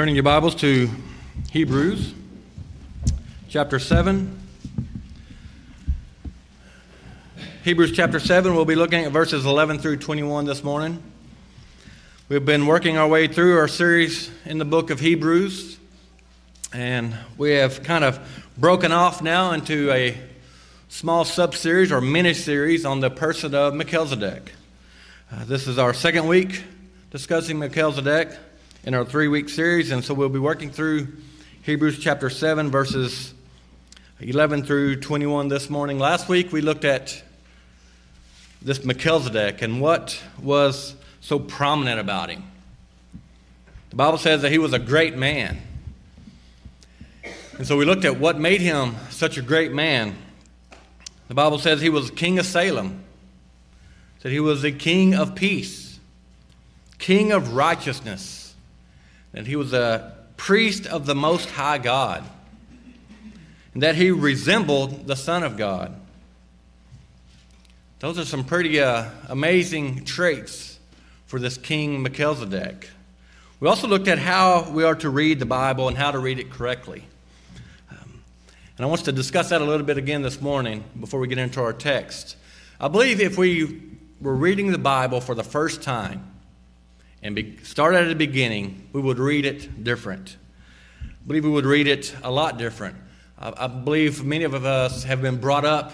Turning 0.00 0.14
your 0.14 0.24
Bibles 0.24 0.54
to 0.54 0.88
Hebrews 1.50 2.14
chapter 3.50 3.78
7. 3.78 4.40
Hebrews 7.64 7.92
chapter 7.92 8.18
7, 8.18 8.54
we'll 8.54 8.64
be 8.64 8.76
looking 8.76 9.04
at 9.04 9.12
verses 9.12 9.44
11 9.44 9.80
through 9.80 9.98
21 9.98 10.46
this 10.46 10.64
morning. 10.64 11.02
We've 12.30 12.46
been 12.46 12.66
working 12.66 12.96
our 12.96 13.06
way 13.06 13.26
through 13.28 13.58
our 13.58 13.68
series 13.68 14.30
in 14.46 14.56
the 14.56 14.64
book 14.64 14.88
of 14.88 15.00
Hebrews, 15.00 15.78
and 16.72 17.14
we 17.36 17.50
have 17.50 17.82
kind 17.82 18.02
of 18.02 18.46
broken 18.56 18.92
off 18.92 19.20
now 19.20 19.52
into 19.52 19.90
a 19.90 20.16
small 20.88 21.26
sub 21.26 21.54
series 21.54 21.92
or 21.92 22.00
mini 22.00 22.32
series 22.32 22.86
on 22.86 23.00
the 23.00 23.10
person 23.10 23.54
of 23.54 23.74
Melchizedek. 23.74 24.50
Uh, 25.30 25.44
this 25.44 25.68
is 25.68 25.78
our 25.78 25.92
second 25.92 26.26
week 26.26 26.62
discussing 27.10 27.58
Melchizedek 27.58 28.30
in 28.82 28.94
our 28.94 29.04
three 29.04 29.28
week 29.28 29.50
series, 29.50 29.90
and 29.90 30.02
so 30.02 30.14
we'll 30.14 30.30
be 30.30 30.38
working 30.38 30.70
through 30.70 31.08
Hebrews 31.62 31.98
chapter 31.98 32.30
7, 32.30 32.70
verses 32.70 33.34
11 34.20 34.64
through 34.64 35.00
21 35.00 35.48
this 35.48 35.68
morning. 35.68 35.98
Last 35.98 36.30
week 36.30 36.50
we 36.50 36.62
looked 36.62 36.86
at 36.86 37.22
this 38.62 38.82
Melchizedek 38.82 39.60
and 39.60 39.82
what 39.82 40.22
was 40.40 40.94
so 41.20 41.38
prominent 41.38 42.00
about 42.00 42.30
him. 42.30 42.42
The 43.90 43.96
Bible 43.96 44.16
says 44.16 44.40
that 44.42 44.50
he 44.50 44.56
was 44.56 44.72
a 44.72 44.78
great 44.78 45.14
man. 45.14 45.58
And 47.58 47.66
so 47.66 47.76
we 47.76 47.84
looked 47.84 48.06
at 48.06 48.18
what 48.18 48.38
made 48.40 48.62
him 48.62 48.96
such 49.10 49.36
a 49.36 49.42
great 49.42 49.72
man. 49.72 50.16
The 51.28 51.34
Bible 51.34 51.58
says 51.58 51.82
he 51.82 51.90
was 51.90 52.10
king 52.10 52.38
of 52.38 52.46
Salem, 52.46 53.04
that 54.22 54.32
he 54.32 54.40
was 54.40 54.62
the 54.62 54.72
king 54.72 55.14
of 55.14 55.34
peace, 55.34 56.00
king 56.98 57.30
of 57.30 57.54
righteousness 57.54 58.39
that 59.32 59.46
he 59.46 59.56
was 59.56 59.72
a 59.72 60.14
priest 60.36 60.86
of 60.86 61.06
the 61.06 61.14
Most 61.14 61.50
High 61.50 61.78
God, 61.78 62.24
and 63.74 63.82
that 63.82 63.94
he 63.94 64.10
resembled 64.10 65.06
the 65.06 65.16
Son 65.16 65.42
of 65.42 65.56
God. 65.56 65.94
Those 68.00 68.18
are 68.18 68.24
some 68.24 68.44
pretty 68.44 68.80
uh, 68.80 69.10
amazing 69.28 70.04
traits 70.04 70.78
for 71.26 71.38
this 71.38 71.58
King 71.58 72.02
Melchizedek. 72.02 72.88
We 73.60 73.68
also 73.68 73.86
looked 73.86 74.08
at 74.08 74.18
how 74.18 74.70
we 74.70 74.84
are 74.84 74.94
to 74.96 75.10
read 75.10 75.38
the 75.38 75.46
Bible 75.46 75.86
and 75.86 75.96
how 75.96 76.10
to 76.10 76.18
read 76.18 76.38
it 76.38 76.50
correctly. 76.50 77.04
Um, 77.90 78.22
and 78.78 78.86
I 78.86 78.88
want 78.88 79.04
to 79.04 79.12
discuss 79.12 79.50
that 79.50 79.60
a 79.60 79.64
little 79.64 79.84
bit 79.84 79.98
again 79.98 80.22
this 80.22 80.40
morning 80.40 80.82
before 80.98 81.20
we 81.20 81.28
get 81.28 81.36
into 81.36 81.60
our 81.60 81.74
text. 81.74 82.36
I 82.80 82.88
believe 82.88 83.20
if 83.20 83.36
we 83.36 83.82
were 84.18 84.34
reading 84.34 84.72
the 84.72 84.78
Bible 84.78 85.20
for 85.20 85.34
the 85.34 85.44
first 85.44 85.82
time, 85.82 86.26
and 87.22 87.34
be, 87.34 87.58
start 87.62 87.94
at 87.94 88.08
the 88.08 88.14
beginning, 88.14 88.88
we 88.92 89.00
would 89.00 89.18
read 89.18 89.44
it 89.44 89.84
different. 89.84 90.36
I 91.02 91.26
believe 91.26 91.44
we 91.44 91.50
would 91.50 91.66
read 91.66 91.86
it 91.86 92.14
a 92.22 92.30
lot 92.30 92.58
different. 92.58 92.96
I, 93.38 93.52
I 93.64 93.66
believe 93.66 94.24
many 94.24 94.44
of 94.44 94.54
us 94.54 95.04
have 95.04 95.20
been 95.20 95.36
brought 95.36 95.64
up 95.64 95.92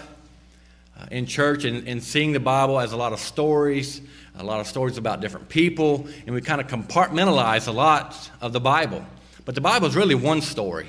uh, 0.99 1.05
in 1.11 1.25
church 1.25 1.65
and, 1.65 1.87
and 1.87 2.01
seeing 2.01 2.31
the 2.31 2.39
Bible 2.39 2.79
as 2.79 2.91
a 2.91 2.97
lot 2.97 3.13
of 3.13 3.19
stories, 3.19 4.01
a 4.35 4.43
lot 4.43 4.59
of 4.59 4.67
stories 4.67 4.97
about 4.97 5.19
different 5.19 5.49
people, 5.49 6.07
and 6.25 6.33
we 6.33 6.41
kind 6.41 6.61
of 6.61 6.67
compartmentalize 6.67 7.67
a 7.67 7.71
lot 7.71 8.31
of 8.41 8.53
the 8.53 8.59
Bible. 8.59 9.05
But 9.45 9.55
the 9.55 9.61
Bible 9.61 9.87
is 9.87 9.95
really 9.95 10.15
one 10.15 10.41
story. 10.41 10.87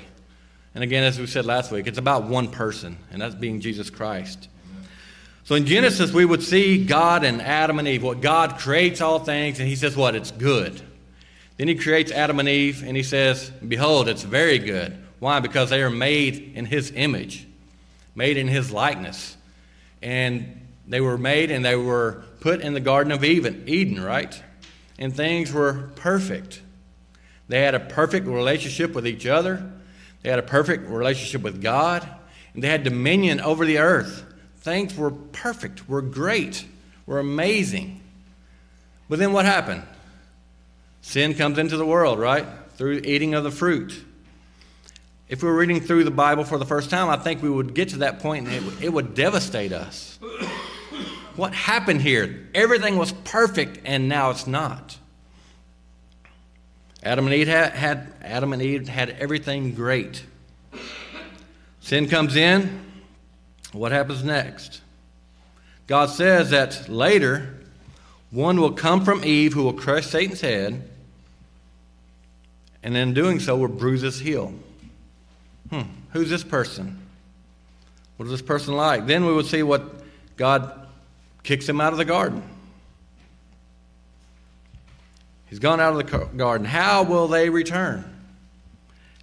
And 0.75 0.83
again, 0.83 1.03
as 1.03 1.19
we 1.19 1.25
said 1.27 1.45
last 1.45 1.71
week, 1.71 1.87
it's 1.87 1.97
about 1.97 2.25
one 2.25 2.49
person, 2.49 2.97
and 3.11 3.21
that's 3.21 3.35
being 3.35 3.59
Jesus 3.59 3.89
Christ. 3.89 4.47
So 5.43 5.55
in 5.55 5.65
Genesis, 5.65 6.11
we 6.11 6.25
would 6.25 6.43
see 6.43 6.85
God 6.85 7.23
and 7.23 7.41
Adam 7.41 7.79
and 7.79 7.87
Eve. 7.87 8.03
What 8.03 8.21
God 8.21 8.57
creates 8.59 9.01
all 9.01 9.19
things, 9.19 9.59
and 9.59 9.67
He 9.67 9.75
says, 9.75 9.95
What? 9.95 10.15
It's 10.15 10.31
good. 10.31 10.81
Then 11.57 11.67
He 11.67 11.75
creates 11.75 12.11
Adam 12.11 12.39
and 12.39 12.47
Eve, 12.47 12.83
and 12.83 12.95
He 12.95 13.03
says, 13.03 13.49
Behold, 13.67 14.07
it's 14.07 14.23
very 14.23 14.59
good. 14.59 14.97
Why? 15.19 15.39
Because 15.39 15.69
they 15.69 15.81
are 15.81 15.89
made 15.89 16.53
in 16.55 16.65
His 16.65 16.91
image, 16.95 17.47
made 18.15 18.37
in 18.37 18.47
His 18.47 18.71
likeness. 18.71 19.35
And 20.01 20.59
they 20.89 21.01
were 21.01 21.17
made 21.17 21.51
and 21.51 21.63
they 21.63 21.75
were 21.75 22.23
put 22.41 22.61
in 22.61 22.73
the 22.73 22.79
Garden 22.79 23.11
of 23.11 23.23
Eden, 23.23 24.01
right? 24.01 24.43
And 24.97 25.15
things 25.15 25.53
were 25.53 25.91
perfect. 25.95 26.61
They 27.47 27.61
had 27.61 27.75
a 27.75 27.79
perfect 27.79 28.27
relationship 28.27 28.93
with 28.93 29.07
each 29.07 29.25
other, 29.25 29.71
they 30.21 30.29
had 30.29 30.39
a 30.39 30.43
perfect 30.43 30.89
relationship 30.89 31.41
with 31.41 31.61
God, 31.61 32.07
and 32.53 32.63
they 32.63 32.67
had 32.67 32.83
dominion 32.83 33.39
over 33.39 33.65
the 33.65 33.77
earth. 33.77 34.25
Things 34.61 34.95
were 34.95 35.11
perfect, 35.11 35.87
were 35.87 36.01
great, 36.01 36.65
were 37.05 37.19
amazing. 37.19 38.01
But 39.09 39.19
then 39.19 39.33
what 39.33 39.45
happened? 39.45 39.83
Sin 41.01 41.33
comes 41.33 41.57
into 41.57 41.77
the 41.77 41.85
world, 41.85 42.19
right? 42.19 42.45
Through 42.75 43.01
eating 43.05 43.33
of 43.33 43.43
the 43.43 43.51
fruit. 43.51 44.03
If 45.27 45.43
we 45.43 45.49
were 45.49 45.55
reading 45.55 45.79
through 45.79 46.03
the 46.03 46.11
Bible 46.11 46.43
for 46.43 46.57
the 46.57 46.65
first 46.65 46.89
time, 46.89 47.09
I 47.09 47.17
think 47.17 47.41
we 47.41 47.49
would 47.49 47.73
get 47.73 47.89
to 47.89 47.97
that 47.99 48.19
point 48.19 48.47
and 48.47 48.55
it, 48.55 48.83
it 48.85 48.89
would 48.89 49.13
devastate 49.13 49.71
us. 49.71 50.19
What 51.35 51.53
happened 51.53 52.01
here? 52.01 52.47
Everything 52.53 52.97
was 52.97 53.11
perfect 53.11 53.79
and 53.85 54.09
now 54.09 54.31
it's 54.31 54.47
not. 54.47 54.97
Adam 57.01 57.25
and 57.25 57.33
Eve 57.33 57.47
had, 57.47 57.71
had 57.71 58.13
Adam 58.21 58.51
and 58.51 58.61
Eve 58.61 58.89
had 58.89 59.11
everything 59.11 59.73
great. 59.73 60.23
Sin 61.79 62.09
comes 62.09 62.35
in, 62.35 62.88
what 63.71 63.91
happens 63.91 64.23
next? 64.23 64.81
God 65.87 66.09
says 66.09 66.49
that 66.51 66.89
later, 66.89 67.55
one 68.31 68.59
will 68.59 68.71
come 68.71 69.03
from 69.03 69.23
Eve 69.23 69.53
who 69.53 69.63
will 69.63 69.73
crush 69.73 70.07
Satan's 70.07 70.41
head, 70.41 70.87
and 72.83 72.95
in 72.95 73.13
doing 73.13 73.39
so 73.39 73.57
will 73.57 73.67
bruise 73.67 74.01
his 74.01 74.19
heel. 74.19 74.53
Hmm, 75.69 75.81
who's 76.11 76.29
this 76.29 76.43
person? 76.43 76.99
What 78.17 78.25
is 78.25 78.31
this 78.31 78.41
person 78.41 78.75
like? 78.75 79.07
Then 79.07 79.25
we 79.25 79.33
will 79.33 79.43
see 79.43 79.63
what 79.63 79.83
God 80.37 80.87
kicks 81.43 81.67
him 81.67 81.81
out 81.81 81.91
of 81.91 81.97
the 81.97 82.05
garden. 82.05 82.43
He's 85.47 85.59
gone 85.59 85.79
out 85.79 85.93
of 85.93 85.97
the 85.97 86.27
garden. 86.35 86.65
How 86.65 87.03
will 87.03 87.27
they 87.27 87.49
return? 87.49 88.05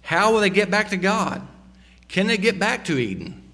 How 0.01 0.33
will 0.33 0.39
they 0.39 0.49
get 0.49 0.69
back 0.69 0.89
to 0.89 0.97
God? 0.97 1.47
Can 2.07 2.27
they 2.27 2.37
get 2.37 2.59
back 2.59 2.85
to 2.85 2.97
Eden? 2.97 3.46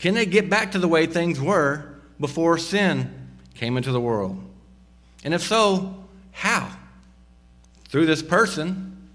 Can 0.00 0.14
they 0.14 0.24
get 0.24 0.48
back 0.48 0.72
to 0.72 0.78
the 0.78 0.88
way 0.88 1.04
things 1.04 1.38
were 1.38 1.84
before 2.18 2.56
sin 2.56 3.28
came 3.54 3.76
into 3.76 3.92
the 3.92 4.00
world? 4.00 4.42
And 5.22 5.34
if 5.34 5.42
so, 5.42 5.94
how? 6.32 6.74
Through 7.88 8.06
this 8.06 8.22
person. 8.22 9.10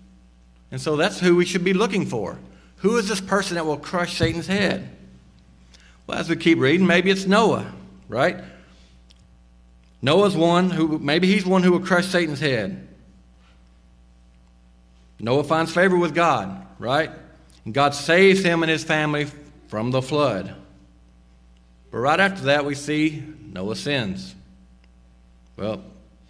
And 0.69 0.79
so 0.79 0.95
that's 0.95 1.19
who 1.19 1.35
we 1.35 1.43
should 1.43 1.63
be 1.63 1.73
looking 1.73 2.05
for. 2.05 2.37
Who 2.77 2.97
is 2.97 3.07
this 3.07 3.19
person 3.19 3.55
that 3.55 3.65
will 3.65 3.77
crush 3.77 4.15
Satan's 4.15 4.45
head? 4.45 4.87
Well, 6.05 6.19
as 6.19 6.29
we 6.29 6.35
keep 6.35 6.59
reading, 6.59 6.85
maybe 6.85 7.09
it's 7.09 7.25
Noah, 7.25 7.73
right? 8.07 8.43
Noah's 10.03 10.37
one 10.37 10.69
who, 10.69 10.99
maybe 10.99 11.25
he's 11.25 11.47
one 11.47 11.63
who 11.63 11.71
will 11.71 11.79
crush 11.79 12.05
Satan's 12.05 12.39
head. 12.39 12.87
Noah 15.19 15.45
finds 15.45 15.73
favor 15.73 15.97
with 15.97 16.13
God, 16.13 16.63
right? 16.77 17.09
And 17.63 17.73
God 17.73 17.95
saves 17.95 18.43
him 18.43 18.61
and 18.61 18.69
his 18.69 18.83
family 18.83 19.25
from 19.67 19.89
the 19.89 20.03
flood. 20.03 20.55
But 21.95 22.01
right 22.01 22.19
after 22.19 22.43
that, 22.47 22.65
we 22.65 22.75
see 22.75 23.23
Noah 23.53 23.77
sins. 23.77 24.35
Well, 25.55 25.81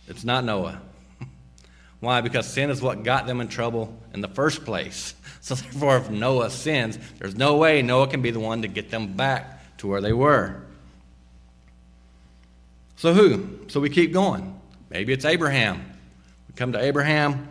it's 0.08 0.24
not 0.24 0.44
Noah. 0.46 0.80
Why? 2.02 2.22
Because 2.22 2.46
sin 2.46 2.70
is 2.70 2.84
what 2.84 3.02
got 3.02 3.26
them 3.26 3.42
in 3.42 3.48
trouble 3.48 3.98
in 4.14 4.22
the 4.22 4.28
first 4.28 4.64
place. 4.64 5.16
So, 5.42 5.54
therefore, 5.54 5.98
if 5.98 6.10
Noah 6.10 6.50
sins, 6.50 6.98
there's 7.20 7.36
no 7.36 7.58
way 7.58 7.84
Noah 7.84 8.08
can 8.08 8.24
be 8.24 8.32
the 8.32 8.40
one 8.40 8.64
to 8.64 8.68
get 8.68 8.90
them 8.90 9.14
back 9.14 9.78
to 9.78 9.88
where 9.88 10.02
they 10.02 10.12
were. 10.12 10.60
So, 12.96 13.14
who? 13.14 13.60
So, 13.68 13.80
we 13.80 13.92
keep 13.92 14.12
going. 14.12 14.60
Maybe 14.90 15.14
it's 15.14 15.24
Abraham. 15.24 15.86
We 16.48 16.56
come 16.56 16.72
to 16.72 16.80
Abraham. 16.80 17.48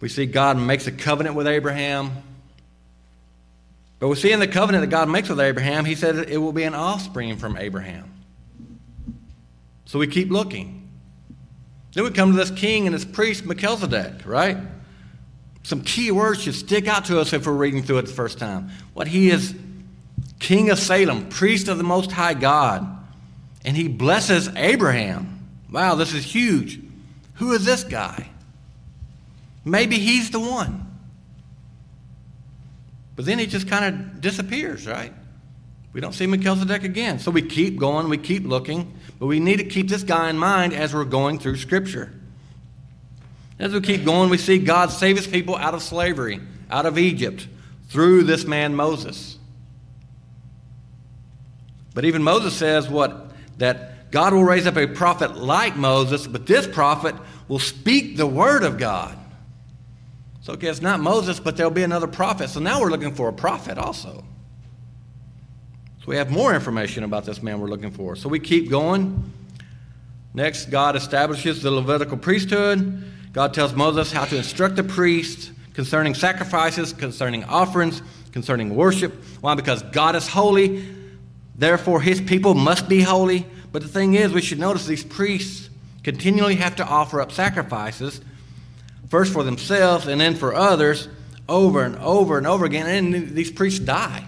We 0.00 0.08
see 0.08 0.26
God 0.26 0.58
makes 0.58 0.88
a 0.88 0.92
covenant 0.92 1.36
with 1.36 1.46
Abraham. 1.46 2.10
But 3.98 4.08
we 4.08 4.16
see 4.16 4.32
in 4.32 4.40
the 4.40 4.48
covenant 4.48 4.82
that 4.82 4.90
God 4.90 5.08
makes 5.08 5.28
with 5.28 5.40
Abraham, 5.40 5.84
he 5.84 5.94
said 5.94 6.16
it 6.16 6.38
will 6.38 6.52
be 6.52 6.62
an 6.62 6.74
offspring 6.74 7.36
from 7.36 7.56
Abraham. 7.56 8.12
So 9.86 9.98
we 9.98 10.06
keep 10.06 10.30
looking. 10.30 10.88
Then 11.94 12.04
we 12.04 12.10
come 12.10 12.30
to 12.32 12.36
this 12.36 12.50
king 12.50 12.86
and 12.86 12.94
this 12.94 13.04
priest, 13.04 13.44
Melchizedek, 13.44 14.24
right? 14.24 14.58
Some 15.62 15.82
key 15.82 16.10
words 16.10 16.42
should 16.42 16.54
stick 16.54 16.86
out 16.86 17.06
to 17.06 17.20
us 17.20 17.32
if 17.32 17.46
we're 17.46 17.52
reading 17.52 17.82
through 17.82 17.98
it 17.98 18.06
the 18.06 18.12
first 18.12 18.38
time. 18.38 18.70
What 18.94 19.08
he 19.08 19.30
is 19.30 19.54
king 20.38 20.70
of 20.70 20.78
Salem, 20.78 21.28
priest 21.28 21.68
of 21.68 21.78
the 21.78 21.84
Most 21.84 22.12
High 22.12 22.34
God, 22.34 22.86
and 23.64 23.76
he 23.76 23.88
blesses 23.88 24.48
Abraham. 24.54 25.48
Wow, 25.70 25.96
this 25.96 26.14
is 26.14 26.24
huge. 26.24 26.80
Who 27.34 27.52
is 27.52 27.64
this 27.64 27.84
guy? 27.84 28.30
Maybe 29.64 29.98
he's 29.98 30.30
the 30.30 30.40
one. 30.40 30.87
But 33.18 33.24
then 33.24 33.40
he 33.40 33.46
just 33.46 33.66
kind 33.66 33.84
of 33.84 34.20
disappears, 34.20 34.86
right? 34.86 35.12
We 35.92 36.00
don't 36.00 36.12
see 36.12 36.28
Melchizedek 36.28 36.84
again. 36.84 37.18
So 37.18 37.32
we 37.32 37.42
keep 37.42 37.76
going, 37.76 38.08
we 38.08 38.16
keep 38.16 38.44
looking, 38.46 38.94
but 39.18 39.26
we 39.26 39.40
need 39.40 39.56
to 39.56 39.64
keep 39.64 39.88
this 39.88 40.04
guy 40.04 40.30
in 40.30 40.38
mind 40.38 40.72
as 40.72 40.94
we're 40.94 41.04
going 41.04 41.40
through 41.40 41.56
Scripture. 41.56 42.12
As 43.58 43.72
we 43.72 43.80
keep 43.80 44.04
going, 44.04 44.30
we 44.30 44.38
see 44.38 44.58
God 44.58 44.92
save 44.92 45.16
his 45.16 45.26
people 45.26 45.56
out 45.56 45.74
of 45.74 45.82
slavery, 45.82 46.38
out 46.70 46.86
of 46.86 46.96
Egypt, 46.96 47.48
through 47.88 48.22
this 48.22 48.44
man 48.44 48.76
Moses. 48.76 49.36
But 51.94 52.04
even 52.04 52.22
Moses 52.22 52.54
says 52.54 52.88
what? 52.88 53.32
That 53.58 54.12
God 54.12 54.32
will 54.32 54.44
raise 54.44 54.68
up 54.68 54.76
a 54.76 54.86
prophet 54.86 55.36
like 55.36 55.74
Moses, 55.74 56.28
but 56.28 56.46
this 56.46 56.68
prophet 56.68 57.16
will 57.48 57.58
speak 57.58 58.16
the 58.16 58.28
word 58.28 58.62
of 58.62 58.78
God. 58.78 59.18
So, 60.48 60.54
okay, 60.54 60.68
it's 60.68 60.80
not 60.80 61.00
Moses, 61.00 61.38
but 61.38 61.58
there'll 61.58 61.70
be 61.70 61.82
another 61.82 62.06
prophet. 62.06 62.48
So 62.48 62.58
now 62.58 62.80
we're 62.80 62.88
looking 62.88 63.14
for 63.14 63.28
a 63.28 63.32
prophet 63.34 63.76
also. 63.76 64.24
So 65.98 66.04
we 66.06 66.16
have 66.16 66.30
more 66.30 66.54
information 66.54 67.04
about 67.04 67.26
this 67.26 67.42
man 67.42 67.60
we're 67.60 67.68
looking 67.68 67.90
for. 67.90 68.16
So 68.16 68.30
we 68.30 68.40
keep 68.40 68.70
going. 68.70 69.30
Next, 70.32 70.70
God 70.70 70.96
establishes 70.96 71.60
the 71.60 71.70
Levitical 71.70 72.16
priesthood. 72.16 73.04
God 73.34 73.52
tells 73.52 73.74
Moses 73.74 74.10
how 74.10 74.24
to 74.24 74.38
instruct 74.38 74.76
the 74.76 74.84
priests 74.84 75.50
concerning 75.74 76.14
sacrifices, 76.14 76.94
concerning 76.94 77.44
offerings, 77.44 78.00
concerning 78.32 78.74
worship. 78.74 79.12
Why? 79.42 79.54
Because 79.54 79.82
God 79.82 80.16
is 80.16 80.28
holy. 80.28 80.88
Therefore, 81.56 82.00
his 82.00 82.22
people 82.22 82.54
must 82.54 82.88
be 82.88 83.02
holy. 83.02 83.44
But 83.70 83.82
the 83.82 83.88
thing 83.88 84.14
is, 84.14 84.32
we 84.32 84.40
should 84.40 84.58
notice 84.58 84.86
these 84.86 85.04
priests 85.04 85.68
continually 86.04 86.54
have 86.54 86.74
to 86.76 86.86
offer 86.86 87.20
up 87.20 87.32
sacrifices, 87.32 88.22
first 89.08 89.32
for 89.32 89.42
themselves 89.42 90.06
and 90.06 90.20
then 90.20 90.34
for 90.34 90.54
others, 90.54 91.08
over 91.48 91.82
and 91.82 91.96
over 91.96 92.38
and 92.38 92.46
over 92.46 92.64
again. 92.64 92.86
And 92.86 93.34
these 93.34 93.50
priests 93.50 93.80
die. 93.80 94.24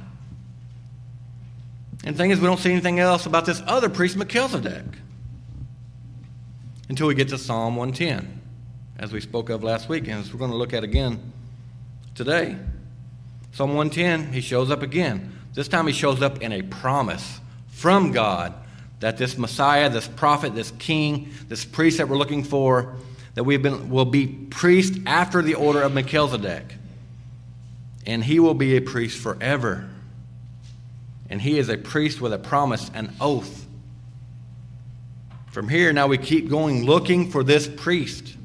And 2.05 2.15
the 2.15 2.19
thing 2.19 2.31
is, 2.31 2.41
we 2.41 2.47
don't 2.47 2.59
see 2.59 2.73
anything 2.73 2.99
else 2.99 3.27
about 3.27 3.45
this 3.45 3.63
other 3.67 3.91
priest, 3.91 4.17
Melchizedek, 4.17 4.85
until 6.89 7.07
we 7.07 7.15
get 7.15 7.29
to 7.29 7.39
Psalm 7.39 7.77
110, 7.77 8.41
as 8.99 9.13
we 9.13 9.21
spoke 9.21 9.51
of 9.51 9.63
last 9.63 9.89
week, 9.89 10.09
and 10.09 10.25
as 10.25 10.33
we're 10.33 10.39
going 10.39 10.51
to 10.51 10.57
look 10.57 10.73
at 10.73 10.83
again 10.83 11.33
today. 12.15 12.57
Psalm 13.53 13.75
110, 13.75 14.33
he 14.33 14.41
shows 14.41 14.71
up 14.71 14.83
again. 14.83 15.39
This 15.53 15.69
time 15.69 15.87
he 15.87 15.93
shows 15.93 16.23
up 16.23 16.41
in 16.41 16.53
a 16.53 16.63
promise 16.63 17.41
from 17.69 18.13
God 18.13 18.55
that 19.01 19.19
this 19.19 19.37
Messiah, 19.37 19.91
this 19.91 20.09
prophet, 20.09 20.55
this 20.55 20.71
king, 20.79 21.33
this 21.49 21.65
priest 21.65 21.99
that 21.99 22.09
we're 22.09 22.17
looking 22.17 22.45
for, 22.45 22.95
that 23.41 23.45
we've 23.45 23.63
been 23.63 23.89
will 23.89 24.05
be 24.05 24.27
priest 24.27 24.99
after 25.07 25.41
the 25.41 25.55
order 25.55 25.81
of 25.81 25.95
Melchizedek. 25.95 26.75
And 28.05 28.23
he 28.23 28.39
will 28.39 28.53
be 28.53 28.77
a 28.77 28.83
priest 28.83 29.19
forever. 29.19 29.89
And 31.31 31.41
he 31.41 31.59
is 31.59 31.71
a 31.71 31.79
priest 31.79 32.21
with 32.21 32.35
a 32.35 32.39
promise, 32.39 32.91
an 32.93 33.15
oath. 33.19 33.65
From 35.53 35.71
here, 35.71 35.91
now 35.95 36.07
we 36.07 36.19
keep 36.19 36.51
going 36.51 36.85
looking 36.85 37.31
for 37.31 37.43
this 37.43 37.67
priest. 37.67 38.37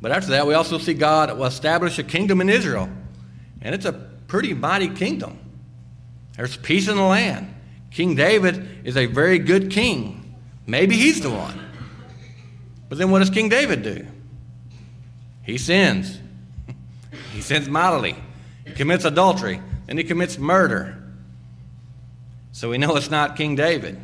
But 0.00 0.12
after 0.12 0.30
that, 0.30 0.46
we 0.46 0.54
also 0.54 0.78
see 0.78 0.94
God 0.94 1.36
will 1.36 1.46
establish 1.46 1.98
a 1.98 2.04
kingdom 2.04 2.40
in 2.40 2.48
Israel. 2.48 2.88
And 3.60 3.74
it's 3.74 3.84
a 3.84 3.94
pretty 4.28 4.54
mighty 4.54 4.90
kingdom. 4.90 5.40
There's 6.36 6.56
peace 6.56 6.86
in 6.86 6.94
the 6.96 7.02
land. 7.02 7.52
King 7.90 8.14
David 8.14 8.86
is 8.86 8.96
a 8.96 9.06
very 9.06 9.40
good 9.40 9.72
king. 9.72 10.36
Maybe 10.68 10.94
he's 10.94 11.20
the 11.20 11.30
one. 11.30 11.67
But 12.88 12.98
then 12.98 13.10
what 13.10 13.20
does 13.20 13.30
King 13.30 13.48
David 13.48 13.82
do? 13.82 14.06
He 15.42 15.58
sins. 15.58 16.18
He 17.32 17.42
sins 17.42 17.68
mightily. 17.68 18.16
He 18.66 18.72
commits 18.72 19.04
adultery. 19.04 19.60
and 19.86 19.98
he 19.98 20.04
commits 20.04 20.38
murder. 20.38 21.02
So 22.52 22.70
we 22.70 22.78
know 22.78 22.96
it's 22.96 23.10
not 23.10 23.36
King 23.36 23.54
David. 23.54 23.98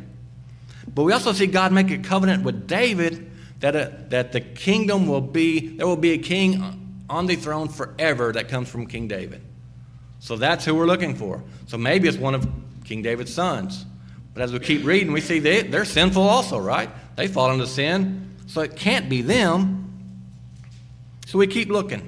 But 0.93 1.03
we 1.03 1.11
also 1.11 1.33
see 1.33 1.47
God 1.47 1.71
make 1.71 1.91
a 1.91 1.97
covenant 1.97 2.43
with 2.43 2.67
David 2.67 3.31
that, 3.59 3.75
a, 3.75 4.05
that 4.09 4.31
the 4.31 4.41
kingdom 4.41 5.07
will 5.07 5.21
be, 5.21 5.75
there 5.77 5.85
will 5.85 5.97
be 5.97 6.11
a 6.11 6.17
king 6.17 7.03
on 7.09 7.25
the 7.25 7.35
throne 7.35 7.67
forever 7.67 8.31
that 8.31 8.47
comes 8.47 8.69
from 8.69 8.87
King 8.87 9.07
David. 9.07 9.41
So 10.19 10.35
that's 10.35 10.65
who 10.65 10.73
we're 10.73 10.85
looking 10.85 11.15
for. 11.15 11.43
So 11.67 11.77
maybe 11.77 12.07
it's 12.07 12.17
one 12.17 12.33
of 12.33 12.47
King 12.83 13.01
David's 13.01 13.33
sons. 13.33 13.85
But 14.33 14.43
as 14.43 14.53
we 14.53 14.59
keep 14.59 14.85
reading, 14.85 15.11
we 15.11 15.21
see 15.21 15.39
they, 15.39 15.61
they're 15.61 15.85
sinful 15.85 16.23
also, 16.23 16.59
right? 16.59 16.89
They 17.15 17.27
fall 17.27 17.51
into 17.51 17.67
sin. 17.67 18.34
So 18.47 18.61
it 18.61 18.75
can't 18.75 19.09
be 19.09 19.21
them. 19.21 19.81
So 21.27 21.37
we 21.37 21.47
keep 21.47 21.69
looking. 21.69 22.01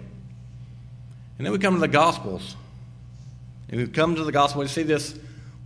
And 1.37 1.45
then 1.45 1.51
we 1.51 1.59
come 1.59 1.73
to 1.73 1.79
the 1.79 1.87
Gospels. 1.87 2.55
And 3.69 3.81
we 3.81 3.87
come 3.87 4.15
to 4.15 4.23
the 4.23 4.31
Gospel, 4.31 4.61
we 4.61 4.67
see 4.67 4.83
this 4.83 5.17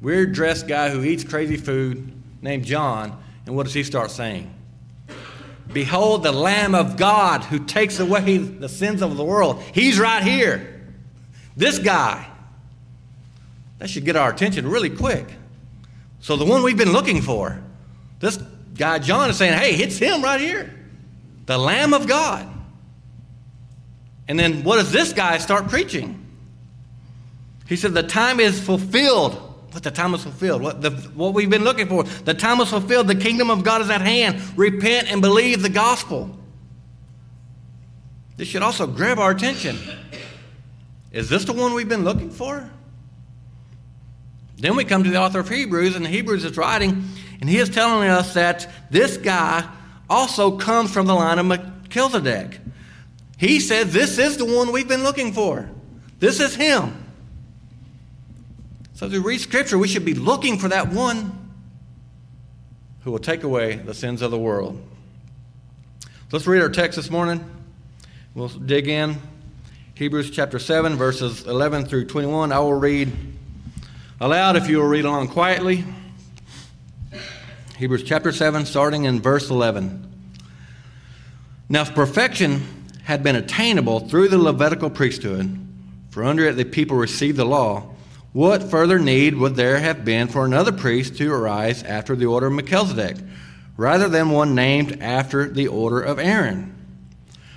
weird 0.01 0.33
dressed 0.33 0.68
guy 0.68 0.89
who 0.89 1.03
eats 1.03 1.23
crazy 1.23 1.57
food 1.57 2.12
named 2.41 2.65
John. 2.65 3.21
And 3.45 3.56
what 3.56 3.63
does 3.63 3.73
he 3.73 3.83
start 3.83 4.12
saying? 4.12 4.53
Behold 5.71 6.23
the 6.23 6.31
Lamb 6.31 6.75
of 6.75 6.97
God 6.97 7.44
who 7.44 7.59
takes 7.59 8.00
away 8.00 8.38
the 8.38 8.68
sins 8.68 9.01
of 9.01 9.15
the 9.15 9.23
world. 9.23 9.62
He's 9.73 10.00
right 10.00 10.23
here. 10.23 10.81
This 11.56 11.79
guy. 11.79 12.27
That 13.77 13.89
should 13.89 14.06
get 14.06 14.15
our 14.15 14.31
attention 14.31 14.68
really 14.68 14.89
quick. 14.89 15.25
So, 16.19 16.35
the 16.35 16.45
one 16.45 16.62
we've 16.62 16.77
been 16.77 16.91
looking 16.91 17.21
for, 17.21 17.59
this 18.19 18.38
guy 18.75 19.00
John 19.00 19.29
is 19.29 19.38
saying, 19.38 19.57
hey, 19.57 19.75
it's 19.75 19.97
him 19.97 20.21
right 20.21 20.39
here. 20.39 20.73
The 21.45 21.57
Lamb 21.57 21.94
of 21.94 22.07
God. 22.07 22.47
And 24.27 24.39
then 24.39 24.63
what 24.63 24.77
does 24.77 24.91
this 24.91 25.12
guy 25.13 25.38
start 25.39 25.68
preaching? 25.68 26.18
He 27.68 27.75
said, 27.75 27.94
The 27.94 28.03
time 28.03 28.39
is 28.39 28.62
fulfilled. 28.62 29.33
What 29.71 29.83
the 29.83 29.91
time 29.91 30.13
is 30.13 30.23
fulfilled? 30.23 30.62
What, 30.62 30.81
the, 30.81 30.91
what 31.15 31.33
we've 31.33 31.50
been 31.50 31.63
looking 31.63 31.88
for. 31.88 32.03
The 32.03 32.33
time 32.33 32.59
is 32.59 32.69
fulfilled. 32.69 33.07
The 33.07 33.15
kingdom 33.15 33.50
of 33.50 33.63
God 33.63 33.81
is 33.81 33.89
at 33.89 34.01
hand. 34.01 34.41
Repent 34.57 35.09
and 35.09 35.21
believe 35.21 35.62
the 35.62 35.69
gospel. 35.69 36.38
This 38.35 38.50
should 38.50 38.62
also 38.62 38.88
grab 38.88 39.19
our 39.19 39.31
attention. 39.31 39.77
Is 41.12 41.29
this 41.29 41.45
the 41.45 41.53
one 41.53 41.73
we've 41.73 41.88
been 41.88 42.03
looking 42.03 42.29
for? 42.29 42.69
Then 44.57 44.75
we 44.75 44.83
come 44.83 45.03
to 45.06 45.09
the 45.09 45.18
author 45.18 45.39
of 45.39 45.47
Hebrews, 45.50 45.95
and 45.95 46.06
Hebrews 46.06 46.44
is 46.44 46.57
writing, 46.57 47.06
and 47.41 47.49
he 47.49 47.57
is 47.57 47.69
telling 47.69 48.07
us 48.07 48.35
that 48.35 48.69
this 48.91 49.17
guy 49.17 49.67
also 50.09 50.57
comes 50.57 50.93
from 50.93 51.07
the 51.07 51.15
line 51.15 51.39
of 51.39 51.47
Melchizedek. 51.47 52.59
He 53.38 53.59
said, 53.59 53.88
This 53.88 54.19
is 54.19 54.37
the 54.37 54.45
one 54.45 54.71
we've 54.71 54.87
been 54.87 55.04
looking 55.04 55.33
for. 55.33 55.68
This 56.19 56.39
is 56.39 56.54
him. 56.54 57.04
So, 58.94 59.07
as 59.07 59.11
we 59.11 59.18
read 59.18 59.42
Scripture, 59.42 59.80
we 59.80 59.87
should 59.87 60.06
be 60.06 60.13
looking 60.13 60.59
for 60.59 60.68
that 60.68 60.89
one 60.89 61.37
who 63.04 63.11
will 63.11 63.19
take 63.19 63.42
away 63.42 63.77
the 63.77 63.95
sins 63.95 64.21
of 64.21 64.30
the 64.30 64.37
world. 64.37 64.80
Let's 66.31 66.45
read 66.45 66.61
our 66.61 66.69
text 66.69 66.97
this 66.97 67.09
morning. 67.09 67.44
We'll 68.35 68.49
dig 68.49 68.87
in. 68.87 69.18
Hebrews 69.95 70.30
chapter 70.30 70.59
7, 70.59 70.95
verses 70.95 71.47
11 71.47 71.85
through 71.85 72.06
21. 72.06 72.51
I 72.51 72.59
will 72.59 72.73
read 72.73 73.11
aloud 74.19 74.56
if 74.56 74.69
you 74.69 74.77
will 74.77 74.87
read 74.87 75.06
along 75.06 75.30
quietly. 75.30 75.83
Hebrews 77.81 78.04
chapter 78.04 78.31
7, 78.31 78.68
starting 78.68 79.06
in 79.06 79.21
verse 79.21 79.50
11. 79.50 80.07
Now, 81.68 81.81
if 81.81 81.95
perfection 81.95 82.61
had 83.06 83.23
been 83.23 83.35
attainable 83.35 84.02
through 84.02 84.28
the 84.28 84.38
Levitical 84.38 84.92
priesthood, 84.92 85.57
for 86.11 86.23
under 86.23 86.45
it 86.45 86.57
the 86.57 86.64
people 86.64 86.95
received 86.95 87.38
the 87.38 87.44
law, 87.44 87.90
what 88.33 88.61
further 88.61 89.00
need 89.00 89.33
would 89.33 89.56
there 89.56 89.80
have 89.80 90.06
been 90.06 90.28
for 90.28 90.45
another 90.45 90.71
priest 90.71 91.18
to 91.18 91.33
arise 91.33 91.81
after 91.81 92.16
the 92.16 92.28
order 92.28 92.45
of 92.45 92.54
Melchizedek, 92.54 93.18
rather 93.78 94.07
than 94.07 94.30
one 94.30 94.54
named 94.54 95.02
after 95.02 95.50
the 95.50 95.68
order 95.68 96.02
of 96.02 96.19
Aaron? 96.19 96.76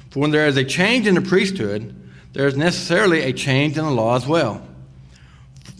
For 0.09 0.21
when 0.21 0.31
there 0.31 0.47
is 0.47 0.57
a 0.57 0.65
change 0.65 1.07
in 1.07 1.17
the 1.17 1.21
priesthood, 1.21 1.95
there 2.33 2.47
is 2.47 2.57
necessarily 2.57 3.21
a 3.21 3.35
change 3.35 3.77
in 3.77 3.85
the 3.85 3.91
law 3.91 4.17
as 4.17 4.27
well. 4.27 4.67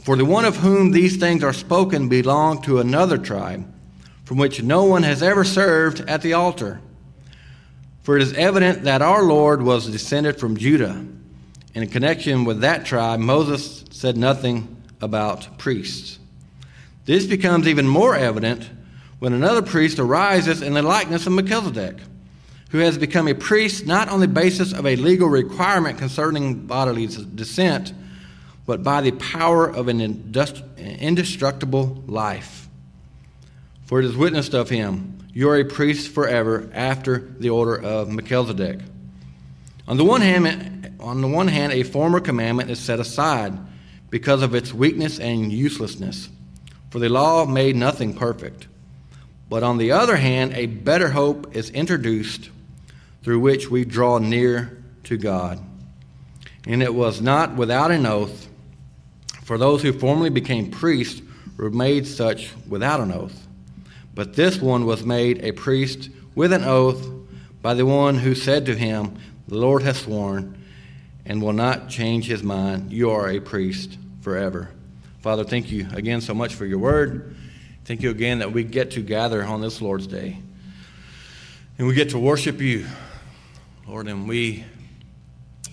For 0.03 0.17
the 0.17 0.27
one 0.27 0.45
of 0.45 0.59
whom 0.59 0.91
these 0.91 1.17
things 1.17 1.43
are 1.43 1.55
spoken 1.55 2.11
belonged 2.11 2.65
to 2.65 2.79
another 2.79 3.17
tribe, 3.17 3.71
from 4.25 4.39
which 4.39 4.63
no 4.63 4.85
one 4.85 5.03
has 5.03 5.23
ever 5.23 5.45
served 5.45 6.01
at 6.09 6.23
the 6.23 6.33
altar. 6.33 6.81
For 8.03 8.17
it 8.17 8.23
is 8.23 8.33
evident 8.35 8.83
that 8.85 9.03
our 9.03 9.23
Lord 9.23 9.63
was 9.63 9.91
descended 9.91 10.39
from 10.39 10.57
Judah. 10.57 11.05
In 11.75 11.89
connection 11.89 12.45
with 12.45 12.61
that 12.61 12.85
tribe, 12.85 13.21
Moses 13.21 13.85
said 13.91 14.17
nothing 14.17 14.83
about 15.01 15.59
priests. 15.59 16.19
This 17.05 17.27
becomes 17.27 17.69
even 17.69 17.87
more 17.87 18.15
evident 18.15 18.71
when 19.19 19.33
another 19.33 19.63
priest 19.63 19.99
arises 19.99 20.63
in 20.63 20.75
the 20.75 20.83
likeness 20.83 21.27
of 21.27 21.33
Melchizedek, 21.33 21.97
who 22.71 22.79
has 22.79 22.99
become 22.99 23.29
a 23.29 23.35
priest 23.35 23.87
not 23.87 24.09
on 24.09 24.21
the 24.21 24.29
basis 24.29 24.73
of 24.73 24.87
a 24.87 24.97
legal 24.97 25.29
requirement 25.29 25.99
concerning 25.99 26.67
bodily 26.67 27.07
descent 27.07 27.93
but 28.67 28.83
by 28.83 29.01
the 29.01 29.13
power 29.13 29.67
of 29.67 29.89
an 29.89 30.01
indestructible 30.79 32.03
life. 32.07 32.64
For 33.87 34.01
it 34.01 34.07
is 34.07 34.17
witnessed 34.17 34.55
of 34.55 34.71
him, 34.71 35.19
you 35.33 35.49
are 35.51 35.57
a 35.57 35.65
priest 35.65 36.09
forever 36.13 36.71
after 36.73 37.19
the 37.19 37.51
order 37.51 37.81
of 37.81 38.09
Melchizedek. 38.09 38.81
On 39.87 39.97
the 39.97 40.05
one 40.05 40.23
hand, 40.23 40.95
on 41.01 41.21
the 41.21 41.29
one 41.29 41.49
hand, 41.49 41.73
a 41.73 41.83
former 41.83 42.21
commandment 42.21 42.71
is 42.71 42.79
set 42.79 42.99
aside 42.99 43.59
because 44.11 44.43
of 44.43 44.55
its 44.55 44.73
weakness 44.73 45.19
and 45.19 45.53
uselessness, 45.53 46.29
for 46.91 46.99
the 46.99 47.09
law 47.09 47.45
made 47.45 47.77
nothing 47.77 48.15
perfect. 48.15 48.69
But 49.51 49.63
on 49.63 49.77
the 49.77 49.93
other 49.93 50.17
hand, 50.17 50.55
a 50.55 50.67
better 50.67 51.11
hope 51.11 51.55
is 51.55 51.69
introduced, 51.71 52.49
through 53.23 53.41
which 53.41 53.71
we 53.71 53.85
draw 53.85 54.19
near 54.19 54.83
to 55.05 55.19
God. 55.19 55.61
And 56.67 56.83
it 56.83 56.95
was 56.95 57.21
not 57.21 57.57
without 57.57 57.91
an 57.91 58.07
oath, 58.07 58.49
for 59.43 59.59
those 59.59 59.83
who 59.83 59.93
formerly 59.93 60.31
became 60.31 60.71
priests 60.71 61.21
were 61.59 61.71
made 61.71 62.07
such 62.07 62.53
without 62.67 63.01
an 63.01 63.13
oath. 63.13 63.44
But 64.15 64.35
this 64.35 64.61
one 64.61 64.87
was 64.87 65.05
made 65.05 65.45
a 65.45 65.53
priest 65.53 66.09
with 66.35 66.53
an 66.53 66.65
oath 66.65 67.05
by 67.63 67.75
the 67.75 67.87
one 67.87 68.17
who 68.17 68.35
said 68.35 68.67
to 68.67 68.77
him, 68.77 69.17
The 69.49 69.57
Lord 69.57 69.83
has 69.83 69.99
sworn 69.99 70.63
and 71.27 71.43
will 71.43 71.53
not 71.53 71.89
change 71.89 72.27
his 72.27 72.43
mind. 72.43 72.93
You 72.93 73.11
are 73.11 73.29
a 73.29 73.41
priest 73.41 73.99
forever. 74.21 74.71
Father, 75.21 75.45
thank 75.45 75.73
you 75.73 75.89
again 75.93 76.21
so 76.21 76.35
much 76.35 76.55
for 76.55 76.67
your 76.67 76.79
word. 76.79 77.35
Thank 77.85 78.03
you 78.03 78.11
again 78.11 78.39
that 78.39 78.53
we 78.53 78.65
get 78.65 78.93
to 78.93 79.01
gather 79.01 79.43
on 79.43 79.61
this 79.61 79.81
Lord's 79.81 80.07
Day. 80.07 80.39
And 81.79 81.89
we 81.89 81.95
get 81.95 82.11
to 82.11 82.19
worship 82.19 82.61
you, 82.61 82.87
Lord, 83.89 84.07
and 84.07 84.29
we 84.29 84.65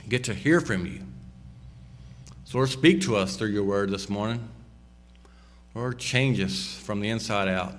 get 0.09 0.23
to 0.25 0.33
hear 0.33 0.59
from 0.61 0.85
you. 0.85 1.01
So, 2.45 2.57
Lord, 2.57 2.69
speak 2.69 3.01
to 3.01 3.15
us 3.15 3.35
through 3.35 3.49
your 3.49 3.63
word 3.63 3.91
this 3.91 4.09
morning. 4.09 4.49
Lord, 5.75 5.99
change 5.99 6.39
us 6.41 6.73
from 6.73 6.99
the 6.99 7.09
inside 7.09 7.47
out. 7.47 7.75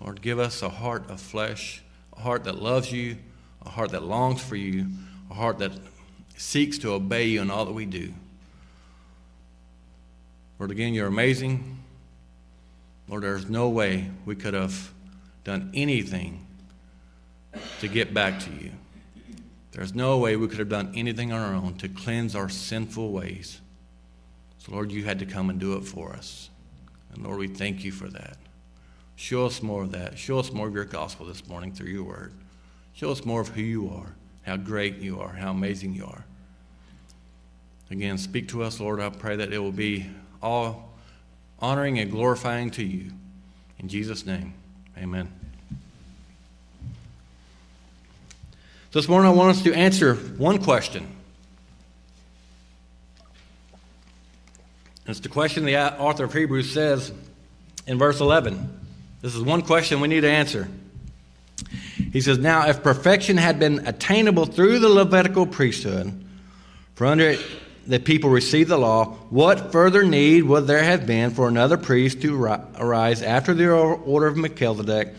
Lord, 0.00 0.22
give 0.22 0.38
us 0.38 0.62
a 0.62 0.68
heart 0.68 1.10
of 1.10 1.20
flesh, 1.20 1.82
a 2.16 2.20
heart 2.20 2.44
that 2.44 2.62
loves 2.62 2.92
you, 2.92 3.18
a 3.64 3.70
heart 3.70 3.90
that 3.90 4.02
longs 4.02 4.42
for 4.42 4.56
you, 4.56 4.86
a 5.30 5.34
heart 5.34 5.58
that 5.58 5.72
seeks 6.36 6.78
to 6.78 6.92
obey 6.92 7.26
you 7.26 7.42
in 7.42 7.50
all 7.50 7.64
that 7.64 7.72
we 7.72 7.84
do. 7.84 8.12
Lord, 10.58 10.70
again, 10.70 10.94
you're 10.94 11.06
amazing. 11.06 11.78
Lord, 13.08 13.22
there's 13.22 13.48
no 13.48 13.68
way 13.68 14.10
we 14.24 14.34
could 14.34 14.54
have 14.54 14.92
done 15.44 15.70
anything 15.74 16.46
to 17.80 17.88
get 17.88 18.12
back 18.12 18.40
to 18.40 18.50
you. 18.50 18.72
There's 19.72 19.94
no 19.94 20.18
way 20.18 20.36
we 20.36 20.48
could 20.48 20.58
have 20.58 20.68
done 20.68 20.92
anything 20.96 21.32
on 21.32 21.40
our 21.40 21.54
own 21.54 21.74
to 21.78 21.88
cleanse 21.88 22.34
our 22.34 22.48
sinful 22.48 23.12
ways. 23.12 23.60
So, 24.58 24.72
Lord, 24.72 24.90
you 24.90 25.04
had 25.04 25.20
to 25.20 25.26
come 25.26 25.50
and 25.50 25.60
do 25.60 25.74
it 25.74 25.84
for 25.84 26.12
us. 26.12 26.50
And 27.14 27.24
Lord, 27.24 27.38
we 27.38 27.48
thank 27.48 27.84
you 27.84 27.92
for 27.92 28.08
that. 28.08 28.36
Show 29.18 29.46
us 29.46 29.64
more 29.64 29.82
of 29.82 29.90
that. 29.90 30.16
Show 30.16 30.38
us 30.38 30.52
more 30.52 30.68
of 30.68 30.74
your 30.74 30.84
gospel 30.84 31.26
this 31.26 31.44
morning 31.48 31.72
through 31.72 31.88
your 31.88 32.04
word. 32.04 32.32
Show 32.94 33.10
us 33.10 33.24
more 33.24 33.40
of 33.40 33.48
who 33.48 33.60
you 33.60 33.90
are, 33.90 34.14
how 34.42 34.56
great 34.56 34.98
you 34.98 35.20
are, 35.20 35.30
how 35.30 35.50
amazing 35.50 35.92
you 35.92 36.04
are. 36.04 36.24
Again, 37.90 38.16
speak 38.16 38.46
to 38.50 38.62
us, 38.62 38.78
Lord. 38.78 39.00
I 39.00 39.10
pray 39.10 39.34
that 39.34 39.52
it 39.52 39.58
will 39.58 39.72
be 39.72 40.08
all 40.40 40.92
honoring 41.58 41.98
and 41.98 42.12
glorifying 42.12 42.70
to 42.70 42.84
you. 42.84 43.10
In 43.80 43.88
Jesus' 43.88 44.24
name, 44.24 44.54
amen. 44.96 45.32
So 48.92 49.00
this 49.00 49.08
morning, 49.08 49.32
I 49.32 49.34
want 49.34 49.50
us 49.50 49.64
to 49.64 49.74
answer 49.74 50.14
one 50.14 50.62
question. 50.62 51.08
It's 55.06 55.18
the 55.18 55.28
question 55.28 55.64
the 55.64 55.76
author 55.76 56.22
of 56.22 56.32
Hebrews 56.32 56.72
says 56.72 57.12
in 57.84 57.98
verse 57.98 58.20
11. 58.20 58.76
This 59.20 59.34
is 59.34 59.42
one 59.42 59.62
question 59.62 60.00
we 60.00 60.08
need 60.08 60.20
to 60.20 60.30
answer. 60.30 60.68
He 62.12 62.20
says, 62.20 62.38
Now, 62.38 62.68
if 62.68 62.82
perfection 62.82 63.36
had 63.36 63.58
been 63.58 63.86
attainable 63.86 64.46
through 64.46 64.78
the 64.78 64.88
Levitical 64.88 65.46
priesthood, 65.46 66.24
for 66.94 67.06
under 67.06 67.30
it 67.30 67.40
the 67.86 67.98
people 67.98 68.30
received 68.30 68.68
the 68.68 68.76
law, 68.76 69.06
what 69.30 69.72
further 69.72 70.04
need 70.04 70.42
would 70.42 70.66
there 70.66 70.82
have 70.82 71.06
been 71.06 71.30
for 71.30 71.48
another 71.48 71.76
priest 71.76 72.20
to 72.20 72.44
arise 72.76 73.22
after 73.22 73.54
the 73.54 73.70
order 73.70 74.26
of 74.26 74.36
Melchizedek 74.36 75.14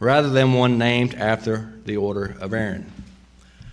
rather 0.00 0.28
than 0.28 0.52
one 0.52 0.76
named 0.76 1.14
after 1.14 1.72
the 1.84 1.96
order 1.96 2.36
of 2.40 2.52
Aaron? 2.52 2.90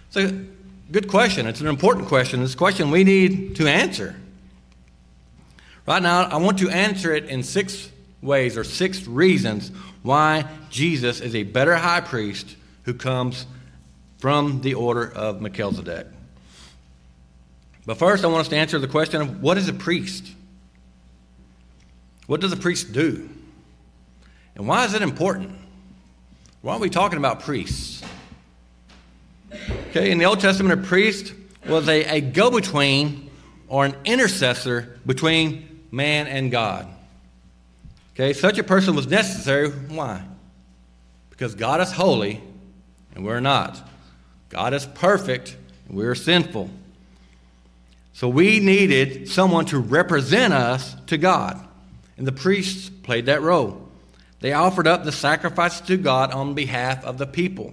It's 0.07 0.17
a 0.17 0.45
good 0.91 1.09
question. 1.09 1.47
It's 1.47 1.61
an 1.61 1.67
important 1.67 2.07
question. 2.07 2.43
It's 2.43 2.53
a 2.53 2.57
question 2.57 2.91
we 2.91 3.03
need 3.03 3.55
to 3.57 3.67
answer. 3.67 4.15
Right 5.87 6.01
now, 6.01 6.23
I 6.23 6.37
want 6.37 6.59
to 6.59 6.69
answer 6.69 7.13
it 7.13 7.25
in 7.25 7.43
six 7.43 7.89
ways 8.21 8.57
or 8.57 8.63
six 8.63 9.07
reasons 9.07 9.69
why 10.01 10.45
Jesus 10.69 11.21
is 11.21 11.35
a 11.35 11.43
better 11.43 11.75
high 11.75 12.01
priest 12.01 12.55
who 12.83 12.93
comes 12.93 13.45
from 14.17 14.61
the 14.61 14.73
order 14.73 15.11
of 15.11 15.41
Melchizedek. 15.41 16.07
But 17.85 17.97
first, 17.97 18.23
I 18.23 18.27
want 18.27 18.41
us 18.41 18.47
to 18.49 18.57
answer 18.57 18.79
the 18.79 18.87
question 18.87 19.21
of 19.21 19.41
what 19.41 19.57
is 19.57 19.69
a 19.69 19.73
priest? 19.73 20.27
What 22.25 22.41
does 22.41 22.51
a 22.51 22.57
priest 22.57 22.91
do? 22.91 23.29
And 24.55 24.67
why 24.67 24.85
is 24.85 24.93
it 24.93 25.01
important? 25.01 25.55
Why 26.61 26.73
are 26.73 26.79
we 26.79 26.89
talking 26.89 27.17
about 27.17 27.41
priests? 27.41 28.03
Okay, 29.89 30.11
in 30.11 30.17
the 30.17 30.25
Old 30.25 30.41
Testament, 30.41 30.79
a 30.79 30.83
priest 30.83 31.33
was 31.67 31.87
a, 31.87 32.03
a 32.17 32.21
go 32.21 32.51
between 32.51 33.29
or 33.67 33.85
an 33.85 33.95
intercessor 34.03 34.99
between 35.05 35.85
man 35.91 36.27
and 36.27 36.51
God. 36.51 36.87
Okay, 38.17 38.33
such 38.33 38.57
a 38.57 38.63
person 38.63 38.95
was 38.95 39.05
necessary. 39.05 39.69
Why? 39.69 40.23
Because 41.29 41.53
God 41.53 41.81
is 41.81 41.91
holy 41.91 42.41
and 43.13 43.23
we're 43.23 43.39
not. 43.39 43.79
God 44.49 44.73
is 44.73 44.87
perfect 44.87 45.55
and 45.87 45.95
we're 45.95 46.15
sinful. 46.15 46.67
So 48.13 48.27
we 48.27 48.59
needed 48.59 49.29
someone 49.29 49.65
to 49.65 49.77
represent 49.77 50.51
us 50.51 50.95
to 51.05 51.19
God. 51.19 51.63
And 52.17 52.25
the 52.25 52.31
priests 52.31 52.89
played 52.89 53.27
that 53.27 53.43
role. 53.43 53.87
They 54.39 54.51
offered 54.51 54.87
up 54.87 55.03
the 55.03 55.11
sacrifice 55.11 55.79
to 55.81 55.95
God 55.95 56.31
on 56.31 56.55
behalf 56.55 57.05
of 57.05 57.19
the 57.19 57.27
people. 57.27 57.71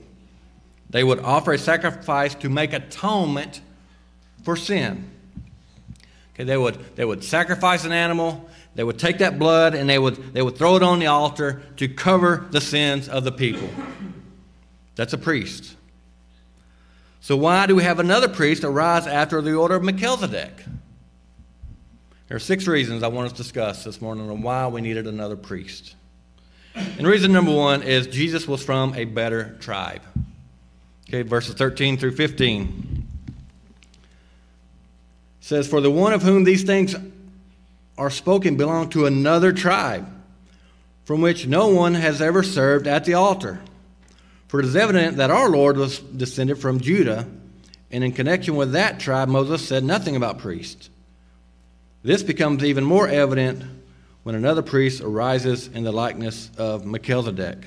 They 0.90 1.02
would 1.02 1.20
offer 1.20 1.54
a 1.54 1.58
sacrifice 1.58 2.34
to 2.34 2.50
make 2.50 2.74
atonement 2.74 3.62
for 4.42 4.56
sin. 4.56 5.10
Okay, 6.34 6.44
they 6.44 6.56
would, 6.56 6.96
they 6.96 7.04
would 7.04 7.22
sacrifice 7.22 7.84
an 7.84 7.92
animal, 7.92 8.48
they 8.74 8.82
would 8.82 8.98
take 8.98 9.18
that 9.18 9.38
blood, 9.38 9.74
and 9.74 9.88
they 9.88 9.98
would, 9.98 10.34
they 10.34 10.42
would 10.42 10.56
throw 10.56 10.76
it 10.76 10.82
on 10.82 10.98
the 10.98 11.06
altar 11.06 11.62
to 11.76 11.86
cover 11.86 12.46
the 12.50 12.60
sins 12.60 13.08
of 13.08 13.22
the 13.22 13.30
people. 13.30 13.68
That's 14.96 15.12
a 15.12 15.18
priest. 15.18 15.76
So, 17.20 17.36
why 17.36 17.66
do 17.66 17.76
we 17.76 17.84
have 17.84 18.00
another 18.00 18.28
priest 18.28 18.64
arise 18.64 19.06
after 19.06 19.40
the 19.40 19.54
order 19.54 19.76
of 19.76 19.84
Melchizedek? 19.84 20.64
There 22.26 22.36
are 22.36 22.40
six 22.40 22.66
reasons 22.66 23.02
I 23.02 23.08
want 23.08 23.26
us 23.26 23.32
to 23.32 23.38
discuss 23.38 23.84
this 23.84 24.00
morning 24.00 24.28
on 24.28 24.42
why 24.42 24.66
we 24.66 24.80
needed 24.80 25.06
another 25.06 25.36
priest. 25.36 25.94
And 26.74 27.06
reason 27.06 27.32
number 27.32 27.52
one 27.52 27.82
is 27.82 28.08
Jesus 28.08 28.48
was 28.48 28.62
from 28.62 28.94
a 28.94 29.04
better 29.04 29.56
tribe. 29.60 30.02
Okay, 31.08 31.22
verses 31.22 31.54
13 31.54 31.96
through 31.96 32.16
15 32.16 32.93
says, 35.44 35.68
For 35.68 35.82
the 35.82 35.90
one 35.90 36.14
of 36.14 36.22
whom 36.22 36.44
these 36.44 36.62
things 36.62 36.96
are 37.98 38.08
spoken 38.08 38.56
belonged 38.56 38.92
to 38.92 39.04
another 39.04 39.52
tribe, 39.52 40.08
from 41.04 41.20
which 41.20 41.46
no 41.46 41.68
one 41.68 41.92
has 41.92 42.22
ever 42.22 42.42
served 42.42 42.86
at 42.86 43.04
the 43.04 43.12
altar. 43.12 43.60
For 44.48 44.60
it 44.60 44.64
is 44.64 44.74
evident 44.74 45.18
that 45.18 45.30
our 45.30 45.50
Lord 45.50 45.76
was 45.76 45.98
descended 45.98 46.58
from 46.58 46.80
Judah, 46.80 47.28
and 47.90 48.02
in 48.02 48.12
connection 48.12 48.56
with 48.56 48.72
that 48.72 49.00
tribe, 49.00 49.28
Moses 49.28 49.68
said 49.68 49.84
nothing 49.84 50.16
about 50.16 50.38
priests. 50.38 50.88
This 52.02 52.22
becomes 52.22 52.64
even 52.64 52.82
more 52.82 53.06
evident 53.06 53.64
when 54.22 54.34
another 54.34 54.62
priest 54.62 55.02
arises 55.02 55.68
in 55.68 55.84
the 55.84 55.92
likeness 55.92 56.50
of 56.56 56.86
Melchizedek. 56.86 57.58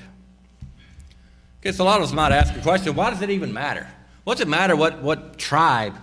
Okay, 1.60 1.70
so 1.70 1.84
a 1.84 1.86
lot 1.86 1.98
of 1.98 2.08
us 2.08 2.12
might 2.12 2.32
ask 2.32 2.52
the 2.52 2.60
question 2.60 2.96
why 2.96 3.10
does 3.10 3.22
it 3.22 3.30
even 3.30 3.52
matter? 3.52 3.86
What's 4.24 4.40
it 4.40 4.48
matter 4.48 4.74
what, 4.74 5.00
what 5.00 5.38
tribe 5.38 5.94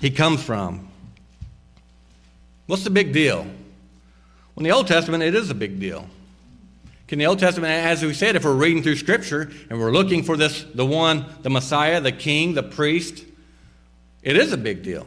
he 0.00 0.10
comes 0.10 0.42
from? 0.42 0.87
What's 2.68 2.84
the 2.84 2.90
big 2.90 3.14
deal? 3.14 3.38
Well, 3.38 4.58
in 4.58 4.64
the 4.64 4.72
Old 4.72 4.86
Testament, 4.86 5.22
it 5.22 5.34
is 5.34 5.48
a 5.48 5.54
big 5.54 5.80
deal. 5.80 6.06
In 7.08 7.18
the 7.18 7.24
Old 7.24 7.38
Testament, 7.38 7.72
as 7.72 8.02
we 8.02 8.12
said, 8.12 8.36
if 8.36 8.44
we're 8.44 8.52
reading 8.52 8.82
through 8.82 8.96
Scripture 8.96 9.50
and 9.70 9.80
we're 9.80 9.90
looking 9.90 10.22
for 10.22 10.36
this, 10.36 10.64
the 10.74 10.84
one, 10.84 11.24
the 11.40 11.48
Messiah, 11.48 11.98
the 12.02 12.12
king, 12.12 12.52
the 12.52 12.62
priest, 12.62 13.24
it 14.22 14.36
is 14.36 14.52
a 14.52 14.58
big 14.58 14.82
deal. 14.82 15.06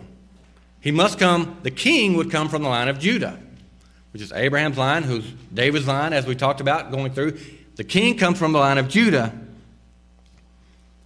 He 0.79 0.89
must 0.89 1.19
come, 1.19 1.59
the 1.61 1.69
king 1.69 2.15
would 2.15 2.31
come 2.31 2.49
from 2.49 2.63
the 2.63 2.69
line 2.69 2.87
of 2.87 2.97
Judah, 2.97 3.37
which 4.11 4.23
is 4.23 4.31
Abraham's 4.31 4.79
line, 4.79 5.03
who's 5.03 5.31
David's 5.53 5.85
line, 5.85 6.13
as 6.13 6.25
we 6.25 6.33
talked 6.33 6.61
about 6.61 6.89
going 6.89 7.13
through. 7.13 7.37
The 7.75 7.83
king 7.83 8.17
comes 8.17 8.39
from 8.39 8.53
the 8.53 8.59
line 8.59 8.79
of 8.79 8.89
Judah. 8.89 9.31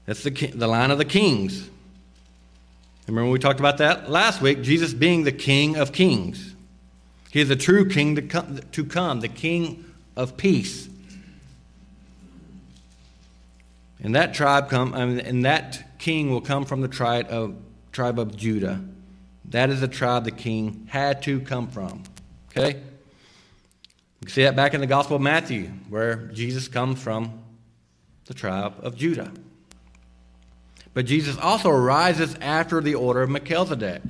That's 0.05 0.23
the, 0.23 0.29
the 0.29 0.67
line 0.67 0.91
of 0.91 0.99
the 0.99 1.05
kings. 1.05 1.69
Remember 3.07 3.29
we 3.29 3.39
talked 3.39 3.59
about 3.59 3.77
that 3.77 4.09
last 4.09 4.41
week? 4.41 4.61
Jesus 4.61 4.93
being 4.93 5.23
the 5.23 5.31
King 5.31 5.77
of 5.77 5.91
kings. 5.91 6.55
He 7.31 7.41
is 7.41 7.49
the 7.49 7.55
true 7.55 7.87
King 7.87 8.15
to 8.15 8.21
come, 8.21 8.59
to 8.71 8.85
come 8.85 9.19
the 9.19 9.27
King 9.27 9.85
of 10.15 10.37
peace. 10.37 10.89
And 14.01 14.15
that 14.15 14.33
tribe 14.33 14.69
come, 14.69 14.93
and 14.93 15.45
that 15.45 15.97
king 15.97 16.29
will 16.29 16.41
come 16.41 16.65
from 16.65 16.81
the 16.81 16.87
tribe 16.87 17.27
of, 17.29 17.55
tribe 17.91 18.19
of 18.19 18.35
Judah. 18.35 18.79
That 19.45 19.69
is 19.69 19.81
the 19.81 19.87
tribe 19.87 20.25
the 20.25 20.31
king 20.31 20.87
had 20.91 21.23
to 21.23 21.39
come 21.39 21.67
from. 21.69 22.03
Okay? 22.51 22.81
You 24.21 24.29
see 24.29 24.43
that 24.43 24.55
back 24.55 24.73
in 24.73 24.81
the 24.81 24.87
Gospel 24.87 25.15
of 25.15 25.21
Matthew, 25.21 25.71
where 25.89 26.27
Jesus 26.27 26.67
comes 26.67 27.01
from 27.01 27.39
the 28.25 28.33
tribe 28.33 28.73
of 28.81 28.95
Judah. 28.95 29.31
But 30.95 31.05
Jesus 31.05 31.37
also 31.37 31.69
rises 31.69 32.35
after 32.41 32.81
the 32.81 32.95
order 32.95 33.21
of 33.21 33.29
Melchizedek. 33.29 34.01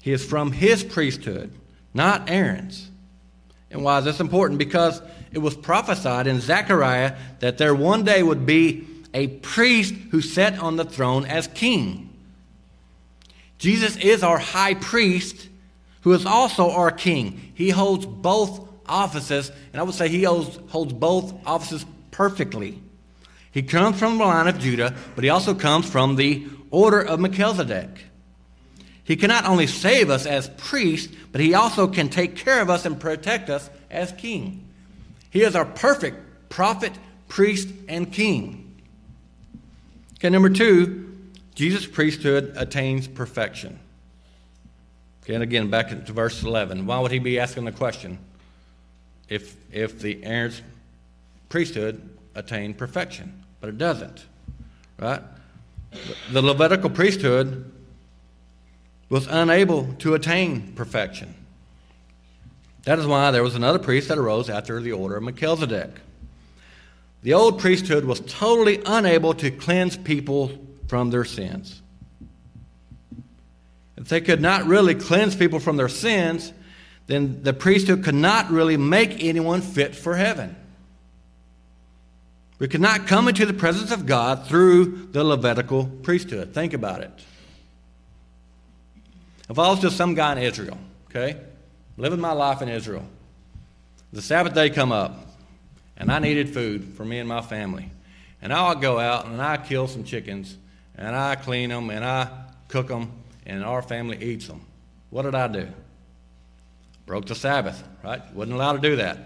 He 0.00 0.10
is 0.10 0.24
from 0.24 0.52
his 0.52 0.82
priesthood, 0.82 1.52
not 1.92 2.30
Aaron's. 2.30 2.90
And 3.70 3.84
why 3.84 3.98
is 3.98 4.06
this 4.06 4.20
important? 4.20 4.58
Because 4.58 5.02
it 5.30 5.38
was 5.38 5.54
prophesied 5.54 6.26
in 6.26 6.40
Zechariah 6.40 7.14
that 7.40 7.58
there 7.58 7.74
one 7.74 8.04
day 8.04 8.22
would 8.22 8.46
be 8.46 8.86
a 9.12 9.26
priest 9.26 9.94
who 10.10 10.22
sat 10.22 10.58
on 10.58 10.76
the 10.76 10.84
throne 10.86 11.26
as 11.26 11.46
king. 11.48 12.08
Jesus 13.58 13.96
is 13.96 14.22
our 14.22 14.38
high 14.38 14.74
priest 14.74 15.48
who 16.02 16.14
is 16.14 16.24
also 16.24 16.70
our 16.70 16.90
king. 16.90 17.52
He 17.54 17.68
holds 17.68 18.06
both 18.06 18.66
offices, 18.86 19.52
and 19.74 19.80
I 19.80 19.82
would 19.82 19.94
say 19.94 20.08
he 20.08 20.22
holds, 20.22 20.58
holds 20.68 20.94
both 20.94 21.34
offices 21.46 21.84
perfectly. 22.12 22.80
He 23.50 23.62
comes 23.62 23.98
from 23.98 24.18
the 24.18 24.24
line 24.24 24.46
of 24.46 24.58
Judah, 24.58 24.94
but 25.14 25.24
he 25.24 25.30
also 25.30 25.54
comes 25.54 25.88
from 25.88 26.16
the 26.16 26.46
order 26.70 27.00
of 27.00 27.20
Melchizedek. 27.20 28.04
He 29.04 29.16
can 29.16 29.28
not 29.28 29.46
only 29.46 29.66
save 29.66 30.10
us 30.10 30.26
as 30.26 30.50
priest, 30.58 31.10
but 31.32 31.40
he 31.40 31.54
also 31.54 31.88
can 31.88 32.10
take 32.10 32.36
care 32.36 32.60
of 32.60 32.68
us 32.68 32.84
and 32.84 33.00
protect 33.00 33.48
us 33.48 33.70
as 33.90 34.12
king. 34.12 34.68
He 35.30 35.42
is 35.42 35.56
our 35.56 35.64
perfect 35.64 36.50
prophet, 36.50 36.92
priest, 37.26 37.68
and 37.88 38.12
king. 38.12 38.80
Okay, 40.18 40.30
number 40.30 40.50
two, 40.50 41.16
Jesus' 41.54 41.86
priesthood 41.86 42.52
attains 42.56 43.08
perfection. 43.08 43.78
Okay, 45.22 45.34
and 45.34 45.42
again, 45.42 45.70
back 45.70 45.88
to 45.88 46.12
verse 46.12 46.42
11. 46.42 46.86
Why 46.86 47.00
would 47.00 47.10
he 47.10 47.18
be 47.18 47.38
asking 47.38 47.64
the 47.64 47.72
question 47.72 48.18
if, 49.28 49.56
if 49.72 50.00
the 50.00 50.24
Aaron's 50.24 50.60
priesthood 51.48 52.16
attained 52.34 52.78
perfection? 52.78 53.44
But 53.60 53.70
it 53.70 53.78
doesn't, 53.78 54.24
right? 54.98 55.22
The 56.30 56.42
Levitical 56.42 56.90
priesthood 56.90 57.72
was 59.08 59.26
unable 59.26 59.94
to 59.94 60.14
attain 60.14 60.72
perfection. 60.74 61.34
That 62.84 62.98
is 62.98 63.06
why 63.06 63.30
there 63.30 63.42
was 63.42 63.54
another 63.54 63.78
priest 63.78 64.08
that 64.08 64.18
arose 64.18 64.48
after 64.48 64.80
the 64.80 64.92
order 64.92 65.16
of 65.16 65.22
Melchizedek. 65.22 65.90
The 67.22 67.34
old 67.34 67.58
priesthood 67.58 68.04
was 68.04 68.20
totally 68.20 68.80
unable 68.86 69.34
to 69.34 69.50
cleanse 69.50 69.96
people 69.96 70.50
from 70.86 71.10
their 71.10 71.24
sins. 71.24 71.82
If 73.96 74.08
they 74.08 74.20
could 74.20 74.40
not 74.40 74.66
really 74.66 74.94
cleanse 74.94 75.34
people 75.34 75.58
from 75.58 75.76
their 75.76 75.88
sins, 75.88 76.52
then 77.08 77.42
the 77.42 77.52
priesthood 77.52 78.04
could 78.04 78.14
not 78.14 78.50
really 78.50 78.76
make 78.76 79.24
anyone 79.24 79.60
fit 79.60 79.96
for 79.96 80.14
heaven. 80.14 80.54
We 82.58 82.66
could 82.66 82.80
not 82.80 83.06
come 83.06 83.28
into 83.28 83.46
the 83.46 83.52
presence 83.52 83.92
of 83.92 84.06
God 84.06 84.46
through 84.46 85.08
the 85.12 85.22
Levitical 85.22 85.86
priesthood. 86.02 86.54
Think 86.54 86.72
about 86.72 87.02
it. 87.02 87.12
If 89.48 89.58
I 89.58 89.68
was 89.68 89.80
just 89.80 89.96
some 89.96 90.14
guy 90.14 90.32
in 90.32 90.38
Israel, 90.38 90.76
okay, 91.08 91.40
living 91.96 92.20
my 92.20 92.32
life 92.32 92.60
in 92.60 92.68
Israel, 92.68 93.04
the 94.12 94.20
Sabbath 94.20 94.54
day 94.54 94.70
come 94.70 94.92
up, 94.92 95.26
and 95.96 96.10
I 96.10 96.18
needed 96.18 96.52
food 96.52 96.94
for 96.96 97.04
me 97.04 97.18
and 97.18 97.28
my 97.28 97.40
family, 97.40 97.90
and 98.42 98.52
I 98.52 98.68
would 98.68 98.80
go 98.80 98.98
out 98.98 99.26
and 99.26 99.40
I 99.40 99.56
kill 99.56 99.86
some 99.86 100.04
chickens, 100.04 100.56
and 100.96 101.14
I 101.14 101.36
clean 101.36 101.70
them, 101.70 101.90
and 101.90 102.04
I 102.04 102.28
cook 102.66 102.88
them, 102.88 103.12
and 103.46 103.64
our 103.64 103.82
family 103.82 104.22
eats 104.22 104.48
them. 104.48 104.60
What 105.10 105.22
did 105.22 105.34
I 105.34 105.48
do? 105.48 105.68
Broke 107.06 107.26
the 107.26 107.34
Sabbath, 107.34 107.82
right? 108.04 108.20
Wasn't 108.34 108.54
allowed 108.54 108.74
to 108.74 108.80
do 108.80 108.96
that. 108.96 109.18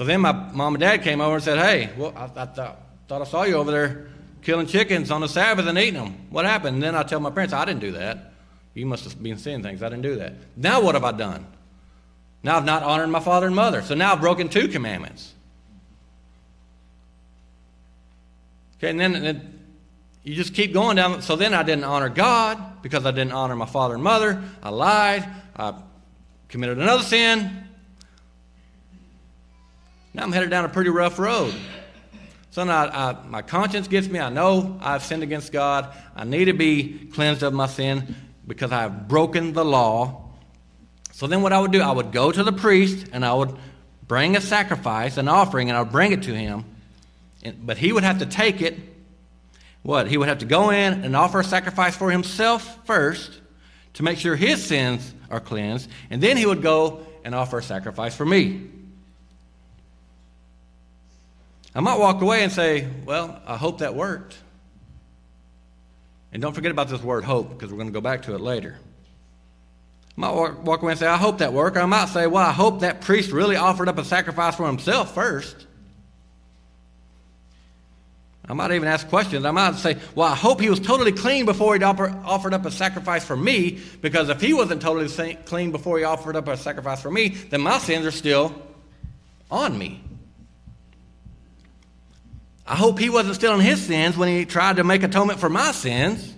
So 0.00 0.06
then 0.06 0.22
my 0.22 0.32
mom 0.32 0.76
and 0.76 0.80
dad 0.80 1.02
came 1.02 1.20
over 1.20 1.34
and 1.34 1.44
said, 1.44 1.58
Hey, 1.58 1.90
well, 1.94 2.14
I, 2.16 2.24
I 2.24 2.46
thought, 2.46 2.80
thought 3.06 3.20
I 3.20 3.24
saw 3.26 3.42
you 3.42 3.56
over 3.56 3.70
there 3.70 4.08
killing 4.40 4.66
chickens 4.66 5.10
on 5.10 5.20
the 5.20 5.28
Sabbath 5.28 5.66
and 5.66 5.76
eating 5.76 6.02
them. 6.02 6.26
What 6.30 6.46
happened? 6.46 6.76
And 6.76 6.82
then 6.82 6.94
I 6.94 7.02
tell 7.02 7.20
my 7.20 7.28
parents, 7.28 7.52
I 7.52 7.66
didn't 7.66 7.80
do 7.80 7.92
that. 7.92 8.32
You 8.72 8.86
must 8.86 9.04
have 9.04 9.22
been 9.22 9.36
seeing 9.36 9.62
things. 9.62 9.82
I 9.82 9.90
didn't 9.90 10.04
do 10.04 10.16
that. 10.16 10.32
Now 10.56 10.80
what 10.80 10.94
have 10.94 11.04
I 11.04 11.12
done? 11.12 11.44
Now 12.42 12.56
I've 12.56 12.64
not 12.64 12.82
honored 12.82 13.10
my 13.10 13.20
father 13.20 13.46
and 13.46 13.54
mother. 13.54 13.82
So 13.82 13.94
now 13.94 14.14
I've 14.14 14.22
broken 14.22 14.48
two 14.48 14.68
commandments. 14.68 15.34
Okay, 18.78 18.88
and 18.88 18.98
then, 18.98 19.14
and 19.14 19.26
then 19.26 19.60
you 20.22 20.34
just 20.34 20.54
keep 20.54 20.72
going 20.72 20.96
down. 20.96 21.20
So 21.20 21.36
then 21.36 21.52
I 21.52 21.62
didn't 21.62 21.84
honor 21.84 22.08
God 22.08 22.80
because 22.80 23.04
I 23.04 23.10
didn't 23.10 23.32
honor 23.32 23.54
my 23.54 23.66
father 23.66 23.96
and 23.96 24.02
mother. 24.02 24.42
I 24.62 24.70
lied. 24.70 25.28
I 25.54 25.74
committed 26.48 26.78
another 26.78 27.02
sin. 27.02 27.66
Now 30.12 30.24
I'm 30.24 30.32
headed 30.32 30.50
down 30.50 30.64
a 30.64 30.68
pretty 30.68 30.90
rough 30.90 31.18
road. 31.18 31.54
So 32.50 32.64
now 32.64 32.86
I, 32.86 33.16
my 33.28 33.42
conscience 33.42 33.86
gets 33.86 34.08
me. 34.08 34.18
I 34.18 34.28
know 34.28 34.78
I've 34.80 35.04
sinned 35.04 35.22
against 35.22 35.52
God. 35.52 35.94
I 36.16 36.24
need 36.24 36.46
to 36.46 36.52
be 36.52 37.08
cleansed 37.12 37.44
of 37.44 37.52
my 37.52 37.66
sin 37.66 38.16
because 38.46 38.72
I 38.72 38.82
have 38.82 39.06
broken 39.06 39.52
the 39.52 39.64
law. 39.64 40.30
So 41.12 41.28
then 41.28 41.42
what 41.42 41.52
I 41.52 41.60
would 41.60 41.70
do, 41.70 41.80
I 41.80 41.92
would 41.92 42.10
go 42.10 42.32
to 42.32 42.42
the 42.42 42.52
priest 42.52 43.06
and 43.12 43.24
I 43.24 43.32
would 43.34 43.56
bring 44.08 44.36
a 44.36 44.40
sacrifice, 44.40 45.16
an 45.16 45.28
offering, 45.28 45.68
and 45.70 45.76
I 45.76 45.82
would 45.82 45.92
bring 45.92 46.10
it 46.10 46.24
to 46.24 46.34
him. 46.34 46.64
And, 47.44 47.64
but 47.64 47.78
he 47.78 47.92
would 47.92 48.02
have 48.02 48.18
to 48.18 48.26
take 48.26 48.60
it. 48.62 48.76
What? 49.82 50.08
He 50.08 50.16
would 50.16 50.28
have 50.28 50.38
to 50.38 50.46
go 50.46 50.70
in 50.70 51.04
and 51.04 51.14
offer 51.14 51.38
a 51.38 51.44
sacrifice 51.44 51.96
for 51.96 52.10
himself 52.10 52.84
first 52.84 53.40
to 53.94 54.02
make 54.02 54.18
sure 54.18 54.34
his 54.34 54.64
sins 54.64 55.14
are 55.30 55.40
cleansed. 55.40 55.88
And 56.10 56.20
then 56.20 56.36
he 56.36 56.46
would 56.46 56.62
go 56.62 57.06
and 57.24 57.32
offer 57.32 57.58
a 57.58 57.62
sacrifice 57.62 58.16
for 58.16 58.26
me. 58.26 58.68
I 61.74 61.80
might 61.80 61.98
walk 61.98 62.20
away 62.20 62.42
and 62.42 62.52
say, 62.52 62.88
Well, 63.04 63.40
I 63.46 63.56
hope 63.56 63.78
that 63.78 63.94
worked. 63.94 64.36
And 66.32 66.40
don't 66.40 66.54
forget 66.54 66.70
about 66.70 66.88
this 66.88 67.02
word 67.02 67.24
hope 67.24 67.50
because 67.50 67.70
we're 67.70 67.78
going 67.78 67.88
to 67.88 67.92
go 67.92 68.00
back 68.00 68.22
to 68.22 68.34
it 68.34 68.40
later. 68.40 68.78
I 70.16 70.20
might 70.20 70.32
walk, 70.32 70.82
away 70.82 70.92
and 70.92 70.98
say, 70.98 71.06
I 71.06 71.16
hope 71.16 71.38
that 71.38 71.52
worked. 71.52 71.76
Or 71.76 71.80
I 71.80 71.86
might 71.86 72.08
say, 72.08 72.26
Well, 72.26 72.44
I 72.44 72.52
hope 72.52 72.80
that 72.80 73.00
priest 73.00 73.30
really 73.30 73.56
offered 73.56 73.88
up 73.88 73.98
a 73.98 74.04
sacrifice 74.04 74.56
for 74.56 74.66
himself 74.66 75.14
first. 75.14 75.66
I 78.48 78.52
might 78.52 78.72
even 78.72 78.88
ask 78.88 79.08
questions. 79.08 79.44
I 79.44 79.52
might 79.52 79.76
say, 79.76 79.96
Well, 80.16 80.26
I 80.26 80.34
hope 80.34 80.60
he 80.60 80.68
was 80.68 80.80
totally 80.80 81.12
clean 81.12 81.46
before 81.46 81.76
he 81.76 81.82
offered 81.84 82.52
up 82.52 82.66
a 82.66 82.70
sacrifice 82.72 83.24
for 83.24 83.36
me, 83.36 83.78
because 84.00 84.28
if 84.28 84.40
he 84.40 84.52
wasn't 84.52 84.82
totally 84.82 85.36
clean 85.44 85.70
before 85.70 85.98
he 85.98 86.04
offered 86.04 86.34
up 86.34 86.48
a 86.48 86.56
sacrifice 86.56 87.00
for 87.00 87.12
me, 87.12 87.28
then 87.28 87.60
my 87.60 87.78
sins 87.78 88.04
are 88.04 88.10
still 88.10 88.52
on 89.52 89.78
me. 89.78 90.02
I 92.70 92.76
hope 92.76 93.00
he 93.00 93.10
wasn't 93.10 93.34
still 93.34 93.52
in 93.54 93.60
his 93.60 93.84
sins 93.84 94.16
when 94.16 94.28
he 94.28 94.44
tried 94.44 94.76
to 94.76 94.84
make 94.84 95.02
atonement 95.02 95.40
for 95.40 95.48
my 95.48 95.72
sins. 95.72 96.32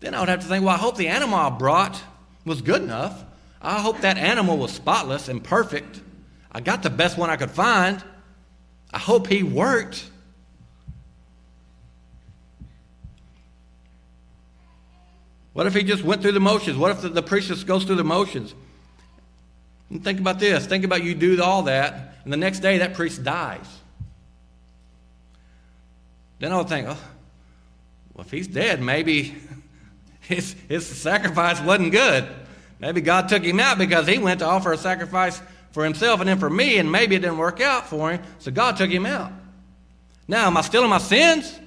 Then 0.00 0.14
I 0.14 0.20
would 0.20 0.28
have 0.28 0.40
to 0.40 0.46
think, 0.46 0.62
well, 0.62 0.74
I 0.74 0.78
hope 0.78 0.98
the 0.98 1.08
animal 1.08 1.36
I 1.38 1.48
brought 1.48 1.98
was 2.44 2.60
good 2.60 2.82
enough. 2.82 3.24
I 3.62 3.80
hope 3.80 4.02
that 4.02 4.18
animal 4.18 4.58
was 4.58 4.72
spotless 4.72 5.28
and 5.28 5.42
perfect. 5.42 6.02
I 6.52 6.60
got 6.60 6.82
the 6.82 6.90
best 6.90 7.16
one 7.16 7.30
I 7.30 7.36
could 7.36 7.50
find. 7.50 8.04
I 8.92 8.98
hope 8.98 9.26
he 9.26 9.42
worked. 9.42 10.04
What 15.54 15.66
if 15.66 15.72
he 15.72 15.82
just 15.82 16.04
went 16.04 16.20
through 16.20 16.32
the 16.32 16.40
motions? 16.40 16.76
What 16.76 16.90
if 16.90 17.00
the, 17.00 17.08
the 17.08 17.22
priest 17.22 17.48
just 17.48 17.66
goes 17.66 17.84
through 17.84 17.96
the 17.96 18.04
motions? 18.04 18.54
And 19.88 20.04
think 20.04 20.20
about 20.20 20.38
this. 20.38 20.66
Think 20.66 20.84
about 20.84 21.02
you 21.04 21.14
do 21.14 21.42
all 21.42 21.62
that, 21.62 22.16
and 22.24 22.30
the 22.30 22.36
next 22.36 22.58
day 22.58 22.78
that 22.78 22.92
priest 22.92 23.24
dies. 23.24 23.66
Then 26.40 26.52
I 26.52 26.56
would 26.56 26.68
think, 26.68 26.88
oh, 26.88 26.98
well, 28.14 28.24
if 28.24 28.30
he's 28.30 28.48
dead, 28.48 28.82
maybe 28.82 29.36
his, 30.22 30.56
his 30.68 30.86
sacrifice 30.86 31.60
wasn't 31.60 31.92
good. 31.92 32.26
Maybe 32.80 33.02
God 33.02 33.28
took 33.28 33.44
him 33.44 33.60
out 33.60 33.78
because 33.78 34.08
he 34.08 34.18
went 34.18 34.40
to 34.40 34.46
offer 34.46 34.72
a 34.72 34.78
sacrifice 34.78 35.40
for 35.70 35.84
himself 35.84 36.18
and 36.20 36.28
then 36.28 36.38
for 36.38 36.50
me, 36.50 36.78
and 36.78 36.90
maybe 36.90 37.14
it 37.14 37.20
didn't 37.20 37.38
work 37.38 37.60
out 37.60 37.86
for 37.86 38.10
him, 38.10 38.22
so 38.38 38.50
God 38.50 38.76
took 38.76 38.90
him 38.90 39.06
out. 39.06 39.30
Now, 40.26 40.46
am 40.46 40.56
I 40.56 40.62
still 40.62 40.82
in 40.82 40.90
my 40.90 40.98
sins? 40.98 41.58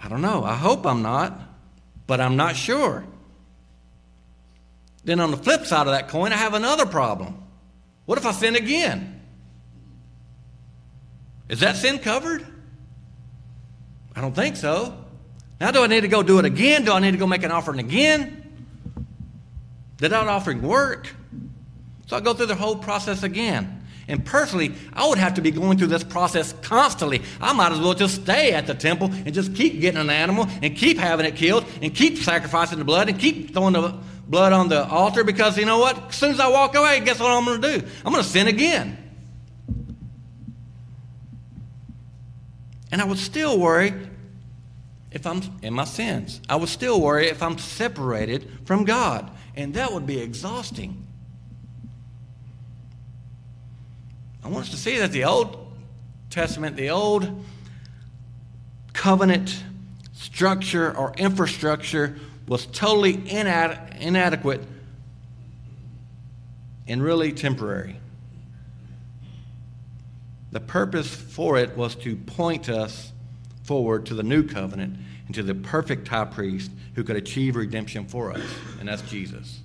I 0.00 0.08
don't 0.08 0.22
know. 0.22 0.44
I 0.44 0.54
hope 0.54 0.86
I'm 0.86 1.02
not, 1.02 1.38
but 2.06 2.20
I'm 2.20 2.36
not 2.36 2.54
sure. 2.54 3.04
Then 5.02 5.18
on 5.18 5.30
the 5.30 5.36
flip 5.36 5.66
side 5.66 5.86
of 5.86 5.92
that 5.92 6.08
coin, 6.08 6.32
I 6.32 6.36
have 6.36 6.54
another 6.54 6.86
problem. 6.86 7.42
What 8.06 8.16
if 8.18 8.26
I 8.26 8.32
sin 8.32 8.54
again? 8.54 9.13
Is 11.48 11.60
that 11.60 11.76
sin 11.76 11.98
covered? 11.98 12.46
I 14.16 14.20
don't 14.20 14.34
think 14.34 14.56
so. 14.56 14.96
Now, 15.60 15.70
do 15.70 15.82
I 15.82 15.86
need 15.86 16.02
to 16.02 16.08
go 16.08 16.22
do 16.22 16.38
it 16.38 16.44
again? 16.44 16.84
Do 16.84 16.92
I 16.92 17.00
need 17.00 17.12
to 17.12 17.16
go 17.16 17.26
make 17.26 17.42
an 17.42 17.50
offering 17.50 17.80
again? 17.80 18.40
Did 19.98 20.10
that 20.10 20.26
offering 20.26 20.62
work? 20.62 21.14
So 22.06 22.16
I 22.16 22.20
go 22.20 22.34
through 22.34 22.46
the 22.46 22.54
whole 22.54 22.76
process 22.76 23.22
again. 23.22 23.82
And 24.06 24.24
personally, 24.24 24.74
I 24.92 25.08
would 25.08 25.16
have 25.18 25.34
to 25.34 25.40
be 25.40 25.50
going 25.50 25.78
through 25.78 25.86
this 25.86 26.04
process 26.04 26.52
constantly. 26.60 27.22
I 27.40 27.54
might 27.54 27.72
as 27.72 27.80
well 27.80 27.94
just 27.94 28.22
stay 28.22 28.52
at 28.52 28.66
the 28.66 28.74
temple 28.74 29.10
and 29.10 29.32
just 29.32 29.54
keep 29.54 29.80
getting 29.80 30.00
an 30.00 30.10
animal 30.10 30.46
and 30.62 30.76
keep 30.76 30.98
having 30.98 31.24
it 31.24 31.36
killed 31.36 31.64
and 31.80 31.94
keep 31.94 32.18
sacrificing 32.18 32.78
the 32.78 32.84
blood 32.84 33.08
and 33.08 33.18
keep 33.18 33.54
throwing 33.54 33.72
the 33.72 33.96
blood 34.28 34.52
on 34.52 34.68
the 34.68 34.86
altar 34.86 35.24
because 35.24 35.56
you 35.56 35.64
know 35.64 35.78
what? 35.78 36.08
As 36.08 36.16
soon 36.16 36.32
as 36.32 36.40
I 36.40 36.48
walk 36.48 36.74
away, 36.74 37.00
guess 37.00 37.18
what 37.18 37.30
I'm 37.30 37.44
going 37.46 37.62
to 37.62 37.78
do? 37.78 37.86
I'm 38.04 38.12
going 38.12 38.22
to 38.22 38.28
sin 38.28 38.46
again. 38.48 39.03
And 42.94 43.02
I 43.02 43.06
would 43.06 43.18
still 43.18 43.58
worry 43.58 43.92
if 45.10 45.26
I'm 45.26 45.42
in 45.62 45.74
my 45.74 45.82
sins. 45.82 46.40
I 46.48 46.54
would 46.54 46.68
still 46.68 47.00
worry 47.00 47.26
if 47.26 47.42
I'm 47.42 47.58
separated 47.58 48.48
from 48.66 48.84
God. 48.84 49.32
And 49.56 49.74
that 49.74 49.92
would 49.92 50.06
be 50.06 50.20
exhausting. 50.20 51.04
I 54.44 54.48
want 54.48 54.66
us 54.66 54.70
to 54.70 54.76
see 54.76 54.96
that 54.98 55.10
the 55.10 55.24
Old 55.24 55.76
Testament, 56.30 56.76
the 56.76 56.90
Old 56.90 57.44
covenant 58.92 59.64
structure 60.12 60.96
or 60.96 61.12
infrastructure 61.16 62.14
was 62.46 62.66
totally 62.66 63.14
inad- 63.14 64.00
inadequate 64.00 64.62
and 66.86 67.02
really 67.02 67.32
temporary. 67.32 67.98
The 70.54 70.60
purpose 70.60 71.12
for 71.12 71.58
it 71.58 71.76
was 71.76 71.96
to 71.96 72.14
point 72.14 72.68
us 72.68 73.10
forward 73.64 74.06
to 74.06 74.14
the 74.14 74.22
new 74.22 74.44
covenant 74.44 74.96
and 75.26 75.34
to 75.34 75.42
the 75.42 75.56
perfect 75.56 76.06
high 76.06 76.26
priest 76.26 76.70
who 76.94 77.02
could 77.02 77.16
achieve 77.16 77.56
redemption 77.56 78.06
for 78.06 78.30
us, 78.30 78.40
and 78.78 78.88
that's 78.88 79.02
Jesus. 79.02 79.58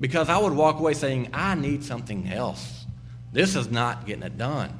Because 0.00 0.30
I 0.30 0.38
would 0.38 0.54
walk 0.54 0.78
away 0.78 0.94
saying, 0.94 1.28
I 1.34 1.54
need 1.54 1.84
something 1.84 2.32
else. 2.32 2.86
This 3.30 3.54
is 3.54 3.70
not 3.70 4.06
getting 4.06 4.22
it 4.22 4.38
done. 4.38 4.72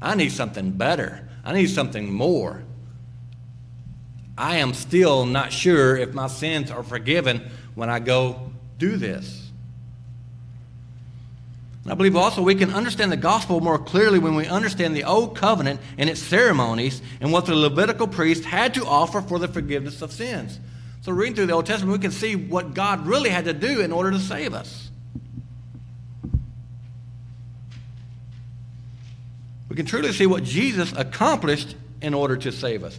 I 0.00 0.14
need 0.14 0.30
something 0.30 0.70
better. 0.70 1.28
I 1.44 1.52
need 1.52 1.66
something 1.66 2.12
more. 2.12 2.62
I 4.38 4.58
am 4.58 4.74
still 4.74 5.26
not 5.26 5.52
sure 5.52 5.96
if 5.96 6.14
my 6.14 6.28
sins 6.28 6.70
are 6.70 6.84
forgiven 6.84 7.50
when 7.74 7.90
I 7.90 7.98
go 7.98 8.52
do 8.78 8.96
this. 8.96 9.43
I 11.86 11.94
believe 11.94 12.16
also 12.16 12.40
we 12.40 12.54
can 12.54 12.72
understand 12.72 13.12
the 13.12 13.16
gospel 13.16 13.60
more 13.60 13.78
clearly 13.78 14.18
when 14.18 14.34
we 14.34 14.46
understand 14.46 14.96
the 14.96 15.04
old 15.04 15.36
covenant 15.36 15.80
and 15.98 16.08
its 16.08 16.20
ceremonies 16.20 17.02
and 17.20 17.30
what 17.30 17.44
the 17.44 17.54
Levitical 17.54 18.08
priest 18.08 18.44
had 18.44 18.72
to 18.74 18.86
offer 18.86 19.20
for 19.20 19.38
the 19.38 19.48
forgiveness 19.48 20.00
of 20.00 20.10
sins. 20.10 20.58
So, 21.02 21.12
reading 21.12 21.34
through 21.34 21.46
the 21.46 21.52
Old 21.52 21.66
Testament, 21.66 21.98
we 21.98 22.02
can 22.02 22.10
see 22.10 22.34
what 22.34 22.72
God 22.72 23.06
really 23.06 23.28
had 23.28 23.44
to 23.44 23.52
do 23.52 23.80
in 23.80 23.92
order 23.92 24.10
to 24.10 24.18
save 24.18 24.54
us. 24.54 24.90
We 29.68 29.76
can 29.76 29.84
truly 29.84 30.12
see 30.12 30.24
what 30.24 30.44
Jesus 30.44 30.92
accomplished 30.92 31.74
in 32.00 32.14
order 32.14 32.36
to 32.38 32.52
save 32.52 32.84
us. 32.84 32.98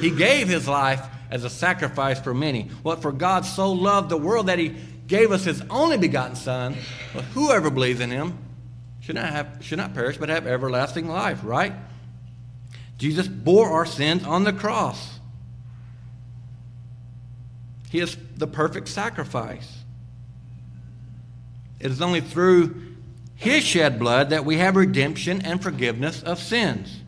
He 0.00 0.10
gave 0.10 0.48
his 0.48 0.68
life 0.68 1.00
as 1.30 1.44
a 1.44 1.50
sacrifice 1.50 2.20
for 2.20 2.34
many. 2.34 2.64
What 2.82 3.00
for 3.00 3.12
God 3.12 3.46
so 3.46 3.72
loved 3.72 4.10
the 4.10 4.16
world 4.16 4.48
that 4.48 4.58
he 4.58 4.74
gave 5.06 5.30
us 5.32 5.44
his 5.44 5.62
only 5.70 5.98
begotten 5.98 6.36
Son, 6.36 6.74
whoever 7.34 7.70
believes 7.70 8.00
in 8.00 8.10
him 8.10 8.38
should 9.00 9.14
not, 9.14 9.30
have, 9.30 9.58
should 9.60 9.78
not 9.78 9.94
perish 9.94 10.16
but 10.16 10.28
have 10.28 10.46
everlasting 10.46 11.08
life, 11.08 11.40
right? 11.44 11.72
Jesus 12.98 13.28
bore 13.28 13.68
our 13.68 13.86
sins 13.86 14.24
on 14.24 14.44
the 14.44 14.52
cross. 14.52 15.20
He 17.90 18.00
is 18.00 18.16
the 18.36 18.46
perfect 18.46 18.88
sacrifice. 18.88 19.78
It 21.78 21.90
is 21.90 22.02
only 22.02 22.20
through 22.20 22.82
his 23.36 23.62
shed 23.62 23.98
blood 23.98 24.30
that 24.30 24.44
we 24.44 24.56
have 24.56 24.76
redemption 24.76 25.42
and 25.42 25.62
forgiveness 25.62 26.22
of 26.22 26.38
sins. 26.38 27.00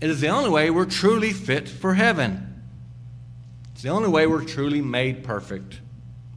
It 0.00 0.08
is 0.08 0.20
the 0.20 0.28
only 0.28 0.48
way 0.48 0.70
we're 0.70 0.86
truly 0.86 1.32
fit 1.32 1.68
for 1.68 1.94
heaven. 1.94 2.62
It's 3.72 3.82
the 3.82 3.90
only 3.90 4.08
way 4.08 4.26
we're 4.26 4.44
truly 4.44 4.80
made 4.80 5.24
perfect. 5.24 5.80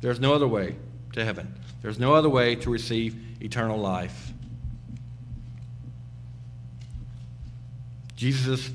There's 0.03 0.19
no 0.19 0.33
other 0.33 0.49
way 0.49 0.75
to 1.13 1.23
heaven. 1.23 1.55
There's 1.81 1.97
no 1.97 2.13
other 2.13 2.27
way 2.27 2.55
to 2.55 2.69
receive 2.69 3.41
eternal 3.41 3.77
life. 3.77 4.33
Jesus' 8.17 8.69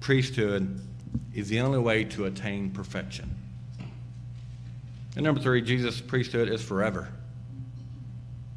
priesthood 0.00 0.82
is 1.34 1.48
the 1.48 1.60
only 1.60 1.78
way 1.78 2.04
to 2.04 2.26
attain 2.26 2.70
perfection. 2.70 3.34
And 5.16 5.24
number 5.24 5.40
three, 5.40 5.62
Jesus' 5.62 5.98
priesthood 5.98 6.50
is 6.50 6.62
forever. 6.62 7.08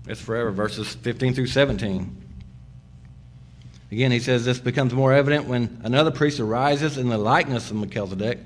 It's 0.05 0.19
forever, 0.19 0.51
verses 0.51 0.93
15 0.93 1.35
through 1.35 1.47
17. 1.47 2.21
Again, 3.93 4.11
he 4.11 4.19
says 4.19 4.43
this 4.43 4.59
becomes 4.59 4.93
more 4.93 5.13
evident 5.13 5.45
when 5.45 5.79
another 5.85 6.11
priest 6.11 6.41
arises 6.41 6.97
in 6.97 7.07
the 7.07 7.17
likeness 7.17 7.71
of 7.71 7.77
Melchizedek, 7.77 8.39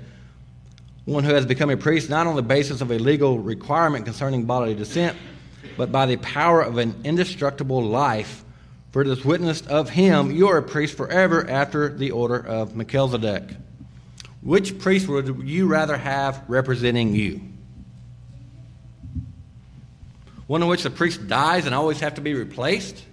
one 1.08 1.24
who 1.24 1.32
has 1.32 1.46
become 1.46 1.70
a 1.70 1.76
priest 1.76 2.10
not 2.10 2.26
on 2.26 2.36
the 2.36 2.42
basis 2.42 2.82
of 2.82 2.90
a 2.90 2.98
legal 2.98 3.38
requirement 3.38 4.04
concerning 4.04 4.44
bodily 4.44 4.74
descent, 4.74 5.16
but 5.76 5.90
by 5.90 6.04
the 6.04 6.16
power 6.18 6.60
of 6.60 6.76
an 6.76 6.94
indestructible 7.02 7.82
life. 7.82 8.44
For 8.92 9.02
it 9.02 9.08
is 9.08 9.24
witnessed 9.24 9.66
of 9.68 9.88
him, 9.88 10.30
you 10.30 10.48
are 10.48 10.58
a 10.58 10.62
priest 10.62 10.96
forever 10.96 11.48
after 11.48 11.88
the 11.88 12.10
order 12.10 12.38
of 12.38 12.76
Melchizedek. 12.76 13.44
Which 14.42 14.78
priest 14.78 15.08
would 15.08 15.48
you 15.48 15.66
rather 15.66 15.96
have 15.96 16.42
representing 16.46 17.14
you? 17.14 17.40
one 20.48 20.62
in 20.62 20.68
which 20.68 20.82
the 20.82 20.90
priest 20.90 21.28
dies 21.28 21.66
and 21.66 21.74
always 21.74 22.00
have 22.00 22.14
to 22.14 22.22
be 22.22 22.32
replaced, 22.32 23.04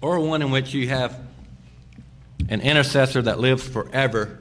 or 0.00 0.20
one 0.20 0.42
in 0.42 0.52
which 0.52 0.72
you 0.72 0.88
have 0.88 1.27
Mm-hmm. 2.48 2.54
an 2.54 2.60
intercessor 2.60 3.22
that 3.22 3.38
lives 3.38 3.66
forever 3.66 4.38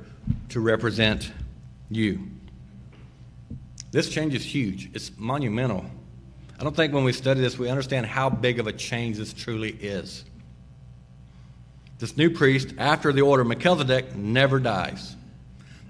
to 0.49 0.59
represent 0.59 1.31
you. 1.89 2.31
This 3.91 4.09
change 4.09 4.33
is 4.33 4.43
huge, 4.43 4.89
it's 4.93 5.11
monumental. 5.17 5.85
I 6.59 6.63
don't 6.63 6.75
think 6.75 6.93
when 6.93 7.03
we 7.03 7.13
study 7.13 7.41
this, 7.41 7.57
we 7.59 7.69
understand 7.69 8.05
how 8.05 8.29
big 8.29 8.59
of 8.59 8.67
a 8.67 8.73
change 8.73 9.17
this 9.17 9.31
truly 9.31 9.71
is. 9.71 10.25
This 11.99 12.17
new 12.17 12.29
priest, 12.29 12.73
after 12.77 13.11
the 13.11 13.21
order 13.21 13.41
of 13.41 13.47
Melchizedek, 13.47 14.15
never 14.15 14.59
dies. 14.59 15.15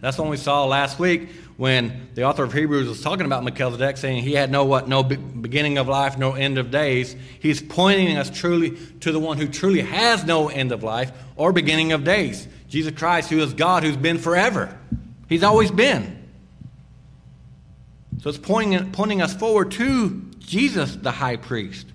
That's 0.01 0.17
what 0.17 0.29
we 0.29 0.37
saw 0.37 0.65
last 0.65 0.99
week 0.99 1.29
when 1.57 2.09
the 2.13 2.23
author 2.23 2.43
of 2.43 2.53
Hebrews 2.53 2.87
was 2.87 3.01
talking 3.01 3.25
about 3.25 3.43
Melchizedek, 3.43 3.97
saying 3.97 4.23
he 4.23 4.33
had 4.33 4.51
no 4.51 4.63
what, 4.63 4.87
no 4.87 5.03
beginning 5.03 5.79
of 5.79 5.87
life, 5.87 6.17
no 6.17 6.33
end 6.33 6.59
of 6.59 6.69
days. 6.69 7.15
He's 7.39 7.61
pointing 7.61 8.15
us 8.15 8.29
truly 8.29 8.77
to 8.99 9.11
the 9.11 9.19
one 9.19 9.37
who 9.37 9.47
truly 9.47 9.81
has 9.81 10.23
no 10.23 10.49
end 10.49 10.71
of 10.71 10.83
life 10.83 11.11
or 11.35 11.51
beginning 11.51 11.93
of 11.93 12.03
days, 12.03 12.47
Jesus 12.69 12.93
Christ, 12.97 13.31
who 13.31 13.39
is 13.39 13.53
God, 13.53 13.83
who's 13.83 13.97
been 13.97 14.19
forever. 14.19 14.77
He's 15.27 15.43
always 15.43 15.71
been. 15.71 16.29
So 18.21 18.29
it's 18.29 18.37
pointing, 18.37 18.91
pointing 18.91 19.21
us 19.21 19.33
forward 19.33 19.71
to 19.73 20.21
Jesus, 20.39 20.95
the 20.95 21.11
high 21.11 21.37
priest, 21.37 21.87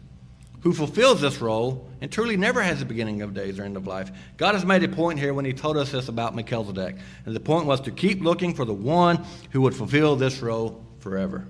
who 0.63 0.73
fulfills 0.73 1.21
this 1.21 1.41
role 1.41 1.89
and 2.01 2.11
truly 2.11 2.37
never 2.37 2.63
has 2.63 2.81
a 2.81 2.85
beginning 2.85 3.23
of 3.23 3.35
days 3.35 3.59
or 3.59 3.65
end 3.65 3.77
of 3.77 3.87
life. 3.87 4.11
God 4.37 4.55
has 4.55 4.65
made 4.65 4.85
a 4.85 4.89
point 4.89 5.19
here 5.19 5.35
when 5.35 5.45
He 5.45 5.53
told 5.53 5.77
us 5.77 5.91
this 5.91 6.09
about 6.09 6.35
Melchizedek. 6.35 6.97
And 7.27 7.35
the 7.35 7.41
point 7.41 7.67
was 7.67 7.81
to 7.83 7.91
keep 7.91 8.23
looking 8.23 8.55
for 8.55 8.65
the 8.65 8.75
one 8.75 9.25
who 9.51 9.61
would 9.63 9.75
fulfill 9.75 10.17
this 10.17 10.41
role 10.41 10.85
forever. 11.01 11.47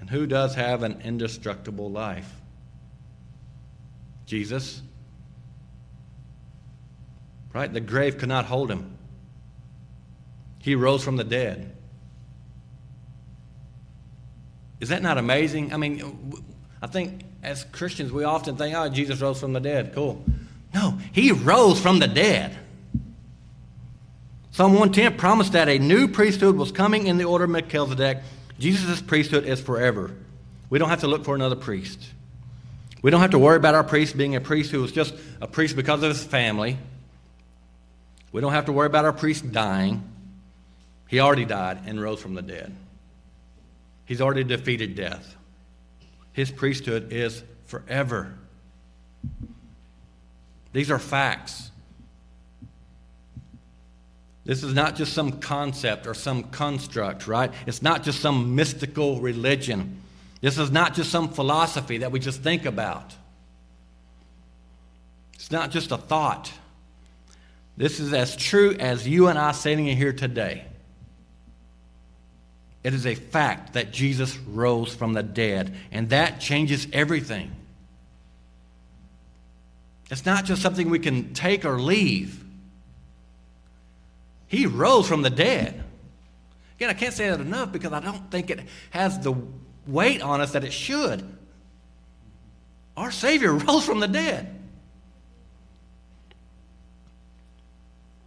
And 0.00 0.10
who 0.10 0.26
does 0.26 0.56
have 0.56 0.82
an 0.82 1.00
indestructible 1.04 1.90
life? 1.90 2.28
Jesus. 4.26 4.82
Right? 7.52 7.72
The 7.72 7.80
grave 7.80 8.18
could 8.18 8.28
not 8.28 8.46
hold 8.46 8.68
him. 8.68 8.98
He 10.58 10.74
rose 10.74 11.04
from 11.04 11.16
the 11.16 11.24
dead. 11.24 11.76
Is 14.82 14.88
that 14.88 15.00
not 15.00 15.16
amazing? 15.16 15.72
I 15.72 15.76
mean, 15.76 16.42
I 16.82 16.88
think 16.88 17.22
as 17.40 17.62
Christians, 17.70 18.10
we 18.10 18.24
often 18.24 18.56
think, 18.56 18.74
oh, 18.74 18.88
Jesus 18.88 19.20
rose 19.20 19.38
from 19.38 19.52
the 19.52 19.60
dead. 19.60 19.94
Cool. 19.94 20.24
No, 20.74 20.98
he 21.12 21.30
rose 21.30 21.80
from 21.80 22.00
the 22.00 22.08
dead. 22.08 22.58
Psalm 24.50 24.72
110 24.72 25.16
promised 25.16 25.52
that 25.52 25.68
a 25.68 25.78
new 25.78 26.08
priesthood 26.08 26.56
was 26.56 26.72
coming 26.72 27.06
in 27.06 27.16
the 27.16 27.22
order 27.24 27.44
of 27.44 27.50
Melchizedek. 27.50 28.22
Jesus' 28.58 29.00
priesthood 29.00 29.44
is 29.44 29.60
forever. 29.60 30.10
We 30.68 30.80
don't 30.80 30.88
have 30.88 31.02
to 31.02 31.06
look 31.06 31.24
for 31.24 31.36
another 31.36 31.54
priest. 31.54 32.04
We 33.02 33.12
don't 33.12 33.20
have 33.20 33.30
to 33.30 33.38
worry 33.38 33.58
about 33.58 33.76
our 33.76 33.84
priest 33.84 34.16
being 34.16 34.34
a 34.34 34.40
priest 34.40 34.72
who 34.72 34.82
was 34.82 34.90
just 34.90 35.14
a 35.40 35.46
priest 35.46 35.76
because 35.76 36.02
of 36.02 36.08
his 36.08 36.24
family. 36.24 36.76
We 38.32 38.40
don't 38.40 38.52
have 38.52 38.64
to 38.64 38.72
worry 38.72 38.86
about 38.86 39.04
our 39.04 39.12
priest 39.12 39.52
dying. 39.52 40.02
He 41.06 41.20
already 41.20 41.44
died 41.44 41.82
and 41.86 42.02
rose 42.02 42.20
from 42.20 42.34
the 42.34 42.42
dead. 42.42 42.74
He's 44.12 44.20
already 44.20 44.44
defeated 44.44 44.94
death. 44.94 45.36
His 46.34 46.50
priesthood 46.50 47.14
is 47.14 47.42
forever. 47.64 48.34
These 50.74 50.90
are 50.90 50.98
facts. 50.98 51.70
This 54.44 54.62
is 54.62 54.74
not 54.74 54.96
just 54.96 55.14
some 55.14 55.40
concept 55.40 56.06
or 56.06 56.12
some 56.12 56.42
construct, 56.42 57.26
right? 57.26 57.50
It's 57.66 57.80
not 57.80 58.02
just 58.02 58.20
some 58.20 58.54
mystical 58.54 59.18
religion. 59.18 60.02
This 60.42 60.58
is 60.58 60.70
not 60.70 60.92
just 60.92 61.10
some 61.10 61.30
philosophy 61.30 61.96
that 61.96 62.12
we 62.12 62.20
just 62.20 62.42
think 62.42 62.66
about. 62.66 63.14
It's 65.32 65.50
not 65.50 65.70
just 65.70 65.90
a 65.90 65.96
thought. 65.96 66.52
This 67.78 67.98
is 67.98 68.12
as 68.12 68.36
true 68.36 68.76
as 68.78 69.08
you 69.08 69.28
and 69.28 69.38
I 69.38 69.52
sitting 69.52 69.86
here 69.86 70.12
today. 70.12 70.66
It 72.84 72.94
is 72.94 73.06
a 73.06 73.14
fact 73.14 73.74
that 73.74 73.92
Jesus 73.92 74.36
rose 74.38 74.94
from 74.94 75.12
the 75.12 75.22
dead, 75.22 75.74
and 75.92 76.10
that 76.10 76.40
changes 76.40 76.86
everything. 76.92 77.52
It's 80.10 80.26
not 80.26 80.44
just 80.44 80.60
something 80.62 80.90
we 80.90 80.98
can 80.98 81.32
take 81.32 81.64
or 81.64 81.80
leave. 81.80 82.42
He 84.48 84.66
rose 84.66 85.08
from 85.08 85.22
the 85.22 85.30
dead. 85.30 85.82
Again, 86.76 86.90
I 86.90 86.94
can't 86.94 87.14
say 87.14 87.30
that 87.30 87.40
enough 87.40 87.72
because 87.72 87.92
I 87.92 88.00
don't 88.00 88.30
think 88.30 88.50
it 88.50 88.60
has 88.90 89.18
the 89.20 89.34
weight 89.86 90.20
on 90.20 90.40
us 90.40 90.52
that 90.52 90.64
it 90.64 90.72
should. 90.72 91.24
Our 92.96 93.10
Savior 93.10 93.52
rose 93.54 93.86
from 93.86 94.00
the 94.00 94.08
dead. 94.08 94.58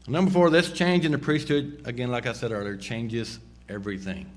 Number 0.08 0.32
four, 0.32 0.50
this 0.50 0.72
change 0.72 1.04
in 1.04 1.12
the 1.12 1.18
priesthood, 1.18 1.82
again, 1.86 2.10
like 2.10 2.26
I 2.26 2.34
said 2.34 2.52
earlier, 2.52 2.78
changes 2.78 3.40
everything. 3.68 4.30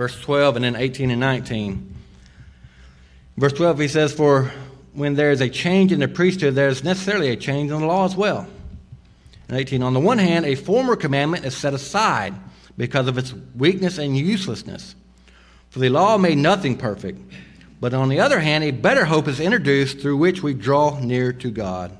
Verse 0.00 0.18
12 0.18 0.56
and 0.56 0.64
then 0.64 0.76
18 0.76 1.10
and 1.10 1.20
19. 1.20 1.94
Verse 3.36 3.52
12, 3.52 3.80
he 3.80 3.86
says, 3.86 4.14
For 4.14 4.50
when 4.94 5.12
there 5.12 5.30
is 5.30 5.42
a 5.42 5.50
change 5.50 5.92
in 5.92 6.00
the 6.00 6.08
priesthood, 6.08 6.54
there 6.54 6.70
is 6.70 6.82
necessarily 6.82 7.28
a 7.28 7.36
change 7.36 7.70
in 7.70 7.78
the 7.78 7.86
law 7.86 8.06
as 8.06 8.16
well. 8.16 8.48
And 9.46 9.58
18, 9.58 9.82
on 9.82 9.92
the 9.92 10.00
one 10.00 10.16
hand, 10.16 10.46
a 10.46 10.54
former 10.54 10.96
commandment 10.96 11.44
is 11.44 11.54
set 11.54 11.74
aside 11.74 12.32
because 12.78 13.08
of 13.08 13.18
its 13.18 13.34
weakness 13.54 13.98
and 13.98 14.16
uselessness. 14.16 14.94
For 15.68 15.80
the 15.80 15.90
law 15.90 16.16
made 16.16 16.38
nothing 16.38 16.78
perfect. 16.78 17.20
But 17.78 17.92
on 17.92 18.08
the 18.08 18.20
other 18.20 18.40
hand, 18.40 18.64
a 18.64 18.70
better 18.70 19.04
hope 19.04 19.28
is 19.28 19.38
introduced 19.38 20.00
through 20.00 20.16
which 20.16 20.42
we 20.42 20.54
draw 20.54 20.98
near 20.98 21.34
to 21.34 21.50
God. 21.50 21.94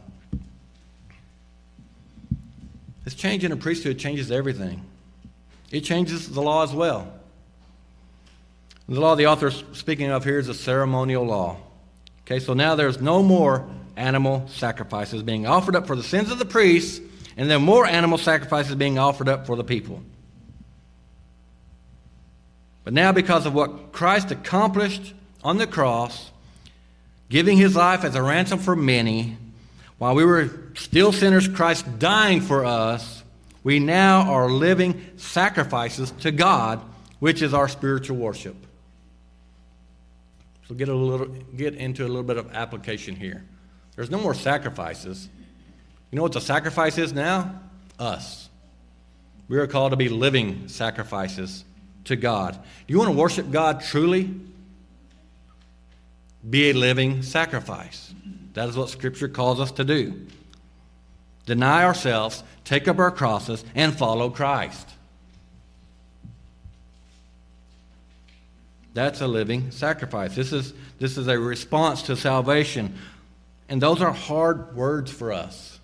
This 3.05 3.15
change 3.15 3.45
in 3.45 3.51
the 3.51 3.59
priesthood 3.59 3.99
changes 3.99 4.31
everything. 4.31 4.87
It 5.71 5.83
changes 5.83 6.31
the 6.31 6.41
law 6.41 6.65
as 6.65 6.73
well. 6.73 7.20
The 8.91 8.99
law 8.99 9.15
the 9.15 9.29
author 9.29 9.47
is 9.47 9.63
speaking 9.73 10.11
of 10.11 10.25
here 10.25 10.41
is 10.41 10.49
a 10.49 10.55
ceremonial 10.55 11.25
law. 11.25 11.59
Okay, 12.23 12.41
so 12.41 12.55
now 12.55 12.75
there's 12.75 13.01
no 13.01 13.23
more 13.23 13.65
animal 13.97 14.49
sacrifices 14.49 15.23
being 15.23 15.47
offered 15.47 15.77
up 15.77 15.87
for 15.87 15.95
the 15.95 16.03
sins 16.03 16.33
of 16.33 16.41
the 16.41 16.45
priests, 16.45 17.01
and 17.37 17.49
there 17.49 17.59
are 17.59 17.61
more 17.61 17.87
animal 17.87 18.19
sacrifices 18.19 18.75
being 18.75 18.99
offered 18.99 19.29
up 19.29 19.47
for 19.47 19.55
the 19.55 19.63
people. 19.63 20.03
But 22.83 22.93
now, 22.93 23.13
because 23.13 23.47
of 23.47 23.55
what 23.55 23.93
Christ 23.93 24.33
accomplished 24.33 25.15
on 25.45 25.59
the 25.59 25.69
cross, 25.69 26.33
giving 27.29 27.59
his 27.59 27.77
life 27.77 28.03
as 28.03 28.17
a 28.17 28.23
ransom 28.23 28.59
for 28.59 28.75
many, 28.75 29.37
while 29.99 30.17
we 30.17 30.25
were 30.25 30.51
still 30.75 31.13
sinners, 31.13 31.47
Christ 31.47 32.01
dying 32.01 32.41
for 32.41 32.65
us, 32.65 33.23
we 33.63 33.79
now 33.79 34.33
are 34.33 34.51
living 34.51 35.13
sacrifices 35.17 36.11
to 36.23 36.33
God, 36.33 36.81
which 37.21 37.41
is 37.41 37.55
our 37.55 37.69
spiritual 37.69 38.17
worship. 38.17 38.57
So 40.71 40.77
get 40.77 40.89
a 40.89 40.95
little 40.95 41.27
get 41.57 41.75
into 41.75 42.05
a 42.05 42.07
little 42.07 42.23
bit 42.23 42.37
of 42.37 42.53
application 42.53 43.17
here. 43.17 43.45
There's 43.97 44.09
no 44.09 44.21
more 44.21 44.35
sacrifices. 44.35 45.29
You 46.13 46.17
know 46.17 46.23
what 46.23 46.31
the 46.31 46.41
sacrifice 46.41 46.97
is 46.97 47.13
now? 47.13 47.61
Us. 47.99 48.49
We 49.49 49.59
are 49.59 49.67
called 49.67 49.91
to 49.91 49.97
be 49.97 50.09
living 50.09 50.69
sacrifices 50.69 51.65
to 52.05 52.15
God. 52.15 52.57
You 52.87 52.99
want 52.99 53.11
to 53.11 53.17
worship 53.17 53.51
God 53.51 53.81
truly? 53.81 54.33
Be 56.49 56.71
a 56.71 56.73
living 56.73 57.23
sacrifice. 57.25 58.15
That 58.53 58.69
is 58.69 58.77
what 58.77 58.91
Scripture 58.91 59.27
calls 59.27 59.59
us 59.59 59.73
to 59.73 59.83
do. 59.83 60.25
Deny 61.47 61.83
ourselves, 61.83 62.45
take 62.65 62.87
up 62.87 63.01
our 63.01 63.11
crosses, 63.11 63.65
and 63.75 63.93
follow 63.93 64.31
Christ. 64.31 64.89
That's 68.93 69.21
a 69.21 69.27
living 69.27 69.71
sacrifice. 69.71 70.35
This 70.35 70.53
is, 70.53 70.75
this 70.99 71.17
is 71.17 71.29
a 71.29 71.39
response 71.39 72.03
to 72.03 72.17
salvation. 72.17 72.97
And 73.69 73.81
those 73.81 74.03
are 74.03 74.13
hard 74.13 74.75
words 74.75 75.11
for 75.13 75.33
us. 75.33 75.79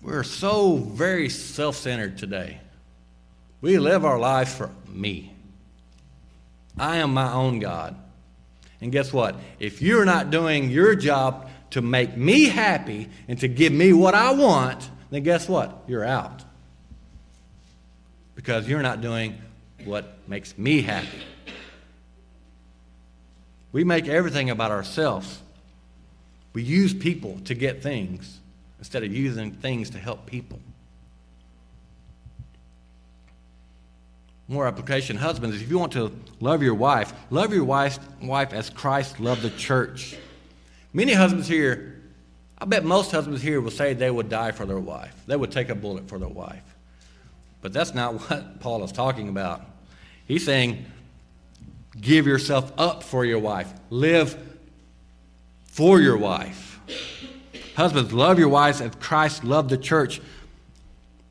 We're 0.00 0.24
so 0.24 0.76
very 0.76 1.28
self 1.28 1.76
centered 1.76 2.18
today. 2.18 2.58
We 3.60 3.78
live 3.78 4.04
our 4.04 4.18
lives 4.18 4.52
for 4.52 4.70
me. 4.88 5.34
I 6.78 6.96
am 6.96 7.14
my 7.14 7.32
own 7.32 7.60
God. 7.60 7.94
And 8.80 8.90
guess 8.90 9.12
what? 9.12 9.36
If 9.60 9.80
you're 9.80 10.04
not 10.04 10.30
doing 10.30 10.70
your 10.70 10.96
job 10.96 11.48
to 11.70 11.80
make 11.80 12.16
me 12.16 12.46
happy 12.46 13.08
and 13.28 13.38
to 13.40 13.48
give 13.48 13.72
me 13.72 13.92
what 13.92 14.14
I 14.14 14.32
want, 14.32 14.90
then 15.10 15.22
guess 15.22 15.48
what? 15.48 15.84
You're 15.86 16.04
out. 16.04 16.42
Because 18.34 18.66
you're 18.66 18.82
not 18.82 19.00
doing 19.00 19.38
what 19.86 20.18
makes 20.28 20.56
me 20.56 20.82
happy. 20.82 21.22
We 23.72 23.84
make 23.84 24.08
everything 24.08 24.50
about 24.50 24.70
ourselves. 24.70 25.40
We 26.52 26.62
use 26.62 26.92
people 26.92 27.38
to 27.44 27.54
get 27.54 27.82
things 27.82 28.38
instead 28.78 29.02
of 29.02 29.12
using 29.12 29.52
things 29.52 29.90
to 29.90 29.98
help 29.98 30.26
people. 30.26 30.58
more 34.52 34.66
application. 34.66 35.16
Husbands, 35.16 35.60
if 35.60 35.70
you 35.70 35.78
want 35.78 35.92
to 35.92 36.12
love 36.40 36.62
your 36.62 36.74
wife, 36.74 37.12
love 37.30 37.52
your 37.54 37.64
wife, 37.64 37.98
as 38.52 38.70
Christ 38.70 39.18
loved 39.18 39.42
the 39.42 39.50
church. 39.50 40.16
Many 40.92 41.14
husbands 41.14 41.48
here, 41.48 42.00
I 42.58 42.66
bet 42.66 42.84
most 42.84 43.10
husbands 43.10 43.40
here 43.40 43.60
will 43.60 43.70
say 43.70 43.94
they 43.94 44.10
would 44.10 44.28
die 44.28 44.52
for 44.52 44.66
their 44.66 44.78
wife. 44.78 45.14
They 45.26 45.36
would 45.36 45.50
take 45.50 45.70
a 45.70 45.74
bullet 45.74 46.08
for 46.08 46.18
their 46.18 46.28
wife. 46.28 46.62
But 47.62 47.72
that's 47.72 47.94
not 47.94 48.14
what 48.30 48.60
Paul 48.60 48.84
is 48.84 48.92
talking 48.92 49.28
about. 49.28 49.62
He's 50.32 50.46
saying, 50.46 50.86
give 52.00 52.26
yourself 52.26 52.72
up 52.78 53.02
for 53.02 53.22
your 53.22 53.38
wife. 53.38 53.70
Live 53.90 54.34
for 55.66 56.00
your 56.00 56.16
wife. 56.16 56.80
Husbands, 57.76 58.14
love 58.14 58.38
your 58.38 58.48
wives 58.48 58.80
as 58.80 58.94
Christ 58.94 59.44
loved 59.44 59.68
the 59.68 59.76
church. 59.76 60.22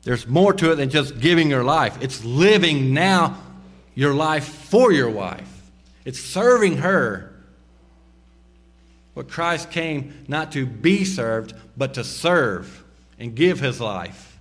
There's 0.04 0.28
more 0.28 0.52
to 0.52 0.70
it 0.70 0.76
than 0.76 0.88
just 0.88 1.18
giving 1.18 1.50
your 1.50 1.64
life. 1.64 2.00
It's 2.00 2.24
living 2.24 2.94
now 2.94 3.38
your 3.96 4.14
life 4.14 4.44
for 4.44 4.92
your 4.92 5.10
wife. 5.10 5.50
It's 6.04 6.20
serving 6.20 6.76
her. 6.76 7.34
What 9.14 9.28
Christ 9.28 9.72
came 9.72 10.26
not 10.28 10.52
to 10.52 10.64
be 10.64 11.04
served, 11.04 11.54
but 11.76 11.94
to 11.94 12.04
serve 12.04 12.84
and 13.18 13.34
give 13.34 13.58
his 13.58 13.80
life. 13.80 14.31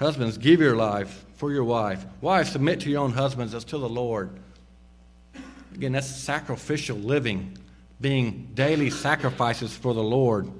Husbands, 0.00 0.38
give 0.38 0.60
your 0.60 0.76
life 0.76 1.26
for 1.34 1.52
your 1.52 1.62
wife. 1.62 2.02
Wives, 2.22 2.52
submit 2.52 2.80
to 2.80 2.90
your 2.90 3.02
own 3.02 3.12
husbands 3.12 3.54
as 3.54 3.64
to 3.64 3.76
the 3.76 3.88
Lord. 3.88 4.30
Again, 5.74 5.92
that's 5.92 6.06
sacrificial 6.06 6.96
living, 6.96 7.58
being 8.00 8.48
daily 8.54 8.88
sacrifices 8.88 9.76
for 9.76 9.92
the 9.92 10.02
Lord. 10.02 10.50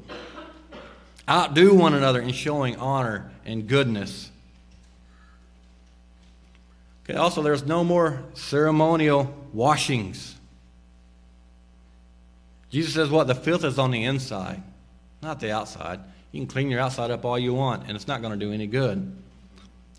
Outdo 1.26 1.74
one 1.74 1.94
another 1.94 2.20
in 2.20 2.32
showing 2.32 2.76
honor 2.76 3.32
and 3.46 3.66
goodness. 3.66 4.30
Okay, 7.04 7.16
also, 7.16 7.40
there's 7.40 7.64
no 7.64 7.82
more 7.82 8.22
ceremonial 8.34 9.34
washings. 9.54 10.34
Jesus 12.68 12.92
says, 12.92 13.08
What? 13.08 13.26
The 13.26 13.34
filth 13.34 13.64
is 13.64 13.78
on 13.78 13.90
the 13.90 14.04
inside, 14.04 14.62
not 15.22 15.40
the 15.40 15.50
outside. 15.50 16.00
You 16.30 16.40
can 16.40 16.46
clean 16.46 16.68
your 16.68 16.80
outside 16.80 17.10
up 17.10 17.24
all 17.24 17.38
you 17.38 17.54
want, 17.54 17.84
and 17.88 17.96
it's 17.96 18.06
not 18.06 18.20
going 18.20 18.38
to 18.38 18.44
do 18.46 18.52
any 18.52 18.66
good. 18.66 19.16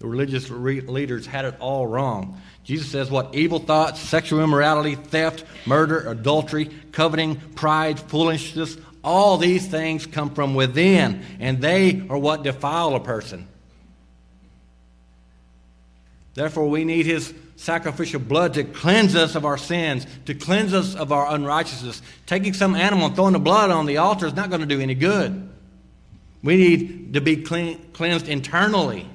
The 0.02 0.08
religious 0.08 0.50
re- 0.50 0.82
leaders 0.82 1.28
had 1.28 1.46
it 1.46 1.56
all 1.60 1.86
wrong. 1.86 2.42
Jesus 2.64 2.90
says, 2.90 3.12
What? 3.12 3.36
Evil 3.36 3.60
thoughts, 3.60 4.00
sexual 4.00 4.44
immorality, 4.44 4.96
theft, 4.96 5.44
murder, 5.68 6.10
adultery, 6.10 6.72
coveting, 6.92 7.36
pride, 7.36 8.00
foolishness, 8.00 8.78
all 9.04 9.38
these 9.38 9.68
things 9.68 10.08
come 10.08 10.34
from 10.34 10.56
within, 10.56 11.24
and 11.40 11.62
they 11.62 12.08
are 12.10 12.18
what 12.18 12.42
defile 12.42 12.96
a 12.96 13.00
person. 13.00 13.48
Therefore, 16.34 16.68
we 16.68 16.84
need 16.84 17.06
his 17.06 17.32
sacrificial 17.56 18.22
blood 18.22 18.56
to 18.56 18.64
cleanse 18.64 19.16
us 19.16 19.36
of 19.36 19.46
our 19.46 19.58
sins, 19.58 20.08
to 20.26 20.34
cleanse 20.34 20.74
us 20.74 20.96
of 20.96 21.12
our 21.12 21.32
unrighteousness. 21.32 22.02
Taking 22.26 22.54
some 22.54 22.74
animal 22.74 23.06
and 23.06 23.16
throwing 23.16 23.34
the 23.34 23.40
blood 23.40 23.70
on 23.70 23.86
the 23.86 23.98
altar 23.98 24.26
is 24.26 24.34
not 24.34 24.50
going 24.50 24.62
to 24.62 24.68
do 24.68 24.82
any 24.82 24.96
good. 24.96 25.48
We 26.42 26.58
need 26.58 27.14
to 27.14 27.22
be 27.22 27.38
clean, 27.38 27.80
cleansed 27.94 28.28
internally. 28.28 29.08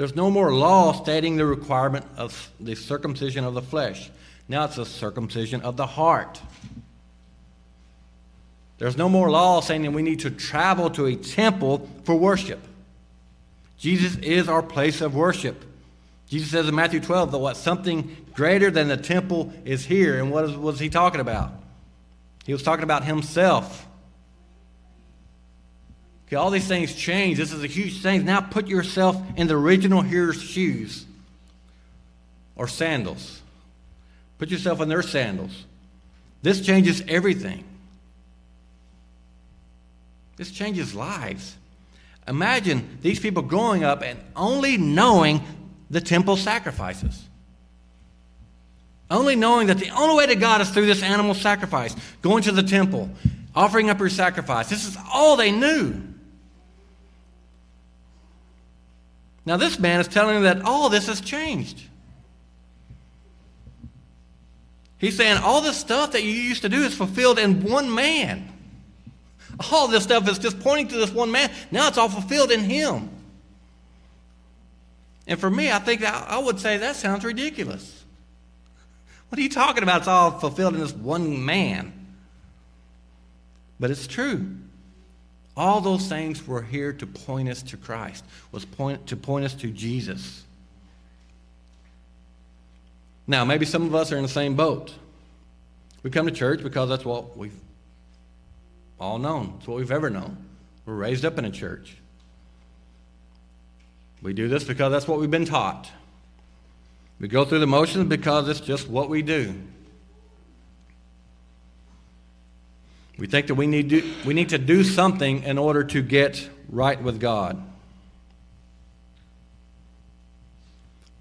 There's 0.00 0.16
no 0.16 0.30
more 0.30 0.50
law 0.50 0.94
stating 0.94 1.36
the 1.36 1.44
requirement 1.44 2.06
of 2.16 2.50
the 2.58 2.74
circumcision 2.74 3.44
of 3.44 3.52
the 3.52 3.60
flesh. 3.60 4.10
Now 4.48 4.64
it's 4.64 4.78
a 4.78 4.86
circumcision 4.86 5.60
of 5.60 5.76
the 5.76 5.84
heart. 5.84 6.40
There's 8.78 8.96
no 8.96 9.10
more 9.10 9.30
law 9.30 9.60
saying 9.60 9.82
that 9.82 9.90
we 9.90 10.00
need 10.00 10.20
to 10.20 10.30
travel 10.30 10.88
to 10.92 11.04
a 11.04 11.16
temple 11.16 11.86
for 12.04 12.14
worship. 12.14 12.60
Jesus 13.76 14.16
is 14.16 14.48
our 14.48 14.62
place 14.62 15.02
of 15.02 15.14
worship. 15.14 15.66
Jesus 16.28 16.50
says 16.50 16.66
in 16.66 16.74
Matthew 16.74 17.00
12 17.00 17.32
that 17.32 17.38
what 17.38 17.58
something 17.58 18.16
greater 18.32 18.70
than 18.70 18.88
the 18.88 18.96
temple 18.96 19.52
is 19.66 19.84
here. 19.84 20.18
And 20.18 20.30
what 20.30 20.58
was 20.58 20.80
he 20.80 20.88
talking 20.88 21.20
about? 21.20 21.52
He 22.46 22.54
was 22.54 22.62
talking 22.62 22.84
about 22.84 23.04
himself. 23.04 23.86
Okay, 26.30 26.36
all 26.36 26.50
these 26.50 26.68
things 26.68 26.94
change. 26.94 27.38
This 27.38 27.52
is 27.52 27.64
a 27.64 27.66
huge 27.66 28.02
thing. 28.02 28.24
Now 28.24 28.40
put 28.40 28.68
yourself 28.68 29.20
in 29.34 29.48
the 29.48 29.56
original 29.56 30.00
hearer's 30.00 30.40
shoes 30.40 31.04
or 32.54 32.68
sandals. 32.68 33.42
Put 34.38 34.48
yourself 34.48 34.80
in 34.80 34.88
their 34.88 35.02
sandals. 35.02 35.66
This 36.40 36.64
changes 36.64 37.02
everything. 37.08 37.64
This 40.36 40.52
changes 40.52 40.94
lives. 40.94 41.56
Imagine 42.28 42.98
these 43.02 43.18
people 43.18 43.42
growing 43.42 43.82
up 43.82 44.00
and 44.02 44.16
only 44.36 44.76
knowing 44.76 45.42
the 45.90 46.00
temple 46.00 46.36
sacrifices. 46.36 47.24
Only 49.10 49.34
knowing 49.34 49.66
that 49.66 49.78
the 49.78 49.90
only 49.90 50.14
way 50.14 50.26
to 50.26 50.36
God 50.36 50.60
is 50.60 50.70
through 50.70 50.86
this 50.86 51.02
animal 51.02 51.34
sacrifice, 51.34 51.96
going 52.22 52.44
to 52.44 52.52
the 52.52 52.62
temple, 52.62 53.10
offering 53.52 53.90
up 53.90 53.98
your 53.98 54.08
sacrifice. 54.08 54.68
This 54.68 54.86
is 54.86 54.96
all 55.12 55.34
they 55.34 55.50
knew. 55.50 56.04
Now, 59.46 59.56
this 59.56 59.78
man 59.78 60.00
is 60.00 60.08
telling 60.08 60.34
them 60.34 60.44
that 60.44 60.64
all 60.64 60.88
this 60.88 61.06
has 61.06 61.20
changed. 61.20 61.82
He's 64.98 65.16
saying 65.16 65.38
all 65.38 65.62
this 65.62 65.78
stuff 65.78 66.12
that 66.12 66.22
you 66.22 66.30
used 66.30 66.62
to 66.62 66.68
do 66.68 66.82
is 66.82 66.94
fulfilled 66.94 67.38
in 67.38 67.62
one 67.62 67.92
man. 67.94 68.52
All 69.72 69.88
this 69.88 70.02
stuff 70.02 70.28
is 70.28 70.38
just 70.38 70.60
pointing 70.60 70.88
to 70.88 70.96
this 70.96 71.10
one 71.10 71.30
man. 71.30 71.50
Now 71.70 71.88
it's 71.88 71.96
all 71.96 72.10
fulfilled 72.10 72.50
in 72.50 72.60
him. 72.60 73.08
And 75.26 75.40
for 75.40 75.48
me, 75.48 75.70
I 75.70 75.78
think 75.78 76.04
I 76.04 76.38
would 76.38 76.60
say 76.60 76.76
that 76.78 76.96
sounds 76.96 77.24
ridiculous. 77.24 78.04
What 79.28 79.38
are 79.38 79.42
you 79.42 79.48
talking 79.48 79.82
about? 79.82 79.98
It's 79.98 80.08
all 80.08 80.32
fulfilled 80.38 80.74
in 80.74 80.80
this 80.80 80.92
one 80.92 81.44
man. 81.44 81.92
But 83.78 83.90
it's 83.90 84.06
true. 84.06 84.56
All 85.60 85.82
those 85.82 86.08
things 86.08 86.46
were 86.46 86.62
here 86.62 86.90
to 86.94 87.06
point 87.06 87.50
us 87.50 87.60
to 87.64 87.76
Christ, 87.76 88.24
was 88.50 88.64
point, 88.64 89.08
to 89.08 89.16
point 89.16 89.44
us 89.44 89.52
to 89.56 89.70
Jesus. 89.70 90.42
Now, 93.26 93.44
maybe 93.44 93.66
some 93.66 93.82
of 93.82 93.94
us 93.94 94.10
are 94.10 94.16
in 94.16 94.22
the 94.22 94.28
same 94.30 94.54
boat. 94.56 94.94
We 96.02 96.08
come 96.08 96.24
to 96.24 96.32
church 96.32 96.62
because 96.62 96.88
that's 96.88 97.04
what 97.04 97.36
we've 97.36 97.52
all 98.98 99.18
known. 99.18 99.56
It's 99.58 99.68
what 99.68 99.76
we've 99.76 99.92
ever 99.92 100.08
known. 100.08 100.38
We're 100.86 100.94
raised 100.94 101.26
up 101.26 101.36
in 101.36 101.44
a 101.44 101.50
church. 101.50 101.94
We 104.22 104.32
do 104.32 104.48
this 104.48 104.64
because 104.64 104.90
that's 104.90 105.06
what 105.06 105.20
we've 105.20 105.30
been 105.30 105.44
taught. 105.44 105.90
We 107.20 107.28
go 107.28 107.44
through 107.44 107.58
the 107.58 107.66
motions 107.66 108.08
because 108.08 108.48
it's 108.48 108.60
just 108.60 108.88
what 108.88 109.10
we 109.10 109.20
do. 109.20 109.54
We 113.20 113.26
think 113.26 113.48
that 113.48 113.54
we 113.54 113.66
need, 113.66 113.90
to, 113.90 114.02
we 114.24 114.32
need 114.32 114.48
to 114.48 114.58
do 114.58 114.82
something 114.82 115.42
in 115.42 115.58
order 115.58 115.84
to 115.84 116.00
get 116.00 116.48
right 116.70 117.00
with 117.00 117.20
God. 117.20 117.62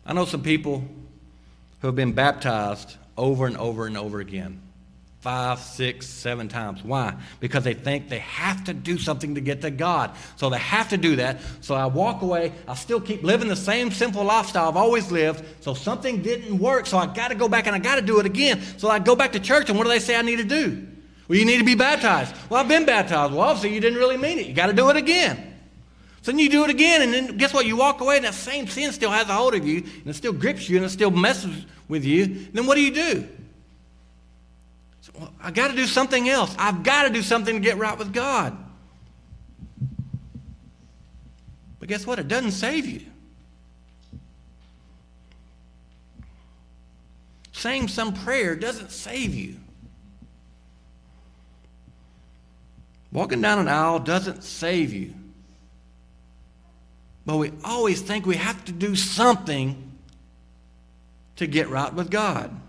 I 0.06 0.14
know 0.14 0.24
some 0.24 0.42
people 0.42 0.86
who 1.82 1.88
have 1.88 1.96
been 1.96 2.14
baptized 2.14 2.96
over 3.18 3.48
and 3.48 3.58
over 3.58 3.86
and 3.86 3.98
over 3.98 4.22
again 4.22 4.62
five, 5.20 5.60
six, 5.60 6.08
seven 6.08 6.48
times. 6.48 6.82
Why? 6.82 7.14
Because 7.42 7.66
they 7.66 7.74
think 7.74 8.08
they 8.08 8.20
have 8.20 8.64
to 8.64 8.74
do 8.74 8.98
something 8.98 9.36
to 9.36 9.42
get 9.42 9.62
to 9.64 9.70
God. 9.70 10.12
So 10.38 10.50
they 10.50 10.58
have 10.60 10.88
to 10.90 10.98
do 10.98 11.18
that. 11.18 11.42
So 11.60 11.76
I 11.76 11.88
walk 11.88 12.22
away. 12.22 12.54
I 12.66 12.76
still 12.76 13.02
keep 13.02 13.24
living 13.24 13.50
the 13.50 13.58
same 13.58 13.92
simple 13.92 14.24
lifestyle 14.24 14.70
I've 14.70 14.78
always 14.78 15.12
lived. 15.12 15.44
So 15.60 15.74
something 15.74 16.22
didn't 16.22 16.58
work. 16.58 16.86
So 16.86 16.98
I 16.98 17.08
got 17.08 17.28
to 17.28 17.36
go 17.36 17.50
back 17.50 17.68
and 17.68 17.76
I 17.76 17.80
got 17.80 17.96
to 17.96 18.02
do 18.02 18.22
it 18.22 18.26
again. 18.26 18.62
So 18.78 18.90
I 18.90 19.00
go 19.00 19.18
back 19.18 19.34
to 19.34 19.42
church, 19.42 19.68
and 19.70 19.78
what 19.78 19.84
do 19.84 19.90
they 19.90 20.00
say 20.00 20.16
I 20.16 20.22
need 20.22 20.38
to 20.38 20.46
do? 20.46 20.88
Well, 21.30 21.38
you 21.38 21.46
need 21.46 21.60
to 21.60 21.64
be 21.64 21.76
baptized. 21.76 22.36
Well, 22.50 22.60
I've 22.60 22.68
been 22.68 22.86
baptized. 22.86 23.34
Well, 23.34 23.44
obviously, 23.44 23.74
you 23.74 23.80
didn't 23.80 24.00
really 24.00 24.18
mean 24.18 24.40
it. 24.40 24.48
You 24.48 24.54
got 24.54 24.66
to 24.68 24.74
do 24.74 24.90
it 24.90 24.98
again. 24.98 25.54
So 26.24 26.32
then 26.32 26.40
you 26.40 26.50
do 26.50 26.64
it 26.64 26.72
again, 26.72 27.04
and 27.04 27.14
then 27.14 27.38
guess 27.38 27.54
what? 27.54 27.68
You 27.68 27.78
walk 27.78 28.02
away, 28.02 28.18
and 28.18 28.26
that 28.26 28.34
same 28.34 28.68
sin 28.68 28.92
still 28.92 29.12
has 29.12 29.30
a 29.30 29.34
hold 29.34 29.54
of 29.54 29.66
you, 29.66 29.78
and 29.78 30.08
it 30.08 30.16
still 30.16 30.34
grips 30.34 30.68
you, 30.68 30.78
and 30.78 30.86
it 30.86 30.90
still 30.90 31.12
messes 31.12 31.66
with 31.88 32.04
you. 32.04 32.48
Then 32.52 32.66
what 32.66 32.76
do 32.76 32.82
you 32.82 32.92
do? 32.92 33.28
So, 35.02 35.12
well, 35.20 35.34
I 35.40 35.52
got 35.52 35.70
to 35.70 35.76
do 35.76 35.86
something 35.86 36.28
else. 36.28 36.54
I've 36.58 36.82
got 36.82 37.04
to 37.04 37.10
do 37.12 37.22
something 37.22 37.56
to 37.56 37.62
get 37.62 37.78
right 37.78 37.98
with 37.98 38.12
God. 38.12 38.58
But 41.80 41.88
guess 41.88 42.08
what? 42.08 42.18
It 42.18 42.28
doesn't 42.28 42.52
save 42.52 42.88
you. 42.88 43.02
Saying 47.52 47.88
some 47.88 48.14
prayer 48.14 48.56
doesn't 48.56 48.90
save 48.90 49.36
you. 49.36 49.58
Walking 53.12 53.42
down 53.42 53.60
an 53.60 53.68
aisle 53.68 54.00
doesn't 54.00 54.44
save 54.44 54.94
you. 54.94 55.14
But 57.26 57.38
we 57.38 57.52
always 57.64 58.02
think 58.02 58.26
we 58.26 58.36
have 58.36 58.64
to 58.66 58.72
do 58.72 58.96
something 58.96 59.92
to 61.38 61.48
get 61.48 61.70
right 61.70 61.94
with 61.94 62.10
God. 62.10 62.60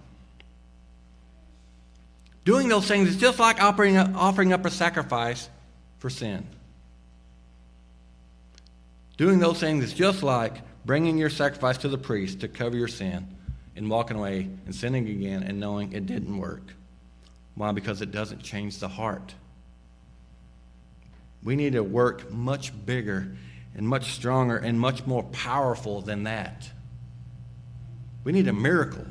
Doing 2.45 2.69
those 2.69 2.87
things 2.87 3.09
is 3.09 3.17
just 3.17 3.39
like 3.39 3.63
offering 3.63 3.97
up, 3.97 4.11
offering 4.15 4.53
up 4.53 4.65
a 4.65 4.71
sacrifice 4.71 5.49
for 5.99 6.09
sin. 6.09 6.47
Doing 9.17 9.39
those 9.39 9.61
things 9.61 9.85
is 9.85 9.93
just 9.93 10.23
like 10.23 10.63
bringing 10.87 11.19
your 11.19 11.31
sacrifice 11.31 11.77
to 11.79 11.89
the 11.89 11.99
priest 11.99 12.41
to 12.41 12.49
cover 12.49 12.77
your 12.77 12.89
sin 12.89 13.27
and 13.77 13.91
walking 13.91 14.17
away 14.17 14.49
and 14.65 14.75
sinning 14.75 15.09
again 15.09 15.43
and 15.43 15.61
knowing 15.61 15.93
it 15.93 16.07
didn't 16.07 16.39
work. 16.39 16.63
Why? 17.55 17.73
Because 17.73 18.01
it 18.01 18.11
doesn't 18.11 18.43
change 18.43 18.79
the 18.79 18.89
heart. 18.89 19.35
We 21.43 21.57
need 21.57 21.73
to 21.73 21.83
work 21.83 22.31
much 22.31 22.73
bigger 22.85 23.35
and 23.75 23.89
much 23.89 24.13
stronger 24.13 24.57
and 24.57 24.79
much 24.79 25.07
more 25.07 25.23
powerful 25.23 26.03
than 26.03 26.25
that. 26.25 26.69
We 28.25 28.33
need 28.33 28.49
a 28.49 28.53
miracle. 28.53 29.07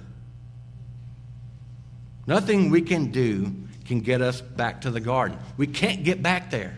Nothing 2.28 2.70
we 2.70 2.82
can 2.82 3.12
do 3.12 3.56
can 3.86 4.02
get 4.02 4.22
us 4.22 4.40
back 4.40 4.82
to 4.82 4.92
the 4.92 5.00
garden. 5.00 5.40
We 5.58 5.66
can't 5.66 6.04
get 6.04 6.22
back 6.22 6.52
there. 6.52 6.78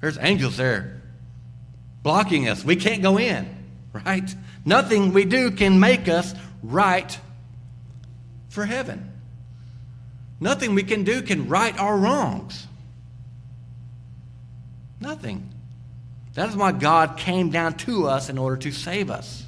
There's 0.00 0.18
angels 0.18 0.56
there 0.56 1.02
blocking 2.02 2.48
us. 2.48 2.64
We 2.64 2.76
can't 2.76 3.02
go 3.02 3.18
in, 3.18 3.48
right? 3.92 4.34
Nothing 4.64 5.12
we 5.12 5.24
do 5.24 5.50
can 5.50 5.80
make 5.80 6.08
us 6.08 6.34
right 6.62 7.18
for 8.50 8.64
heaven. 8.64 9.12
Nothing 10.40 10.74
we 10.74 10.82
can 10.82 11.04
do 11.04 11.22
can 11.22 11.48
right 11.48 11.78
our 11.78 11.96
wrongs. 11.96 12.66
Nothing. 15.04 15.50
That 16.32 16.48
is 16.48 16.56
why 16.56 16.72
God 16.72 17.18
came 17.18 17.50
down 17.50 17.74
to 17.74 18.08
us 18.08 18.28
in 18.28 18.38
order 18.38 18.56
to 18.56 18.72
save 18.72 19.10
us. 19.10 19.44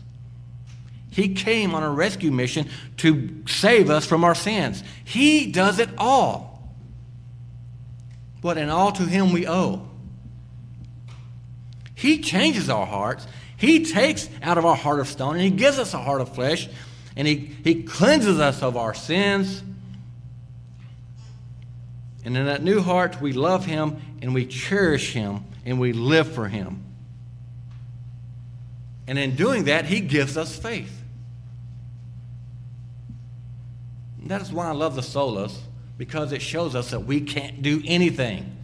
He 1.11 1.35
came 1.35 1.75
on 1.75 1.83
a 1.83 1.91
rescue 1.91 2.31
mission 2.31 2.69
to 2.99 3.43
save 3.49 3.89
us 3.89 4.05
from 4.05 4.23
our 4.23 4.35
sins. 4.35 4.85
He 5.05 5.51
does 5.51 5.79
it 5.79 5.89
all. 5.97 6.75
But 8.43 8.59
in 8.59 8.69
all 8.69 8.93
to 8.93 9.03
Him 9.03 9.33
we 9.33 9.49
owe. 9.49 9.89
He 11.95 12.21
changes 12.21 12.69
our 12.69 12.85
hearts. 12.85 13.27
He 13.57 13.87
takes 13.87 14.29
out 14.43 14.59
of 14.59 14.67
our 14.67 14.77
heart 14.77 15.01
of 15.01 15.09
stone 15.09 15.37
and 15.37 15.43
He 15.43 15.51
gives 15.51 15.79
us 15.79 15.95
a 15.95 15.99
heart 15.99 16.21
of 16.21 16.35
flesh. 16.35 16.69
And 17.17 17.27
He, 17.27 17.37
he 17.65 17.83
cleanses 17.83 18.39
us 18.39 18.63
of 18.63 18.77
our 18.77 18.93
sins. 18.93 19.63
And 22.27 22.37
in 22.37 22.47
that 22.47 22.61
new 22.61 22.81
heart, 22.83 23.21
we 23.21 23.33
love 23.33 23.67
Him 23.67 23.99
and 24.21 24.35
we 24.35 24.47
cherish 24.47 25.13
Him 25.13 25.45
and 25.65 25.79
we 25.79 25.93
live 25.93 26.35
for 26.35 26.49
Him. 26.49 26.85
And 29.07 29.17
in 29.17 29.37
doing 29.37 29.65
that, 29.67 29.85
He 29.85 30.01
gives 30.01 30.37
us 30.37 30.59
faith. 30.59 30.93
And 34.21 34.29
that 34.29 34.43
is 34.43 34.51
why 34.53 34.67
I 34.67 34.73
love 34.73 34.97
the 34.97 35.03
solas, 35.03 35.57
because 35.97 36.33
it 36.33 36.43
shows 36.43 36.75
us 36.75 36.91
that 36.91 37.05
we 37.05 37.21
can't 37.21 37.63
do 37.63 37.81
anything. 37.87 38.57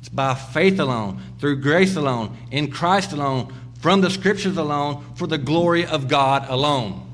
It's 0.00 0.10
by 0.10 0.34
faith 0.34 0.78
alone, 0.78 1.22
through 1.38 1.62
grace 1.62 1.96
alone, 1.96 2.36
in 2.50 2.70
Christ 2.70 3.14
alone, 3.14 3.54
from 3.80 4.02
the 4.02 4.10
scriptures 4.10 4.58
alone, 4.58 5.02
for 5.14 5.26
the 5.26 5.38
glory 5.38 5.86
of 5.86 6.08
God 6.08 6.44
alone. 6.50 7.11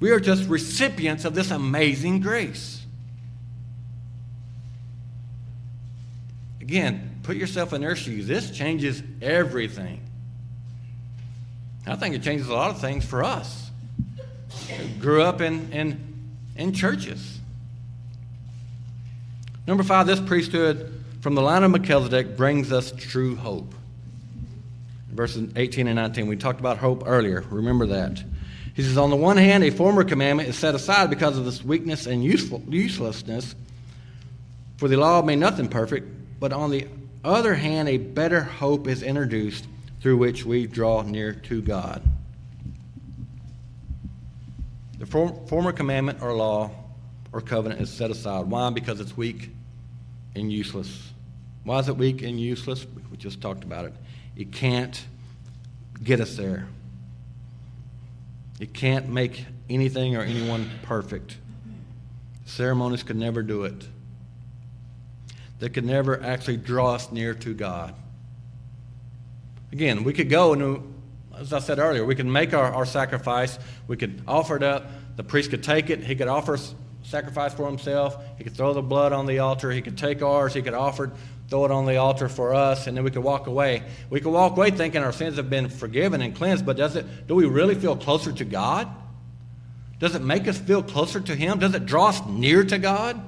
We 0.00 0.10
are 0.10 0.20
just 0.20 0.48
recipients 0.48 1.24
of 1.26 1.34
this 1.34 1.50
amazing 1.50 2.20
grace. 2.20 2.84
Again, 6.60 7.20
put 7.22 7.36
yourself 7.36 7.74
in 7.74 7.82
their 7.82 7.96
shoes. 7.96 8.26
This 8.26 8.50
changes 8.50 9.02
everything. 9.20 10.00
I 11.86 11.96
think 11.96 12.14
it 12.14 12.22
changes 12.22 12.48
a 12.48 12.54
lot 12.54 12.70
of 12.70 12.80
things 12.80 13.04
for 13.04 13.22
us. 13.22 13.70
Grew 14.98 15.22
up 15.22 15.40
in, 15.40 15.70
in, 15.72 16.30
in 16.56 16.72
churches. 16.72 17.38
Number 19.66 19.82
five, 19.82 20.06
this 20.06 20.20
priesthood 20.20 21.02
from 21.20 21.34
the 21.34 21.42
line 21.42 21.62
of 21.62 21.70
Melchizedek 21.70 22.36
brings 22.36 22.72
us 22.72 22.92
true 22.92 23.36
hope. 23.36 23.74
Verses 25.10 25.52
18 25.56 25.86
and 25.88 25.96
19, 25.96 26.26
we 26.26 26.36
talked 26.36 26.60
about 26.60 26.78
hope 26.78 27.02
earlier. 27.06 27.44
Remember 27.50 27.86
that. 27.86 28.22
He 28.80 28.86
says, 28.86 28.96
On 28.96 29.10
the 29.10 29.16
one 29.16 29.36
hand, 29.36 29.62
a 29.62 29.68
former 29.68 30.04
commandment 30.04 30.48
is 30.48 30.56
set 30.56 30.74
aside 30.74 31.10
because 31.10 31.36
of 31.36 31.44
this 31.44 31.62
weakness 31.62 32.06
and 32.06 32.24
uselessness 32.24 33.54
For 34.78 34.88
the 34.88 34.96
law 34.96 35.20
made 35.20 35.38
nothing 35.38 35.68
perfect, 35.68 36.08
but 36.40 36.54
on 36.54 36.70
the 36.70 36.88
other 37.22 37.52
hand, 37.52 37.90
a 37.90 37.98
better 37.98 38.40
hope 38.40 38.88
is 38.88 39.02
introduced 39.02 39.66
through 40.00 40.16
which 40.16 40.46
we 40.46 40.66
draw 40.66 41.02
near 41.02 41.34
to 41.34 41.60
God. 41.60 42.02
The 44.98 45.04
former 45.04 45.72
commandment 45.72 46.22
or 46.22 46.32
law 46.32 46.70
or 47.34 47.42
covenant 47.42 47.82
is 47.82 47.90
set 47.90 48.10
aside. 48.10 48.46
Why? 48.46 48.70
Because 48.70 48.98
it's 48.98 49.14
weak 49.14 49.50
and 50.34 50.50
useless. 50.50 51.12
Why 51.64 51.80
is 51.80 51.88
it 51.90 51.98
weak 51.98 52.22
and 52.22 52.40
useless? 52.40 52.86
We 53.10 53.18
just 53.18 53.42
talked 53.42 53.62
about 53.62 53.84
it. 53.84 53.92
It 54.36 54.52
can't 54.52 55.04
get 56.02 56.20
us 56.20 56.34
there. 56.38 56.66
It 58.60 58.74
can't 58.74 59.08
make 59.08 59.46
anything 59.70 60.16
or 60.16 60.20
anyone 60.20 60.70
perfect. 60.82 61.38
Ceremonies 62.44 63.02
could 63.02 63.16
never 63.16 63.42
do 63.42 63.64
it. 63.64 63.88
They 65.58 65.70
could 65.70 65.84
never 65.84 66.22
actually 66.22 66.58
draw 66.58 66.94
us 66.94 67.10
near 67.10 67.34
to 67.34 67.54
God. 67.54 67.94
Again, 69.72 70.04
we 70.04 70.12
could 70.12 70.28
go 70.28 70.52
and, 70.52 70.94
as 71.36 71.52
I 71.52 71.60
said 71.60 71.78
earlier, 71.78 72.04
we 72.04 72.14
could 72.14 72.26
make 72.26 72.52
our, 72.52 72.72
our 72.72 72.84
sacrifice. 72.84 73.58
We 73.86 73.96
could 73.96 74.22
offer 74.28 74.56
it 74.56 74.62
up. 74.62 74.86
The 75.16 75.24
priest 75.24 75.50
could 75.50 75.62
take 75.62 75.88
it. 75.88 76.04
He 76.04 76.14
could 76.14 76.28
offer 76.28 76.58
sacrifice 77.02 77.54
for 77.54 77.66
himself. 77.66 78.22
He 78.36 78.44
could 78.44 78.54
throw 78.54 78.74
the 78.74 78.82
blood 78.82 79.12
on 79.12 79.24
the 79.26 79.38
altar. 79.38 79.70
He 79.70 79.80
could 79.80 79.96
take 79.96 80.22
ours. 80.22 80.52
He 80.52 80.60
could 80.60 80.74
offer, 80.74 81.12
throw 81.50 81.64
it 81.64 81.72
on 81.72 81.84
the 81.84 81.96
altar 81.96 82.28
for 82.28 82.54
us, 82.54 82.86
and 82.86 82.96
then 82.96 83.02
we 83.02 83.10
could 83.10 83.24
walk 83.24 83.48
away. 83.48 83.82
We 84.08 84.20
could 84.20 84.32
walk 84.32 84.56
away 84.56 84.70
thinking 84.70 85.02
our 85.02 85.12
sins 85.12 85.36
have 85.36 85.50
been 85.50 85.68
forgiven 85.68 86.22
and 86.22 86.34
cleansed, 86.34 86.64
but 86.64 86.76
does 86.76 86.94
it, 86.94 87.26
do 87.26 87.34
we 87.34 87.44
really 87.44 87.74
feel 87.74 87.96
closer 87.96 88.32
to 88.32 88.44
God? 88.44 88.88
Does 89.98 90.14
it 90.14 90.22
make 90.22 90.46
us 90.46 90.56
feel 90.56 90.82
closer 90.82 91.20
to 91.20 91.34
Him? 91.34 91.58
Does 91.58 91.74
it 91.74 91.86
draw 91.86 92.08
us 92.08 92.24
near 92.26 92.64
to 92.64 92.78
God? 92.78 93.20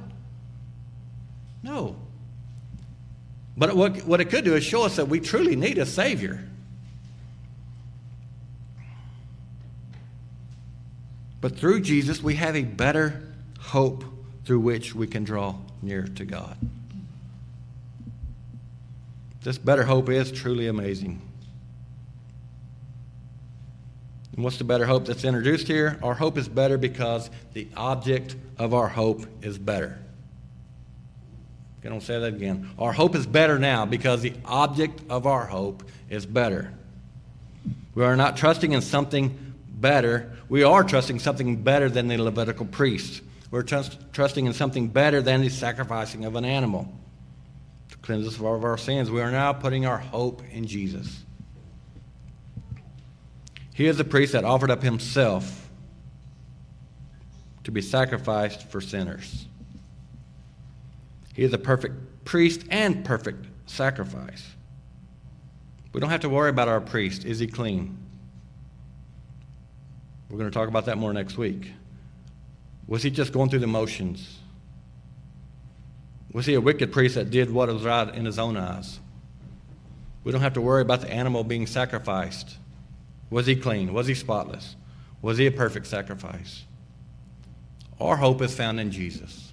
No. 1.65 1.97
But 3.57 3.77
what, 3.77 3.99
what 4.05 4.21
it 4.21 4.27
could 4.27 4.45
do 4.45 4.55
is 4.55 4.65
show 4.65 4.85
us 4.85 4.97
that 4.97 5.09
we 5.09 5.19
truly 5.19 5.57
need 5.57 5.79
a 5.79 5.85
Savior. 5.85 6.49
But 11.41 11.59
through 11.59 11.81
Jesus, 11.81 12.23
we 12.23 12.37
have 12.37 12.55
a 12.55 12.63
better 12.63 13.21
hope 13.59 14.05
through 14.45 14.61
which 14.61 14.95
we 14.95 15.09
can 15.09 15.25
draw 15.25 15.57
near 15.83 16.05
to 16.05 16.25
God. 16.25 16.57
This 19.43 19.59
better 19.59 19.83
hope 19.83 20.09
is 20.09 20.31
truly 20.31 20.69
amazing. 20.69 21.21
And 24.35 24.45
what's 24.45 24.59
the 24.59 24.65
better 24.65 24.87
hope 24.87 25.07
that's 25.07 25.25
introduced 25.25 25.67
here? 25.67 25.99
Our 26.03 26.15
hope 26.15 26.39
is 26.39 26.49
better 26.49 26.79
because 26.79 27.29
the 27.53 27.69
object 27.77 28.37
of 28.59 28.73
our 28.73 28.89
hope 28.89 29.27
is 29.43 29.59
better. 29.59 29.99
I 31.85 31.89
don't 31.89 32.01
say 32.01 32.21
that 32.21 32.35
again. 32.35 32.71
Our 32.79 32.93
hope 32.93 33.17
is 33.17 33.27
better 33.27 33.59
now 33.59 33.85
because 33.85 34.23
the 34.23 34.35
object 34.45 35.03
of 35.11 35.27
our 35.27 35.47
hope 35.47 35.83
is 36.09 36.25
better. 36.25 36.73
We 37.97 38.05
are 38.05 38.17
not 38.17 38.37
trusting 38.37 38.73
in 38.73 38.81
something 38.81 39.55
better. 39.69 40.33
We 40.49 40.63
are 40.63 40.85
trusting 40.85 41.19
something 41.19 41.63
better 41.63 41.91
than 41.91 42.07
the 42.07 42.17
Levitical 42.19 42.67
priest. 42.67 43.21
We're 43.51 43.65
trust, 43.65 43.99
trusting 44.13 44.47
in 44.47 44.53
something 44.53 44.89
better 44.89 45.21
than 45.21 45.43
the 45.43 45.49
sacrificing 45.49 46.25
of 46.25 46.37
an 46.37 46.45
animal 46.45 46.91
cleanse 48.03 48.27
us 48.27 48.37
of 48.37 48.45
all 48.45 48.55
of 48.55 48.65
our 48.65 48.77
sins. 48.77 49.11
We 49.11 49.21
are 49.21 49.31
now 49.31 49.53
putting 49.53 49.87
our 49.87 49.99
hope 49.99 50.43
in 50.51 50.67
Jesus. 50.67 51.23
He 53.75 53.87
is 53.87 53.97
the 53.97 54.05
priest 54.05 54.33
that 54.33 54.45
offered 54.45 54.71
up 54.71 54.83
himself 54.83 55.71
to 57.65 57.71
be 57.71 57.81
sacrificed 57.81 58.69
for 58.69 58.81
sinners. 58.81 59.47
He 61.35 61.43
is 61.43 61.53
a 61.53 61.59
perfect 61.59 62.25
priest 62.25 62.65
and 62.71 63.05
perfect 63.05 63.47
sacrifice. 63.67 64.47
We 65.93 66.01
don't 66.01 66.11
have 66.11 66.21
to 66.21 66.29
worry 66.29 66.51
about 66.51 66.69
our 66.69 66.81
priest. 66.81 67.25
Is 67.25 67.39
he 67.39 67.47
clean? 67.47 67.97
We're 70.29 70.39
going 70.39 70.51
to 70.51 70.55
talk 70.55 70.69
about 70.69 70.87
that 70.87 70.99
more 70.99 71.13
next 71.13 71.37
week. 71.37 71.71
Was 72.87 73.03
he 73.03 73.11
just 73.11 73.33
going 73.33 73.51
through 73.51 73.61
the 73.61 73.67
motions? 73.67 74.39
Was 76.33 76.47
he 76.47 76.55
a 76.55 76.61
wicked 76.61 76.93
priest 76.93 77.15
that 77.17 77.31
did 77.31 77.51
what 77.51 77.69
was 77.69 77.85
right 77.85 78.13
in 78.15 78.25
his 78.25 78.39
own 78.39 78.57
eyes? 78.57 79.01
We 80.25 80.33
don't 80.33 80.41
have 80.41 80.55
to 80.55 80.61
worry 80.61 80.83
about 80.83 81.01
the 81.01 81.11
animal 81.11 81.45
being 81.45 81.67
sacrificed. 81.67 82.57
Was 83.31 83.47
he 83.47 83.57
clean? 83.57 83.93
Was 83.93 84.07
he 84.07 84.15
spotless? 84.15 84.77
Was 85.21 85.39
he 85.39 85.47
a 85.47 85.53
perfect 85.53 85.87
sacrifice? 85.87 86.65
Our 88.01 88.17
hope 88.17 88.41
is 88.43 88.55
found 88.55 88.81
in 88.81 88.91
Jesus. 88.91 89.53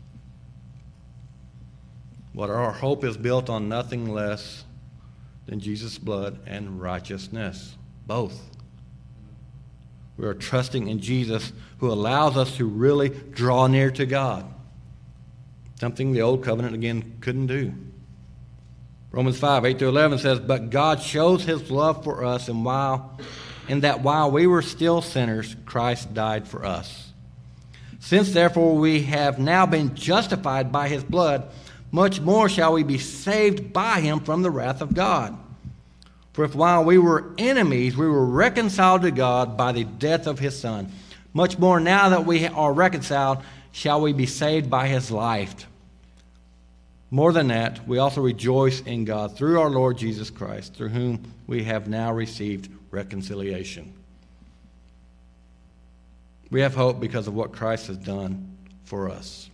What 2.33 2.49
our 2.49 2.71
hope 2.71 3.03
is 3.03 3.17
built 3.17 3.49
on 3.49 3.69
nothing 3.69 4.09
less 4.09 4.63
than 5.47 5.59
Jesus' 5.59 5.97
blood 5.97 6.39
and 6.45 6.79
righteousness. 6.79 7.75
Both. 8.05 8.39
We 10.17 10.25
are 10.25 10.33
trusting 10.33 10.87
in 10.87 10.99
Jesus 10.99 11.53
who 11.79 11.91
allows 11.91 12.37
us 12.37 12.57
to 12.57 12.65
really 12.65 13.09
draw 13.09 13.67
near 13.67 13.89
to 13.91 14.05
God. 14.05 14.45
Something 15.79 16.11
the 16.11 16.21
old 16.21 16.43
covenant, 16.43 16.75
again, 16.75 17.17
couldn't 17.21 17.47
do. 17.47 17.73
Romans 19.11 19.39
5, 19.39 19.65
8 19.65 19.79
through 19.79 19.89
11 19.89 20.19
says, 20.19 20.39
But 20.39 20.69
God 20.69 21.01
shows 21.01 21.43
his 21.43 21.71
love 21.71 22.03
for 22.03 22.23
us, 22.23 22.47
and 22.47 22.63
while 22.63 23.17
in 23.67 23.81
that 23.81 24.01
while 24.01 24.31
we 24.31 24.47
were 24.47 24.61
still 24.61 25.01
sinners, 25.01 25.55
Christ 25.65 26.13
died 26.13 26.47
for 26.47 26.65
us. 26.65 27.13
Since 27.99 28.33
therefore 28.33 28.75
we 28.75 29.03
have 29.03 29.39
now 29.39 29.65
been 29.65 29.95
justified 29.95 30.71
by 30.71 30.89
his 30.89 31.03
blood, 31.03 31.49
much 31.91 32.19
more 32.19 32.49
shall 32.49 32.73
we 32.73 32.83
be 32.83 32.97
saved 32.97 33.71
by 33.71 34.01
him 34.01 34.19
from 34.19 34.41
the 34.41 34.51
wrath 34.51 34.81
of 34.81 34.93
God. 34.93 35.37
For 36.33 36.43
if 36.43 36.55
while 36.55 36.83
we 36.83 36.97
were 36.97 37.33
enemies, 37.37 37.95
we 37.95 38.07
were 38.07 38.25
reconciled 38.25 39.03
to 39.03 39.11
God 39.11 39.57
by 39.57 39.71
the 39.71 39.83
death 39.83 40.27
of 40.27 40.39
his 40.39 40.59
Son, 40.59 40.91
much 41.33 41.59
more 41.59 41.79
now 41.79 42.09
that 42.09 42.25
we 42.25 42.47
are 42.47 42.73
reconciled, 42.73 43.39
shall 43.71 44.01
we 44.01 44.13
be 44.13 44.25
saved 44.25 44.69
by 44.69 44.87
his 44.87 45.11
life. 45.11 45.65
More 47.11 47.33
than 47.33 47.47
that, 47.47 47.87
we 47.87 47.97
also 47.97 48.21
rejoice 48.21 48.81
in 48.81 49.05
God 49.05 49.35
through 49.35 49.59
our 49.59 49.69
Lord 49.69 49.97
Jesus 49.97 50.29
Christ, 50.29 50.75
through 50.75 50.89
whom 50.89 51.33
we 51.47 51.63
have 51.63 51.87
now 51.87 52.13
received 52.13 52.69
reconciliation. 52.91 53.93
We 56.51 56.61
have 56.61 56.75
hope 56.75 56.99
because 56.99 57.27
of 57.27 57.33
what 57.33 57.51
Christ 57.51 57.87
has 57.87 57.97
done 57.97 58.57
for 58.85 59.09
us. 59.09 59.49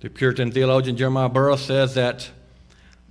The 0.00 0.10
Puritan 0.10 0.52
theologian 0.52 0.96
Jeremiah 0.96 1.28
Burroughs 1.28 1.62
says 1.62 1.94
that, 1.94 2.28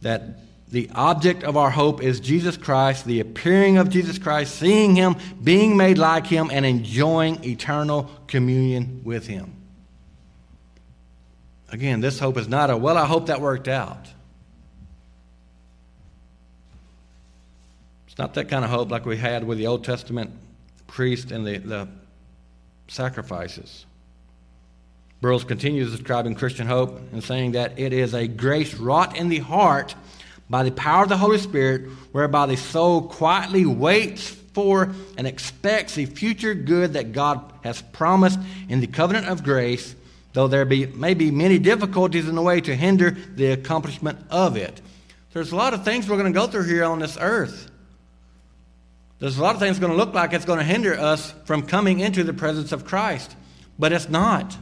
that 0.02 0.40
the 0.70 0.90
object 0.94 1.44
of 1.44 1.56
our 1.56 1.70
hope 1.70 2.04
is 2.04 2.20
Jesus 2.20 2.58
Christ, 2.58 3.06
the 3.06 3.22
appearing 3.22 3.78
of 3.78 3.90
Jesus 3.90 4.18
Christ, 4.18 4.56
seeing 4.56 4.96
Him, 4.96 5.16
being 5.42 5.78
made 5.78 5.98
like 5.98 6.28
Him, 6.28 6.50
and 6.52 6.66
enjoying 6.66 7.44
eternal 7.46 8.10
communion 8.28 9.02
with 9.06 9.28
Him. 9.28 9.54
Again, 11.70 12.02
this 12.02 12.20
hope 12.20 12.38
is 12.38 12.48
not 12.48 12.70
a, 12.70 12.76
well, 12.76 12.98
I 12.98 13.06
hope 13.06 13.28
that 13.28 13.40
worked 13.40 13.68
out. 13.68 14.08
It's 18.08 18.18
not 18.18 18.34
that 18.34 18.50
kind 18.50 18.66
of 18.66 18.72
hope 18.72 18.92
like 18.92 19.06
we 19.06 19.18
had 19.18 19.46
with 19.46 19.58
the 19.58 19.68
Old 19.68 19.86
Testament 19.86 20.32
priest 20.88 21.32
and 21.32 21.46
the, 21.46 21.58
the 21.60 21.88
sacrifices. 22.88 23.86
Burroughs 25.22 25.44
continues 25.44 25.92
describing 25.92 26.36
Christian 26.36 26.68
hope 26.68 27.00
and 27.12 27.24
saying 27.24 27.54
that 27.54 27.80
it 27.80 27.94
is 27.94 28.14
a 28.14 28.28
grace 28.28 28.76
wrought 28.76 29.18
in 29.18 29.30
the 29.30 29.40
heart 29.40 29.96
by 30.50 30.64
the 30.64 30.72
power 30.72 31.04
of 31.04 31.10
the 31.10 31.18
Holy 31.18 31.38
Spirit, 31.38 31.90
whereby 32.12 32.46
the 32.46 32.58
soul 32.58 33.02
quietly 33.02 33.66
waits 33.66 34.30
for 34.30 34.92
and 35.18 35.28
expects 35.28 35.96
the 35.96 36.06
future 36.06 36.54
good 36.54 36.94
that 36.94 37.12
God 37.12 37.54
has 37.64 37.82
promised 37.82 38.40
in 38.70 38.80
the 38.80 38.88
covenant 38.88 39.28
of 39.28 39.44
grace, 39.44 39.96
though 40.34 40.48
there 40.48 40.66
be, 40.66 40.86
may 40.88 41.14
be 41.14 41.32
many 41.32 41.60
difficulties 41.60 42.28
in 42.28 42.36
the 42.36 42.42
way 42.42 42.62
to 42.62 42.76
hinder 42.76 43.12
the 43.12 43.52
accomplishment 43.52 44.20
of 44.30 44.56
it. 44.56 44.82
There's 45.34 45.52
a 45.52 45.56
lot 45.56 45.74
of 45.74 45.84
things 45.84 46.10
we're 46.10 46.18
going 46.18 46.34
to 46.34 46.40
go 46.40 46.48
through 46.48 46.66
here 46.66 46.86
on 46.86 47.00
this 47.00 47.18
earth. 47.20 47.70
There's 49.20 49.38
a 49.38 49.44
lot 49.44 49.56
of 49.56 49.62
things 49.62 49.80
going 49.80 49.92
to 49.92 49.98
look 49.98 50.14
like 50.14 50.34
it's 50.34 50.46
going 50.46 50.60
to 50.60 50.66
hinder 50.66 50.98
us 50.98 51.34
from 51.46 51.64
coming 51.64 52.00
into 52.00 52.24
the 52.24 52.34
presence 52.34 52.72
of 52.72 52.86
Christ, 52.86 53.36
but 53.78 53.92
it's 53.92 54.10
not. 54.10 54.58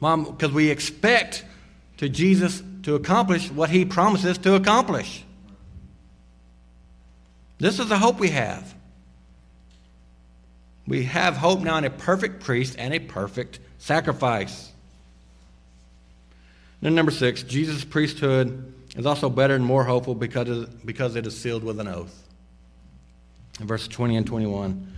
Mom, 0.00 0.24
because 0.24 0.52
we 0.52 0.70
expect 0.70 1.44
to 1.98 2.08
Jesus 2.08 2.62
to 2.88 2.94
accomplish 2.94 3.50
what 3.50 3.68
he 3.68 3.84
promises 3.84 4.38
to 4.38 4.54
accomplish. 4.54 5.22
This 7.58 7.78
is 7.78 7.90
the 7.90 7.98
hope 7.98 8.18
we 8.18 8.30
have. 8.30 8.74
We 10.86 11.02
have 11.02 11.36
hope 11.36 11.60
now 11.60 11.76
in 11.76 11.84
a 11.84 11.90
perfect 11.90 12.42
priest 12.42 12.76
and 12.78 12.94
a 12.94 12.98
perfect 12.98 13.58
sacrifice. 13.76 14.72
Then, 16.80 16.94
number 16.94 17.12
six, 17.12 17.42
Jesus' 17.42 17.84
priesthood 17.84 18.72
is 18.96 19.04
also 19.04 19.28
better 19.28 19.54
and 19.54 19.66
more 19.66 19.84
hopeful 19.84 20.14
because, 20.14 20.66
because 20.82 21.14
it 21.14 21.26
is 21.26 21.38
sealed 21.38 21.64
with 21.64 21.80
an 21.80 21.88
oath. 21.88 22.26
In 23.60 23.66
verse 23.66 23.86
20 23.86 24.16
and 24.16 24.26
21. 24.26 24.94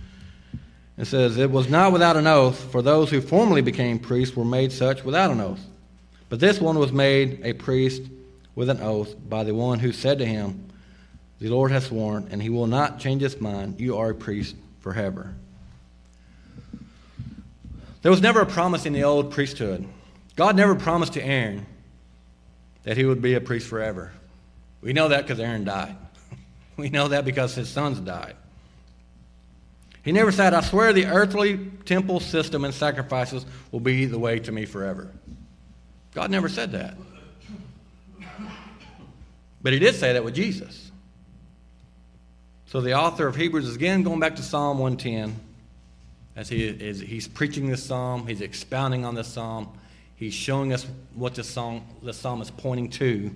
It 0.97 1.05
says, 1.07 1.37
It 1.37 1.51
was 1.51 1.67
not 1.67 1.91
without 1.91 2.15
an 2.15 2.27
oath, 2.27 2.71
for 2.71 2.81
those 2.81 3.09
who 3.09 3.19
formerly 3.19 3.61
became 3.61 3.99
priests 3.99 4.33
were 4.33 4.45
made 4.45 4.71
such 4.71 5.03
without 5.03 5.29
an 5.29 5.41
oath. 5.41 5.59
But 6.31 6.39
this 6.39 6.61
one 6.61 6.79
was 6.79 6.93
made 6.93 7.41
a 7.43 7.51
priest 7.51 8.03
with 8.55 8.69
an 8.69 8.79
oath 8.79 9.13
by 9.27 9.43
the 9.43 9.53
one 9.53 9.79
who 9.79 9.91
said 9.91 10.19
to 10.19 10.25
him, 10.25 10.69
The 11.39 11.49
Lord 11.49 11.71
has 11.71 11.87
sworn, 11.87 12.29
and 12.31 12.41
he 12.41 12.49
will 12.49 12.67
not 12.67 12.99
change 12.99 13.21
his 13.21 13.41
mind. 13.41 13.81
You 13.81 13.97
are 13.97 14.11
a 14.11 14.15
priest 14.15 14.55
forever. 14.79 15.35
There 18.01 18.11
was 18.11 18.21
never 18.21 18.39
a 18.39 18.45
promise 18.45 18.85
in 18.85 18.93
the 18.93 19.03
old 19.03 19.31
priesthood. 19.33 19.85
God 20.37 20.55
never 20.55 20.73
promised 20.73 21.13
to 21.13 21.21
Aaron 21.21 21.65
that 22.83 22.95
he 22.95 23.03
would 23.03 23.21
be 23.21 23.33
a 23.33 23.41
priest 23.41 23.67
forever. 23.67 24.13
We 24.79 24.93
know 24.93 25.09
that 25.09 25.23
because 25.23 25.41
Aaron 25.41 25.65
died. 25.65 25.97
We 26.77 26.89
know 26.89 27.09
that 27.09 27.25
because 27.25 27.55
his 27.55 27.67
sons 27.67 27.99
died. 27.99 28.37
He 30.03 30.13
never 30.13 30.31
said, 30.31 30.53
I 30.53 30.61
swear 30.61 30.93
the 30.93 31.07
earthly 31.07 31.57
temple 31.83 32.21
system 32.21 32.63
and 32.63 32.73
sacrifices 32.73 33.45
will 33.71 33.81
be 33.81 34.05
the 34.05 34.17
way 34.17 34.39
to 34.39 34.51
me 34.53 34.65
forever. 34.65 35.11
God 36.13 36.31
never 36.31 36.49
said 36.49 36.71
that. 36.73 36.95
But 39.61 39.73
he 39.73 39.79
did 39.79 39.95
say 39.95 40.13
that 40.13 40.23
with 40.23 40.35
Jesus. 40.35 40.91
So 42.67 42.81
the 42.81 42.93
author 42.93 43.27
of 43.27 43.35
Hebrews 43.35 43.67
is 43.67 43.75
again 43.75 44.03
going 44.03 44.19
back 44.19 44.35
to 44.37 44.41
Psalm 44.41 44.79
110 44.79 45.39
as 46.35 46.49
he 46.49 46.65
is 46.65 46.99
he's 47.01 47.27
preaching 47.27 47.69
this 47.69 47.83
psalm, 47.83 48.25
he's 48.27 48.41
expounding 48.41 49.05
on 49.05 49.13
this 49.15 49.27
psalm, 49.27 49.69
he's 50.15 50.33
showing 50.33 50.73
us 50.73 50.87
what 51.13 51.35
this 51.35 51.49
song 51.49 51.85
the 52.01 52.13
psalm 52.13 52.41
is 52.41 52.49
pointing 52.49 52.89
to. 52.91 53.31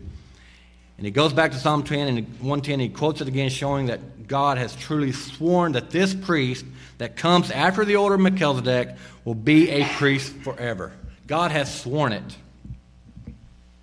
And 0.97 1.05
he 1.05 1.11
goes 1.11 1.33
back 1.33 1.51
to 1.51 1.57
Psalm 1.57 1.83
10 1.83 2.07
and 2.07 2.25
110, 2.39 2.79
he 2.79 2.87
quotes 2.87 3.19
it 3.19 3.27
again, 3.27 3.49
showing 3.49 3.87
that 3.87 4.27
God 4.27 4.57
has 4.57 4.73
truly 4.77 5.11
sworn 5.11 5.73
that 5.73 5.89
this 5.89 6.13
priest 6.13 6.65
that 6.99 7.17
comes 7.17 7.51
after 7.51 7.83
the 7.83 7.97
order 7.97 8.15
of 8.15 8.21
Melchizedek 8.21 8.95
will 9.25 9.35
be 9.35 9.69
a 9.71 9.83
priest 9.95 10.33
forever. 10.35 10.93
God 11.27 11.51
has 11.51 11.81
sworn 11.81 12.13
it. 12.13 12.37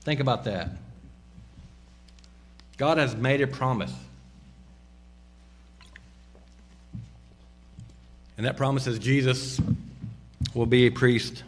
Think 0.03 0.21
about 0.21 0.45
that. 0.45 0.71
God 2.77 2.99
has 2.99 3.15
made 3.15 3.41
a 3.41 3.47
promise. 3.47 3.93
And 8.37 8.45
that 8.45 8.57
promise 8.57 8.89
is 8.89 8.99
Jesus 8.99 9.61
will 10.55 10.67
be 10.67 10.87
a 10.87 10.91
priest 10.91 11.45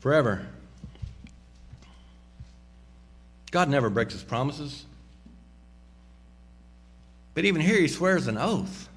forever. 0.00 0.46
God 3.50 3.68
never 3.68 3.90
breaks 3.90 4.14
his 4.14 4.22
promises. 4.22 4.86
But 7.34 7.44
even 7.44 7.60
here, 7.60 7.78
he 7.78 7.88
swears 7.88 8.26
an 8.26 8.38
oath. 8.38 8.88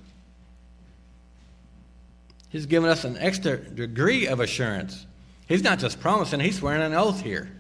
He's 2.47 2.65
given 2.65 2.89
us 2.89 3.03
an 3.03 3.17
extra 3.17 3.57
degree 3.57 4.27
of 4.27 4.39
assurance. 4.39 5.05
He's 5.47 5.61
not 5.63 5.79
just 5.79 5.99
promising, 5.99 6.39
he's 6.39 6.57
swearing 6.57 6.81
an 6.81 6.93
oath 6.93 7.21
here. 7.21 7.51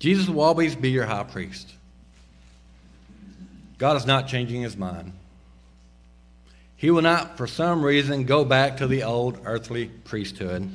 Jesus 0.00 0.28
will 0.28 0.40
always 0.40 0.74
be 0.74 0.90
your 0.90 1.06
high 1.06 1.22
priest. 1.22 1.72
God 3.78 3.96
is 3.96 4.06
not 4.06 4.26
changing 4.26 4.62
his 4.62 4.76
mind. 4.76 5.12
He 6.76 6.90
will 6.90 7.02
not, 7.02 7.36
for 7.36 7.46
some 7.46 7.82
reason, 7.82 8.24
go 8.24 8.44
back 8.44 8.78
to 8.78 8.86
the 8.86 9.02
old 9.02 9.38
earthly 9.44 9.86
priesthood. 9.86 10.68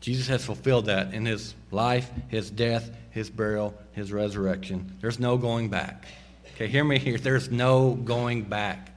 Jesus 0.00 0.28
has 0.28 0.44
fulfilled 0.44 0.86
that 0.86 1.12
in 1.12 1.26
his 1.26 1.54
life, 1.72 2.08
his 2.28 2.50
death, 2.50 2.90
his 3.10 3.28
burial, 3.28 3.74
his 3.92 4.12
resurrection. 4.12 4.96
There's 5.00 5.18
no 5.18 5.36
going 5.36 5.68
back. 5.68 6.06
Okay, 6.54 6.68
hear 6.68 6.84
me 6.84 6.98
here. 6.98 7.18
There's 7.18 7.50
no 7.50 7.94
going 7.94 8.42
back. 8.42 8.90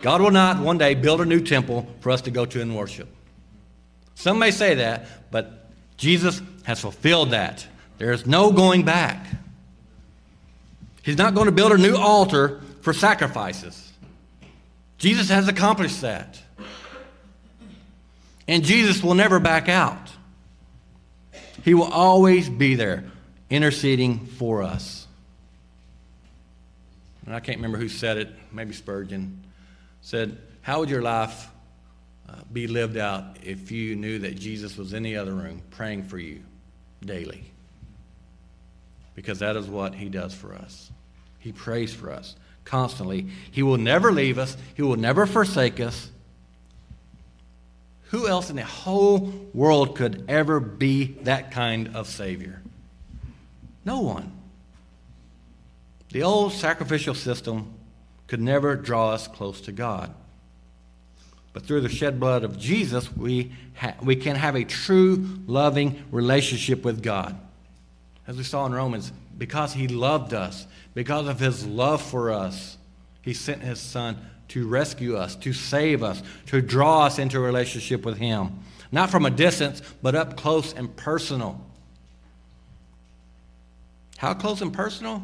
God 0.00 0.20
will 0.20 0.30
not 0.30 0.60
one 0.60 0.78
day 0.78 0.94
build 0.94 1.20
a 1.20 1.24
new 1.24 1.40
temple 1.40 1.88
for 2.00 2.10
us 2.10 2.22
to 2.22 2.30
go 2.30 2.44
to 2.44 2.60
and 2.60 2.76
worship. 2.76 3.08
Some 4.14 4.38
may 4.38 4.50
say 4.50 4.74
that, 4.74 5.30
but 5.30 5.61
Jesus 6.02 6.42
has 6.64 6.80
fulfilled 6.80 7.30
that. 7.30 7.64
There 7.98 8.10
is 8.10 8.26
no 8.26 8.50
going 8.50 8.84
back. 8.84 9.24
He's 11.04 11.16
not 11.16 11.32
going 11.32 11.46
to 11.46 11.52
build 11.52 11.70
a 11.70 11.78
new 11.78 11.94
altar 11.94 12.60
for 12.80 12.92
sacrifices. 12.92 13.92
Jesus 14.98 15.28
has 15.28 15.46
accomplished 15.46 16.00
that. 16.00 16.42
And 18.48 18.64
Jesus 18.64 19.00
will 19.00 19.14
never 19.14 19.38
back 19.38 19.68
out. 19.68 20.10
He 21.64 21.72
will 21.72 21.92
always 21.92 22.48
be 22.48 22.74
there 22.74 23.04
interceding 23.48 24.26
for 24.26 24.64
us. 24.64 25.06
And 27.26 27.32
I 27.32 27.38
can't 27.38 27.58
remember 27.58 27.78
who 27.78 27.88
said 27.88 28.16
it, 28.16 28.28
maybe 28.50 28.72
Spurgeon 28.72 29.44
said, 30.00 30.36
How 30.62 30.80
would 30.80 30.90
your 30.90 31.02
life 31.02 31.48
be 32.52 32.66
lived 32.66 32.96
out 32.96 33.38
if 33.42 33.70
you 33.70 33.96
knew 33.96 34.18
that 34.20 34.38
Jesus 34.38 34.76
was 34.76 34.92
in 34.92 35.02
the 35.02 35.16
other 35.16 35.34
room 35.34 35.62
praying 35.70 36.04
for 36.04 36.18
you 36.18 36.42
daily? 37.04 37.44
Because 39.14 39.40
that 39.40 39.56
is 39.56 39.66
what 39.66 39.94
he 39.94 40.08
does 40.08 40.34
for 40.34 40.54
us. 40.54 40.90
He 41.38 41.52
prays 41.52 41.92
for 41.92 42.10
us 42.10 42.36
constantly. 42.64 43.28
He 43.50 43.62
will 43.62 43.78
never 43.78 44.12
leave 44.12 44.38
us, 44.38 44.56
he 44.74 44.82
will 44.82 44.96
never 44.96 45.26
forsake 45.26 45.80
us. 45.80 46.10
Who 48.10 48.28
else 48.28 48.50
in 48.50 48.56
the 48.56 48.64
whole 48.64 49.32
world 49.54 49.96
could 49.96 50.26
ever 50.28 50.60
be 50.60 51.16
that 51.22 51.50
kind 51.50 51.96
of 51.96 52.06
Savior? 52.06 52.60
No 53.84 54.00
one. 54.00 54.32
The 56.10 56.22
old 56.22 56.52
sacrificial 56.52 57.14
system 57.14 57.72
could 58.26 58.40
never 58.40 58.76
draw 58.76 59.10
us 59.10 59.28
close 59.28 59.62
to 59.62 59.72
God. 59.72 60.14
But 61.52 61.64
through 61.64 61.82
the 61.82 61.88
shed 61.88 62.18
blood 62.18 62.44
of 62.44 62.58
Jesus, 62.58 63.14
we, 63.14 63.52
ha- 63.74 63.94
we 64.02 64.16
can 64.16 64.36
have 64.36 64.54
a 64.54 64.64
true, 64.64 65.40
loving 65.46 66.02
relationship 66.10 66.84
with 66.84 67.02
God. 67.02 67.38
As 68.26 68.36
we 68.36 68.44
saw 68.44 68.64
in 68.66 68.72
Romans, 68.72 69.12
because 69.36 69.72
He 69.74 69.88
loved 69.88 70.32
us, 70.32 70.66
because 70.94 71.28
of 71.28 71.40
His 71.40 71.66
love 71.66 72.00
for 72.00 72.30
us, 72.30 72.78
He 73.20 73.34
sent 73.34 73.62
His 73.62 73.80
Son 73.80 74.16
to 74.48 74.66
rescue 74.66 75.16
us, 75.16 75.36
to 75.36 75.52
save 75.52 76.02
us, 76.02 76.22
to 76.46 76.62
draw 76.62 77.04
us 77.04 77.18
into 77.18 77.38
a 77.38 77.40
relationship 77.40 78.04
with 78.04 78.18
Him. 78.18 78.60
Not 78.90 79.10
from 79.10 79.26
a 79.26 79.30
distance, 79.30 79.82
but 80.02 80.14
up 80.14 80.36
close 80.36 80.72
and 80.72 80.94
personal. 80.96 81.60
How 84.18 84.34
close 84.34 84.60
and 84.60 84.72
personal? 84.72 85.22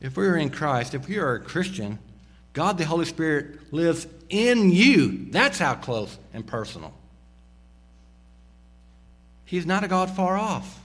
If 0.00 0.16
we 0.16 0.26
are 0.26 0.36
in 0.36 0.50
Christ, 0.50 0.94
if 0.94 1.08
we 1.08 1.18
are 1.18 1.34
a 1.34 1.40
Christian, 1.40 1.98
God 2.56 2.78
the 2.78 2.86
Holy 2.86 3.04
Spirit 3.04 3.70
lives 3.70 4.06
in 4.30 4.70
you. 4.70 5.26
That's 5.28 5.58
how 5.58 5.74
close 5.74 6.18
and 6.32 6.46
personal. 6.46 6.94
He's 9.44 9.66
not 9.66 9.84
a 9.84 9.88
God 9.88 10.08
far 10.08 10.38
off. 10.38 10.80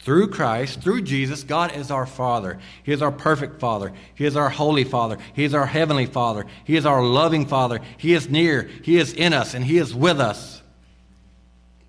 Through 0.00 0.28
Christ, 0.28 0.80
through 0.80 1.02
Jesus, 1.02 1.42
God 1.42 1.76
is 1.76 1.90
our 1.90 2.06
Father. 2.06 2.58
He 2.84 2.92
is 2.92 3.02
our 3.02 3.12
perfect 3.12 3.60
Father. 3.60 3.92
He 4.14 4.24
is 4.24 4.34
our 4.34 4.48
holy 4.48 4.84
Father. 4.84 5.18
He 5.34 5.44
is 5.44 5.52
our 5.52 5.66
heavenly 5.66 6.06
Father. 6.06 6.46
He 6.64 6.76
is 6.76 6.86
our 6.86 7.04
loving 7.04 7.44
Father. 7.44 7.80
He 7.98 8.14
is 8.14 8.30
near. 8.30 8.62
He 8.82 8.96
is 8.96 9.12
in 9.12 9.34
us, 9.34 9.52
and 9.52 9.62
He 9.62 9.76
is 9.76 9.94
with 9.94 10.20
us. 10.20 10.62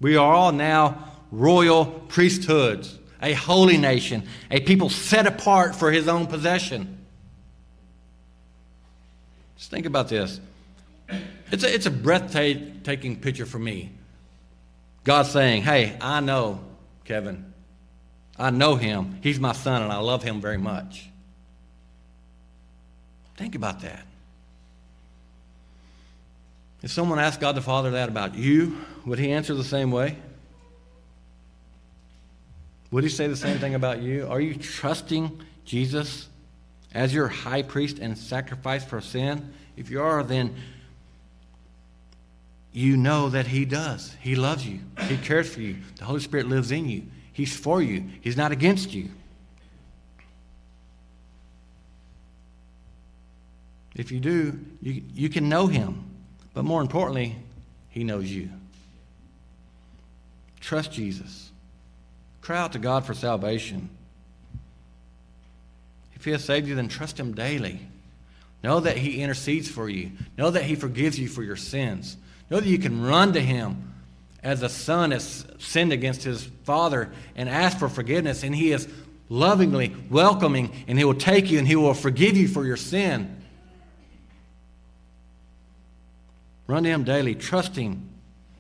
We 0.01 0.18
are 0.18 0.34
all 0.34 0.51
now 0.51 1.14
royal 1.32 1.86
priesthoods, 1.86 2.99
a 3.22 3.32
holy 3.32 3.78
nation, 3.78 4.28
a 4.51 4.60
people 4.60 4.89
set 4.89 5.26
apart 5.26 5.74
for 5.74 5.89
His 5.89 6.10
own 6.10 6.28
possession. 6.28 7.03
Just 9.64 9.72
think 9.72 9.86
about 9.86 10.09
this. 10.09 10.41
It's 11.49 11.64
a, 11.64 11.74
it's 11.74 11.86
a 11.86 11.91
breathtaking 11.91 13.22
picture 13.22 13.45
for 13.45 13.57
me. 13.57 13.93
God 15.05 15.24
saying, 15.24 15.61
Hey, 15.61 15.95
I 16.01 16.20
know, 16.20 16.59
Kevin. 17.05 17.53
I 18.38 18.49
know 18.49 18.76
him. 18.76 19.20
He's 19.24 19.39
my 19.39 19.53
son, 19.53 19.82
and 19.82 19.89
I 19.89 19.99
love 19.99 20.22
him 20.22 20.41
very 20.41 20.57
much. 20.57 21.07
Think 23.38 23.55
about 23.55 23.80
that. 23.84 24.05
If 26.82 26.91
someone 26.91 27.20
asked 27.20 27.39
God 27.39 27.55
the 27.55 27.61
Father 27.61 27.91
that 27.91 28.09
about 28.09 28.36
you, 28.36 28.78
would 29.05 29.18
he 29.18 29.32
answer 29.32 29.53
the 29.53 29.64
same 29.64 29.91
way? 29.91 30.18
Would 32.91 33.05
he 33.05 33.09
say 33.09 33.28
the 33.28 33.38
same 33.38 33.59
thing 33.59 33.76
about 33.76 34.01
you? 34.01 34.28
Are 34.30 34.41
you 34.41 34.55
trusting 34.55 35.39
Jesus 35.64 36.28
as 36.93 37.13
your 37.13 37.27
high 37.27 37.63
priest 37.63 37.99
and 37.99 38.17
sacrifice 38.17 38.83
for 38.83 39.01
sin? 39.01 39.53
If 39.75 39.89
you 39.89 40.01
are, 40.01 40.23
then 40.23 40.55
you 42.71 42.97
know 42.97 43.29
that 43.29 43.47
he 43.47 43.65
does. 43.65 44.15
He 44.19 44.35
loves 44.35 44.65
you, 44.65 44.79
he 45.07 45.17
cares 45.17 45.53
for 45.53 45.61
you. 45.61 45.77
The 45.97 46.05
Holy 46.05 46.19
Spirit 46.19 46.47
lives 46.47 46.71
in 46.71 46.89
you. 46.89 47.03
He's 47.33 47.55
for 47.55 47.81
you, 47.81 48.03
He's 48.21 48.37
not 48.37 48.51
against 48.51 48.93
you. 48.93 49.09
If 53.95 54.11
you 54.11 54.19
do, 54.19 54.59
you, 54.81 55.03
you 55.13 55.29
can 55.29 55.49
know 55.49 55.67
Him. 55.67 56.05
But 56.53 56.63
more 56.63 56.81
importantly, 56.81 57.35
He 57.89 58.03
knows 58.03 58.29
you. 58.31 58.49
Trust 60.59 60.91
Jesus. 60.91 61.51
Cry 62.41 62.57
out 62.57 62.73
to 62.73 62.79
God 62.79 63.05
for 63.05 63.13
salvation. 63.13 63.89
If 66.24 66.28
He 66.28 66.32
has 66.32 66.45
saved 66.45 66.69
you, 66.69 66.76
then 66.76 66.88
trust 66.88 67.19
Him 67.19 67.34
daily. 67.34 67.82
Know 68.63 68.80
that 68.80 68.95
He 68.95 69.21
intercedes 69.21 69.67
for 69.67 69.89
you. 69.89 70.13
Know 70.38 70.51
that 70.51 70.63
He 70.63 70.76
forgives 70.76 71.19
you 71.19 71.28
for 71.28 71.43
your 71.43 71.57
sins. 71.57 72.15
Know 72.49 72.61
that 72.61 72.69
you 72.69 72.80
can 72.80 73.01
run 73.01 73.34
to 73.34 73.41
Him 73.41 73.93
as 74.41 74.63
a 74.63 74.69
son 74.69 75.11
has 75.11 75.45
sinned 75.59 75.91
against 75.91 76.24
his 76.24 76.45
father 76.63 77.11
and 77.36 77.49
ask 77.49 77.78
for 77.78 77.89
forgiveness, 77.89 78.43
and 78.43 78.55
He 78.55 78.71
is 78.71 78.88
lovingly 79.28 79.93
welcoming, 80.09 80.71
and 80.88 80.97
He 80.97 81.03
will 81.03 81.13
take 81.13 81.51
you 81.51 81.59
and 81.59 81.67
He 81.67 81.76
will 81.76 81.93
forgive 81.93 82.38
you 82.38 82.47
for 82.47 82.63
your 82.65 82.78
sin. 82.78 83.43
Run 86.67 86.84
to 86.84 86.89
Him 86.89 87.03
daily. 87.03 87.36
Trust 87.36 87.76
Him. 87.76 88.09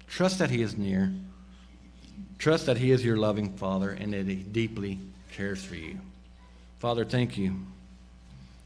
Trust 0.09 0.39
that 0.39 0.49
He 0.49 0.61
is 0.61 0.77
near. 0.77 1.13
Trust 2.39 2.65
that 2.65 2.75
He 2.75 2.91
is 2.91 3.05
your 3.05 3.15
loving 3.15 3.53
Father 3.55 3.91
and 3.91 4.11
that 4.11 4.27
He 4.27 4.35
deeply 4.35 4.99
cares 5.31 5.63
for 5.63 5.75
you. 5.75 5.97
Father, 6.83 7.05
thank 7.05 7.37
you 7.37 7.55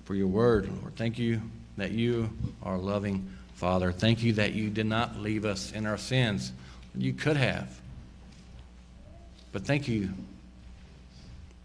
for 0.06 0.16
your 0.16 0.26
word, 0.26 0.68
Lord. 0.82 0.96
Thank 0.96 1.20
you 1.20 1.40
that 1.78 1.92
you 1.92 2.32
are 2.64 2.76
loving 2.76 3.30
Father. 3.54 3.92
Thank 3.92 4.24
you 4.24 4.34
that 4.34 4.54
you 4.54 4.72
did 4.72 4.88
not 4.88 5.20
leave 5.20 5.46
us 5.46 5.72
in 5.72 5.86
our 5.86 6.00
sins. 6.00 6.52
You 6.96 7.14
could 7.14 7.38
have. 7.38 7.80
But 9.52 9.68
thank 9.68 9.88
you 9.88 10.10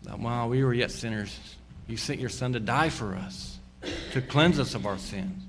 that 0.03 0.19
while 0.19 0.51
we 0.51 0.63
were 0.63 0.75
yet 0.75 0.91
sinners, 0.91 1.35
you 1.89 1.97
sent 1.97 2.21
your 2.21 2.29
Son 2.29 2.53
to 2.53 2.61
die 2.61 2.91
for 2.91 3.15
us, 3.15 3.59
to 4.13 4.21
cleanse 4.21 4.61
us 4.61 4.75
of 4.75 4.85
our 4.85 4.99
sins, 4.99 5.43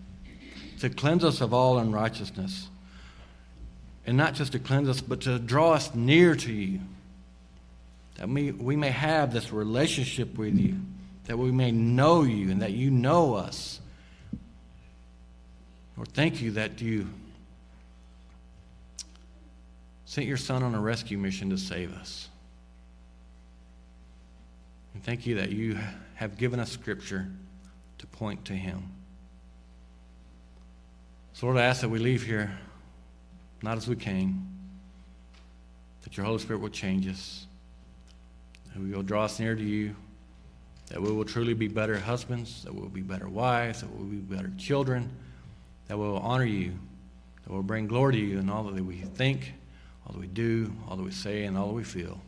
to 0.79 0.89
cleanse 0.89 1.25
us 1.25 1.41
of 1.41 1.53
all 1.53 1.79
unrighteousness. 1.79 2.69
And 4.05 4.15
not 4.15 4.35
just 4.35 4.53
to 4.53 4.59
cleanse 4.59 4.87
us, 4.87 5.01
but 5.01 5.19
to 5.23 5.37
draw 5.37 5.73
us 5.73 5.93
near 5.93 6.33
to 6.33 6.53
you. 6.53 6.79
That 8.15 8.29
we, 8.29 8.51
we 8.51 8.77
may 8.77 8.91
have 8.91 9.33
this 9.33 9.51
relationship 9.51 10.37
with 10.37 10.57
you, 10.57 10.77
that 11.25 11.37
we 11.37 11.51
may 11.51 11.71
know 11.71 12.23
you, 12.23 12.51
and 12.51 12.61
that 12.61 12.71
you 12.71 12.91
know 12.91 13.35
us. 13.35 13.79
Lord, 15.95 16.09
thank 16.09 16.41
you 16.41 16.51
that 16.51 16.81
you 16.81 17.07
sent 20.05 20.27
your 20.27 20.37
Son 20.37 20.63
on 20.63 20.75
a 20.75 20.79
rescue 20.79 21.17
mission 21.17 21.49
to 21.49 21.57
save 21.57 21.93
us. 21.93 22.29
And 24.93 25.03
thank 25.03 25.25
you 25.25 25.35
that 25.35 25.51
you 25.51 25.79
have 26.15 26.37
given 26.37 26.59
us 26.59 26.71
Scripture 26.71 27.27
to 27.97 28.07
point 28.07 28.45
to 28.45 28.53
Him. 28.53 28.83
So, 31.33 31.47
Lord, 31.47 31.57
I 31.57 31.65
ask 31.65 31.81
that 31.81 31.89
we 31.89 31.99
leave 31.99 32.23
here 32.23 32.57
not 33.63 33.77
as 33.77 33.87
we 33.87 33.95
came, 33.95 34.45
that 36.03 36.17
your 36.17 36.25
Holy 36.25 36.37
Spirit 36.37 36.59
will 36.59 36.69
change 36.69 37.07
us, 37.07 37.47
that 38.73 38.81
we 38.81 38.91
will 38.91 39.03
draw 39.03 39.23
us 39.23 39.39
near 39.39 39.55
to 39.55 39.63
you, 39.63 39.95
that 40.93 41.01
we 41.01 41.11
will 41.11 41.25
truly 41.25 41.55
be 41.55 41.67
better 41.67 41.97
husbands, 41.97 42.63
that 42.63 42.73
we 42.73 42.79
will 42.79 42.87
be 42.87 43.01
better 43.01 43.27
wives, 43.27 43.81
that 43.81 43.91
we 43.91 43.97
will 43.97 44.11
be 44.11 44.17
better 44.17 44.51
children, 44.59 45.09
that 45.87 45.97
we 45.97 46.03
will 46.03 46.19
honor 46.19 46.45
you, 46.45 46.71
that 47.41 47.49
we 47.49 47.55
will 47.55 47.63
bring 47.63 47.87
glory 47.87 48.13
to 48.13 48.19
you 48.19 48.37
in 48.37 48.47
all 48.47 48.63
that 48.63 48.85
we 48.85 48.97
think, 48.97 49.53
all 50.05 50.13
that 50.13 50.19
we 50.19 50.27
do, 50.27 50.71
all 50.87 50.95
that 50.95 51.01
we 51.01 51.09
say, 51.09 51.45
and 51.45 51.57
all 51.57 51.69
that 51.69 51.73
we 51.73 51.83
feel. 51.83 52.21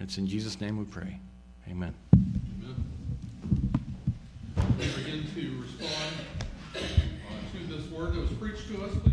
And 0.00 0.08
it's 0.08 0.18
in 0.18 0.26
Jesus' 0.26 0.60
name 0.60 0.76
we 0.76 0.86
pray. 0.86 1.20
Amen. 1.68 1.94
Amen. 2.16 2.84
Begin 4.76 5.24
to 5.32 5.62
respond 5.62 6.16
uh, 6.74 6.78
to 6.78 7.72
this 7.72 7.88
word 7.92 8.14
that 8.14 8.22
was 8.22 8.32
preached 8.32 8.66
to 8.70 8.82
us. 8.86 9.09